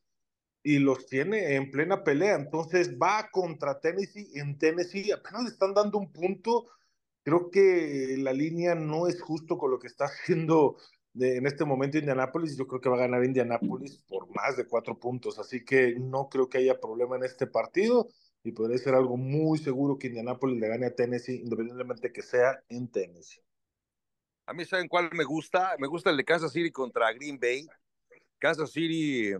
y 0.63 0.79
los 0.79 1.05
tiene 1.05 1.55
en 1.55 1.69
plena 1.69 2.03
pelea. 2.03 2.35
Entonces 2.35 2.97
va 2.97 3.29
contra 3.31 3.79
Tennessee. 3.79 4.31
En 4.35 4.57
Tennessee 4.57 5.11
apenas 5.11 5.43
le 5.43 5.49
están 5.49 5.73
dando 5.73 5.99
un 5.99 6.11
punto. 6.11 6.65
Creo 7.23 7.51
que 7.51 8.15
la 8.17 8.33
línea 8.33 8.73
no 8.73 9.07
es 9.07 9.21
justo 9.21 9.57
con 9.57 9.71
lo 9.71 9.79
que 9.79 9.87
está 9.87 10.05
haciendo 10.05 10.77
de, 11.13 11.37
en 11.37 11.45
este 11.45 11.63
momento 11.63 11.99
Indianápolis. 11.99 12.57
Yo 12.57 12.65
creo 12.67 12.81
que 12.81 12.89
va 12.89 12.95
a 12.95 13.01
ganar 13.01 13.23
Indianápolis 13.23 14.03
por 14.07 14.27
más 14.33 14.57
de 14.57 14.67
cuatro 14.67 14.99
puntos. 14.99 15.37
Así 15.37 15.63
que 15.63 15.95
no 15.99 16.27
creo 16.27 16.49
que 16.49 16.57
haya 16.57 16.79
problema 16.79 17.17
en 17.17 17.23
este 17.23 17.45
partido. 17.45 18.07
Y 18.43 18.51
podría 18.51 18.77
ser 18.77 18.93
algo 18.93 19.17
muy 19.17 19.57
seguro 19.57 19.97
que 19.97 20.07
Indianápolis 20.07 20.59
le 20.59 20.67
gane 20.67 20.85
a 20.85 20.95
Tennessee, 20.95 21.41
independientemente 21.43 22.11
que 22.11 22.21
sea 22.21 22.63
en 22.69 22.87
Tennessee. 22.89 23.41
A 24.45 24.53
mí, 24.53 24.63
¿saben 24.63 24.87
cuál 24.87 25.09
me 25.13 25.25
gusta? 25.25 25.75
Me 25.79 25.87
gusta 25.87 26.09
el 26.09 26.17
de 26.17 26.23
Kansas 26.23 26.53
City 26.53 26.71
contra 26.71 27.11
Green 27.11 27.37
Bay. 27.37 27.67
Kansas 28.39 28.71
City 28.71 29.33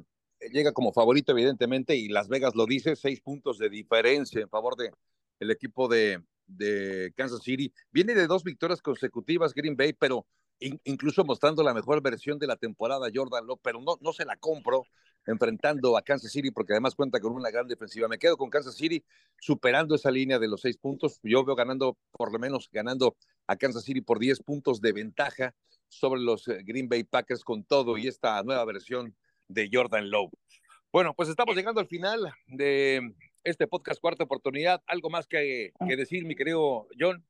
llega 0.52 0.74
como 0.74 0.92
favorito, 0.92 1.32
evidentemente, 1.32 1.96
y 1.96 2.10
Las 2.10 2.28
Vegas 2.28 2.56
lo 2.56 2.66
dice, 2.66 2.96
seis 2.96 3.22
puntos 3.22 3.58
de 3.58 3.70
diferencia 3.70 4.42
en 4.42 4.50
favor 4.50 4.76
de 4.76 4.92
el 5.40 5.52
equipo 5.52 5.88
de, 5.88 6.22
de 6.46 7.14
Kansas 7.16 7.42
City. 7.44 7.72
Viene 7.92 8.16
de 8.16 8.28
dos 8.28 8.44
victorias 8.44 8.82
consecutivas 8.82 9.54
Green 9.54 9.78
Bay, 9.78 9.94
pero 9.94 10.26
in, 10.60 10.80
incluso 10.84 11.24
mostrando 11.24 11.64
la 11.64 11.74
mejor 11.74 12.02
versión 12.02 12.40
de 12.40 12.48
la 12.48 12.58
temporada 12.58 13.10
Jordan 13.14 13.46
Love, 13.46 13.60
pero 13.64 13.82
no, 13.82 13.98
no 14.02 14.14
se 14.14 14.26
la 14.26 14.36
compro 14.38 14.84
enfrentando 15.28 15.98
a 15.98 16.02
Kansas 16.02 16.32
City 16.32 16.52
porque 16.52 16.74
además 16.74 16.96
cuenta 16.96 17.20
con 17.20 17.34
una 17.34 17.52
gran 17.52 17.68
defensiva. 17.68 18.08
Me 18.08 18.18
quedo 18.18 18.38
con 18.38 18.50
Kansas 18.50 18.76
City 18.76 19.04
superando 19.40 19.94
esa 19.94 20.10
línea 20.10 20.40
de 20.40 20.48
los 20.48 20.62
seis 20.62 20.78
puntos. 20.78 21.20
Yo 21.22 21.46
veo 21.46 21.56
ganando, 21.56 21.98
por 22.12 22.32
lo 22.32 22.40
menos 22.40 22.70
ganando 22.72 23.16
a 23.46 23.56
Kansas 23.56 23.84
City 23.84 24.02
por 24.02 24.20
diez 24.20 24.42
puntos 24.42 24.82
de 24.82 24.94
ventaja 24.94 25.54
sobre 25.90 26.22
los 26.22 26.46
Green 26.66 26.90
Bay 26.90 27.04
Packers 27.04 27.44
con 27.44 27.64
todo 27.64 27.98
y 27.98 28.08
esta 28.08 28.42
nueva 28.44 28.66
versión 28.66 29.16
de 29.48 29.70
Jordan 29.72 30.10
Lowe. 30.10 30.32
Bueno, 30.92 31.14
pues 31.14 31.30
estamos 31.30 31.56
llegando 31.56 31.82
al 31.82 31.88
final 31.88 32.32
de 32.48 33.14
este 33.44 33.68
podcast 33.68 34.00
Cuarta 34.02 34.24
Oportunidad. 34.24 34.82
¿Algo 34.88 35.10
más 35.10 35.28
que, 35.28 35.72
decir, 35.80 36.26
mi 36.26 36.36
querido 36.36 36.88
John? 37.00 37.24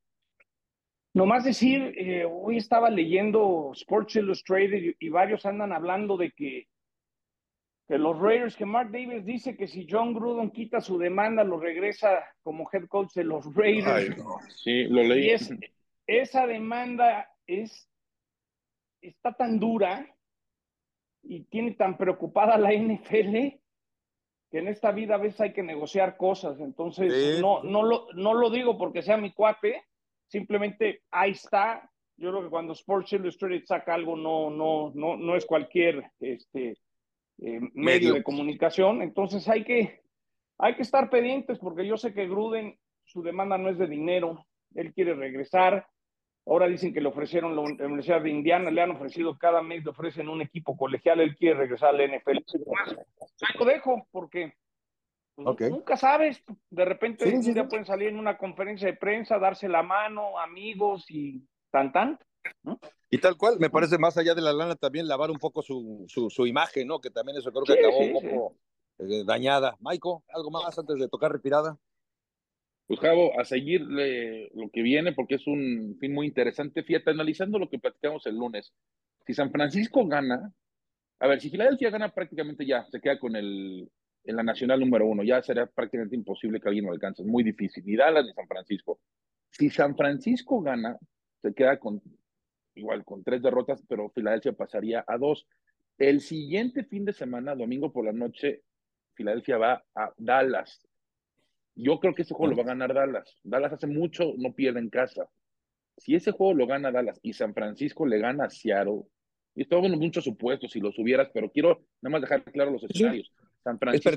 Nomás 1.14 1.44
decir, 1.44 1.94
eh, 1.98 2.26
hoy 2.30 2.58
estaba 2.58 2.90
leyendo 2.90 3.72
Sports 3.74 4.16
Illustrated 4.18 4.96
y, 5.00 5.10
varios 5.10 5.46
andan 5.46 5.74
hablando 5.74 6.18
de 6.18 6.32
que, 6.32 6.68
que 7.88 7.98
los 7.98 8.20
Raiders, 8.20 8.56
que 8.56 8.66
Mark 8.66 8.92
Davis 8.92 9.24
dice 9.24 9.56
que 9.56 9.68
si 9.68 9.88
John 9.90 10.14
Gruden 10.14 10.52
quita 10.52 10.82
su 10.82 10.98
demanda, 10.98 11.44
lo 11.44 11.58
regresa 11.58 12.26
como 12.44 12.70
head 12.72 12.88
coach 12.88 13.14
de 13.14 13.24
los 13.24 13.54
Raiders. 13.56 13.88
Ay, 13.88 14.10
no. 14.18 14.40
Sí, 14.50 14.84
lo 14.86 15.04
leí. 15.04 15.28
Y 15.28 15.30
es, 15.30 15.54
esa 16.06 16.46
demanda 16.46 17.30
es, 17.46 17.90
está 19.02 19.34
tan 19.34 19.58
dura 19.58 20.06
y 21.24 21.44
tiene 21.46 21.72
tan 21.72 21.98
preocupada 21.98 22.58
la 22.58 22.74
NFL 22.74 23.58
que 24.50 24.60
en 24.60 24.68
esta 24.68 24.92
vida 24.92 25.16
a 25.16 25.20
veces 25.20 25.40
hay 25.40 25.54
que 25.54 25.64
negociar 25.64 26.18
cosas. 26.18 26.60
Entonces, 26.60 27.36
sí. 27.36 27.42
no, 27.42 27.64
no, 27.64 27.84
lo, 27.84 28.08
no 28.16 28.34
lo 28.34 28.50
digo 28.50 28.78
porque 28.78 29.02
sea 29.02 29.16
mi 29.16 29.32
cuate, 29.32 29.84
simplemente 30.28 31.04
ahí 31.10 31.32
está. 31.32 31.90
Yo 32.18 32.32
creo 32.32 32.44
que 32.44 32.50
cuando 32.50 32.74
Sports 32.74 33.14
Illustrated 33.14 33.64
saca 33.66 33.94
algo, 33.94 34.18
no, 34.18 34.50
no, 34.50 34.92
no, 34.94 35.16
no 35.16 35.36
es 35.38 35.46
cualquier 35.46 36.12
este, 36.20 36.76
eh, 37.40 37.60
medio, 37.60 37.72
medio 37.74 38.14
de 38.14 38.24
comunicación. 38.24 39.02
Entonces 39.02 39.48
hay 39.48 39.64
que, 39.64 40.02
hay 40.58 40.76
que 40.76 40.82
estar 40.82 41.10
pendientes 41.10 41.60
porque 41.60 41.86
yo 41.86 41.98
sé 41.98 42.14
que 42.14 42.28
Gruden, 42.28 42.78
su 43.06 43.22
demanda 43.22 43.58
no 43.58 43.70
es 43.70 43.78
de 43.78 43.88
dinero, 43.88 44.46
él 44.76 44.94
quiere 44.94 45.14
regresar. 45.14 45.88
Ahora 46.46 46.68
dicen 46.68 46.94
que 46.94 47.02
le 47.02 47.10
ofrecieron 47.10 47.56
la 47.56 47.62
Universidad 47.62 48.22
de 48.22 48.30
Indiana, 48.30 48.72
le 48.72 48.82
han 48.82 48.92
ofrecido 48.92 49.38
cada 49.38 49.62
mes, 49.62 49.84
le 49.84 49.92
ofrecen 49.92 50.30
un 50.30 50.42
equipo 50.42 50.78
colegial, 50.78 51.20
él 51.20 51.36
quiere 51.36 51.60
regresar 51.60 51.90
al 51.90 52.10
NFL. 52.10 52.38
Lo 53.60 53.66
dejo 53.66 54.08
porque 54.12 54.54
pues, 55.36 55.48
okay. 55.50 55.70
nunca 55.70 55.98
sabes, 55.98 56.42
de 56.70 56.86
repente 56.86 57.30
sí, 57.30 57.44
sí, 57.44 57.54
ya 57.54 57.64
sí. 57.64 57.70
pueden 57.70 57.86
salir 57.86 58.08
en 58.08 58.18
una 58.18 58.38
conferencia 58.38 58.88
de 58.88 58.96
prensa, 58.96 59.38
darse 59.38 59.68
la 59.68 59.84
mano, 59.84 60.40
amigos 60.40 61.06
y 61.10 61.46
tan 61.70 61.92
tan. 61.92 62.18
¿No? 62.64 62.80
Y 63.10 63.20
tal 63.20 63.38
cual, 63.38 63.58
me 63.60 63.70
parece 63.70 63.98
más 63.98 64.18
allá 64.18 64.36
de 64.36 64.42
la 64.42 64.54
lana 64.54 64.76
también 64.76 65.08
lavar 65.08 65.32
un 65.32 65.40
poco 65.40 65.62
su, 65.62 66.06
su, 66.08 66.30
su 66.30 66.46
imagen, 66.46 66.88
¿no? 66.88 67.00
Que 67.00 67.10
también 67.10 67.38
eso 67.38 67.52
creo 67.52 67.64
que 67.64 67.74
acabó 67.74 68.00
un 68.00 68.14
poco 68.14 68.58
eh, 69.00 69.24
dañada. 69.26 69.78
Maiko, 69.80 70.24
¿algo 70.30 70.52
más 70.52 70.78
antes 70.78 71.00
de 71.00 71.08
tocar 71.08 71.32
retirada? 71.32 71.78
Pues 72.88 73.00
Javo, 73.02 73.38
a 73.40 73.44
seguirle 73.44 74.50
lo 74.54 74.70
que 74.70 74.82
viene 74.82 75.12
porque 75.12 75.36
es 75.36 75.46
un 75.46 75.98
fin 76.00 76.14
muy 76.14 76.28
interesante. 76.28 76.84
Fíjate, 76.84 77.12
analizando 77.12 77.60
lo 77.60 77.70
que 77.70 77.80
platicamos 77.80 78.26
el 78.26 78.36
lunes, 78.36 78.74
si 79.26 79.34
San 79.34 79.52
Francisco 79.52 80.06
gana, 80.08 80.54
a 81.20 81.28
ver, 81.28 81.42
si 81.42 81.50
Filadelfia 81.50 81.90
gana 81.90 82.14
prácticamente 82.14 82.66
ya, 82.66 82.86
se 82.86 83.02
queda 83.02 83.20
con 83.20 83.36
el, 83.36 83.90
en 84.24 84.36
la 84.36 84.44
nacional 84.44 84.80
número 84.80 85.06
uno, 85.06 85.24
ya 85.24 85.42
será 85.42 85.66
prácticamente 85.66 86.16
imposible 86.16 86.62
que 86.62 86.70
alguien 86.70 86.86
lo 86.86 86.94
alcance, 86.94 87.24
es 87.24 87.28
muy 87.28 87.44
difícil, 87.44 87.84
ni 87.86 87.98
Dallas 87.98 88.26
ni 88.26 88.34
San 88.34 88.48
Francisco. 88.48 89.00
Si 89.50 89.70
San 89.70 89.96
Francisco 89.98 90.62
gana, 90.62 90.98
se 91.42 91.54
queda 91.54 91.80
con 91.80 92.02
igual 92.78 93.04
con 93.04 93.24
tres 93.24 93.42
derrotas, 93.42 93.84
pero 93.88 94.10
Filadelfia 94.10 94.54
pasaría 94.54 95.04
a 95.08 95.18
dos. 95.18 95.48
El 95.98 96.22
siguiente 96.22 96.84
fin 96.84 97.06
de 97.06 97.14
semana, 97.14 97.56
domingo 97.56 97.92
por 97.92 98.06
la 98.06 98.14
noche, 98.14 98.64
Filadelfia 99.16 99.58
va 99.58 99.84
a 99.96 100.14
Dallas 100.18 100.88
Yo 101.76 102.00
creo 102.00 102.14
que 102.14 102.22
ese 102.22 102.34
juego 102.34 102.52
lo 102.52 102.58
va 102.58 102.64
a 102.64 102.74
ganar 102.74 102.94
Dallas. 102.94 103.40
Dallas 103.44 103.74
hace 103.74 103.88
mucho 103.88 104.34
no 104.38 104.54
pierde 104.54 104.80
en 104.80 104.90
casa. 104.90 105.28
Si 105.98 106.14
ese 106.16 106.32
juego 106.32 106.54
lo 106.54 106.68
gana 106.68 106.92
Dallas 106.92 107.20
y 107.24 107.34
San 107.34 107.54
Francisco 107.54 108.06
le 108.06 108.20
gana 108.20 108.46
a 108.46 108.50
Seattle, 108.50 109.04
y 109.56 109.64
estoy 109.64 109.88
en 109.88 109.98
muchos 109.98 110.24
supuestos 110.24 110.72
si 110.72 110.80
los 110.80 110.98
hubieras, 111.00 111.30
pero 111.34 111.52
quiero 111.52 111.82
nada 112.02 112.12
más 112.12 112.22
dejar 112.22 112.44
claro 112.44 112.70
los 112.70 112.84
escenarios. 112.84 113.34
San 113.64 113.80
Francisco 113.80 114.12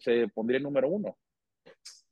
se, 0.00 0.28
pondría 0.28 0.58
número 0.58 0.88
uno. 0.88 1.18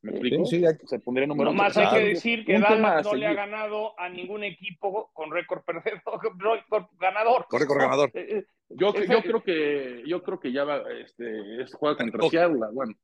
¿Me 0.05 0.11
explico? 0.11 0.45
Se 0.87 0.99
pondría 0.99 1.27
número 1.27 1.51
uno. 1.51 1.63
Más 1.63 1.75
hay 1.79 1.89
que 1.89 2.09
decir 2.09 2.45
que 2.45 2.59
Dallas 2.59 3.07
no 3.07 3.15
le 3.15 3.27
ha 3.27 3.33
ganado 3.33 3.99
a 3.99 4.11
ningún 4.11 4.45
equipo 4.45 5.11
con 5.15 5.31
récord 5.31 5.63
perdedor, 5.65 6.21
ganador. 7.01 7.47
Con 7.49 7.61
récord 7.61 7.79
ganador. 7.79 8.11
Eh, 8.15 8.39
eh, 8.39 8.47
yo, 8.69 8.95
yo, 8.95 9.23
creo 9.23 9.43
que 9.43 10.03
yo 10.07 10.23
creo 10.23 10.41
que 10.41 10.53
ya 10.53 10.65
va, 10.65 10.83
este, 10.93 11.63
es 11.63 11.75
juega 11.75 11.97
contra 11.97 12.29
Seattle, 12.29 12.61
bueno. 12.73 12.95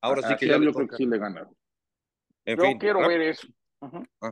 Ahora 0.00 0.22
sí 0.22 0.34
que 0.36 0.46
ya 0.46 0.58
yo 0.58 0.72
creo 0.72 0.88
que 0.88 0.96
sí 0.96 1.06
le 1.06 1.18
gana. 1.18 1.48
yo 2.44 2.78
quiero 2.78 3.06
ver 3.06 3.20
eso. 3.22 3.48
Ah. 3.80 4.30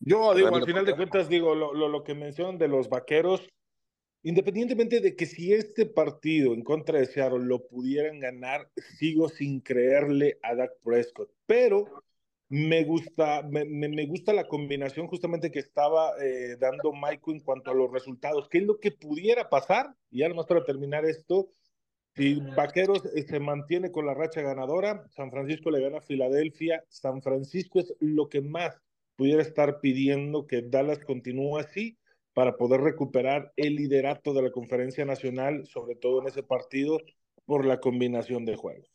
Yo 0.00 0.34
digo, 0.34 0.54
al 0.54 0.64
final 0.64 0.84
de 0.84 0.96
cuentas, 0.96 1.28
digo, 1.28 1.54
lo, 1.54 1.72
lo, 1.72 2.04
que 2.04 2.14
mencionan 2.14 2.58
de 2.58 2.68
los 2.68 2.88
vaqueros, 2.88 3.48
independientemente 4.22 5.00
de 5.00 5.16
que 5.16 5.26
si 5.26 5.52
este 5.52 5.86
partido 5.86 6.54
en 6.54 6.62
contra 6.62 6.98
de 6.98 7.06
Seattle 7.06 7.44
lo 7.44 7.66
pudieran 7.66 8.20
ganar, 8.20 8.70
sigo 8.98 9.28
sin 9.28 9.60
creerle 9.60 10.38
a 10.42 10.54
Dak 10.54 10.72
Prescott. 10.82 11.30
Pero 11.46 11.84
me 12.48 12.84
gusta, 12.84 13.42
me, 13.42 13.64
me 13.64 14.06
gusta 14.06 14.32
la 14.32 14.46
combinación 14.46 15.06
justamente 15.06 15.50
que 15.50 15.58
estaba 15.58 16.12
eh, 16.22 16.56
dando 16.60 16.92
Michael 16.92 17.38
en 17.38 17.40
cuanto 17.40 17.70
a 17.70 17.74
los 17.74 17.90
resultados. 17.90 18.48
¿Qué 18.48 18.58
es 18.58 18.64
lo 18.64 18.78
que 18.78 18.92
pudiera 18.92 19.48
pasar? 19.48 19.94
Y 20.10 20.18
ya 20.18 20.28
nomás 20.28 20.46
para 20.46 20.64
terminar 20.64 21.04
esto, 21.04 21.50
si 22.14 22.40
Vaqueros 22.54 23.06
eh, 23.06 23.22
se 23.22 23.40
mantiene 23.40 23.90
con 23.90 24.04
la 24.04 24.14
racha 24.14 24.42
ganadora, 24.42 25.06
San 25.16 25.30
Francisco 25.30 25.70
le 25.70 25.80
gana 25.80 25.98
a 25.98 26.02
Filadelfia. 26.02 26.84
San 26.88 27.22
Francisco 27.22 27.80
es 27.80 27.94
lo 28.00 28.28
que 28.28 28.42
más 28.42 28.78
pudiera 29.16 29.42
estar 29.42 29.80
pidiendo 29.80 30.46
que 30.46 30.62
Dallas 30.62 30.98
continúe 30.98 31.56
así 31.56 31.98
para 32.34 32.56
poder 32.56 32.80
recuperar 32.80 33.52
el 33.56 33.76
liderato 33.76 34.32
de 34.32 34.42
la 34.42 34.50
conferencia 34.50 35.04
nacional, 35.04 35.66
sobre 35.66 35.96
todo 35.96 36.20
en 36.20 36.28
ese 36.28 36.42
partido, 36.42 36.98
por 37.44 37.64
la 37.66 37.80
combinación 37.80 38.44
de 38.44 38.56
juegos. 38.56 38.88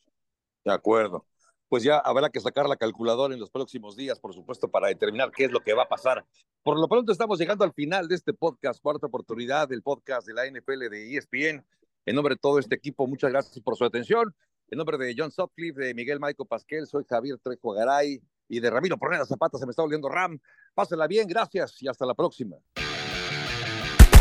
De 0.63 0.73
acuerdo. 0.73 1.25
Pues 1.69 1.83
ya 1.83 1.97
habrá 1.97 2.29
que 2.29 2.39
sacar 2.39 2.67
la 2.69 2.77
calculadora 2.77 3.33
en 3.33 3.41
los 3.41 3.49
próximos 3.49 3.97
días, 3.97 4.19
por 4.19 4.33
supuesto, 4.33 4.69
para 4.69 4.87
determinar 4.87 5.31
qué 5.31 5.45
es 5.45 5.51
lo 5.51 5.59
que 5.59 5.73
va 5.73 5.83
a 5.83 5.89
pasar. 5.89 6.25
Por 6.63 6.79
lo 6.79 6.87
pronto 6.87 7.11
estamos 7.11 7.39
llegando 7.39 7.65
al 7.65 7.73
final 7.73 8.07
de 8.07 8.15
este 8.15 8.33
podcast, 8.33 8.81
cuarta 8.81 9.07
oportunidad 9.07 9.67
del 9.67 9.83
podcast 9.83 10.25
de 10.25 10.33
la 10.33 10.45
NFL 10.45 10.89
de 10.89 11.17
ESPN. 11.17 11.65
En 12.05 12.15
nombre 12.15 12.35
de 12.35 12.39
todo 12.39 12.57
este 12.57 12.75
equipo, 12.75 13.05
muchas 13.05 13.31
gracias 13.31 13.59
por 13.59 13.75
su 13.75 13.83
atención. 13.83 14.33
En 14.69 14.77
nombre 14.77 14.97
de 14.97 15.13
John 15.17 15.31
Sutcliffe, 15.31 15.81
de 15.81 15.93
Miguel 15.93 16.21
Maico 16.21 16.45
Pasquel, 16.45 16.87
soy 16.87 17.03
Javier 17.03 17.37
Trejo 17.39 17.73
Garay 17.73 18.21
y 18.47 18.59
de 18.61 18.69
Ramiro 18.69 18.97
Pornera 18.97 19.25
Zapata, 19.25 19.57
se 19.57 19.65
me 19.65 19.71
está 19.71 19.81
volviendo 19.81 20.07
Ram. 20.07 20.39
Pásenla 20.73 21.07
bien, 21.07 21.27
gracias 21.27 21.81
y 21.81 21.87
hasta 21.89 22.05
la 22.05 22.13
próxima. 22.13 22.55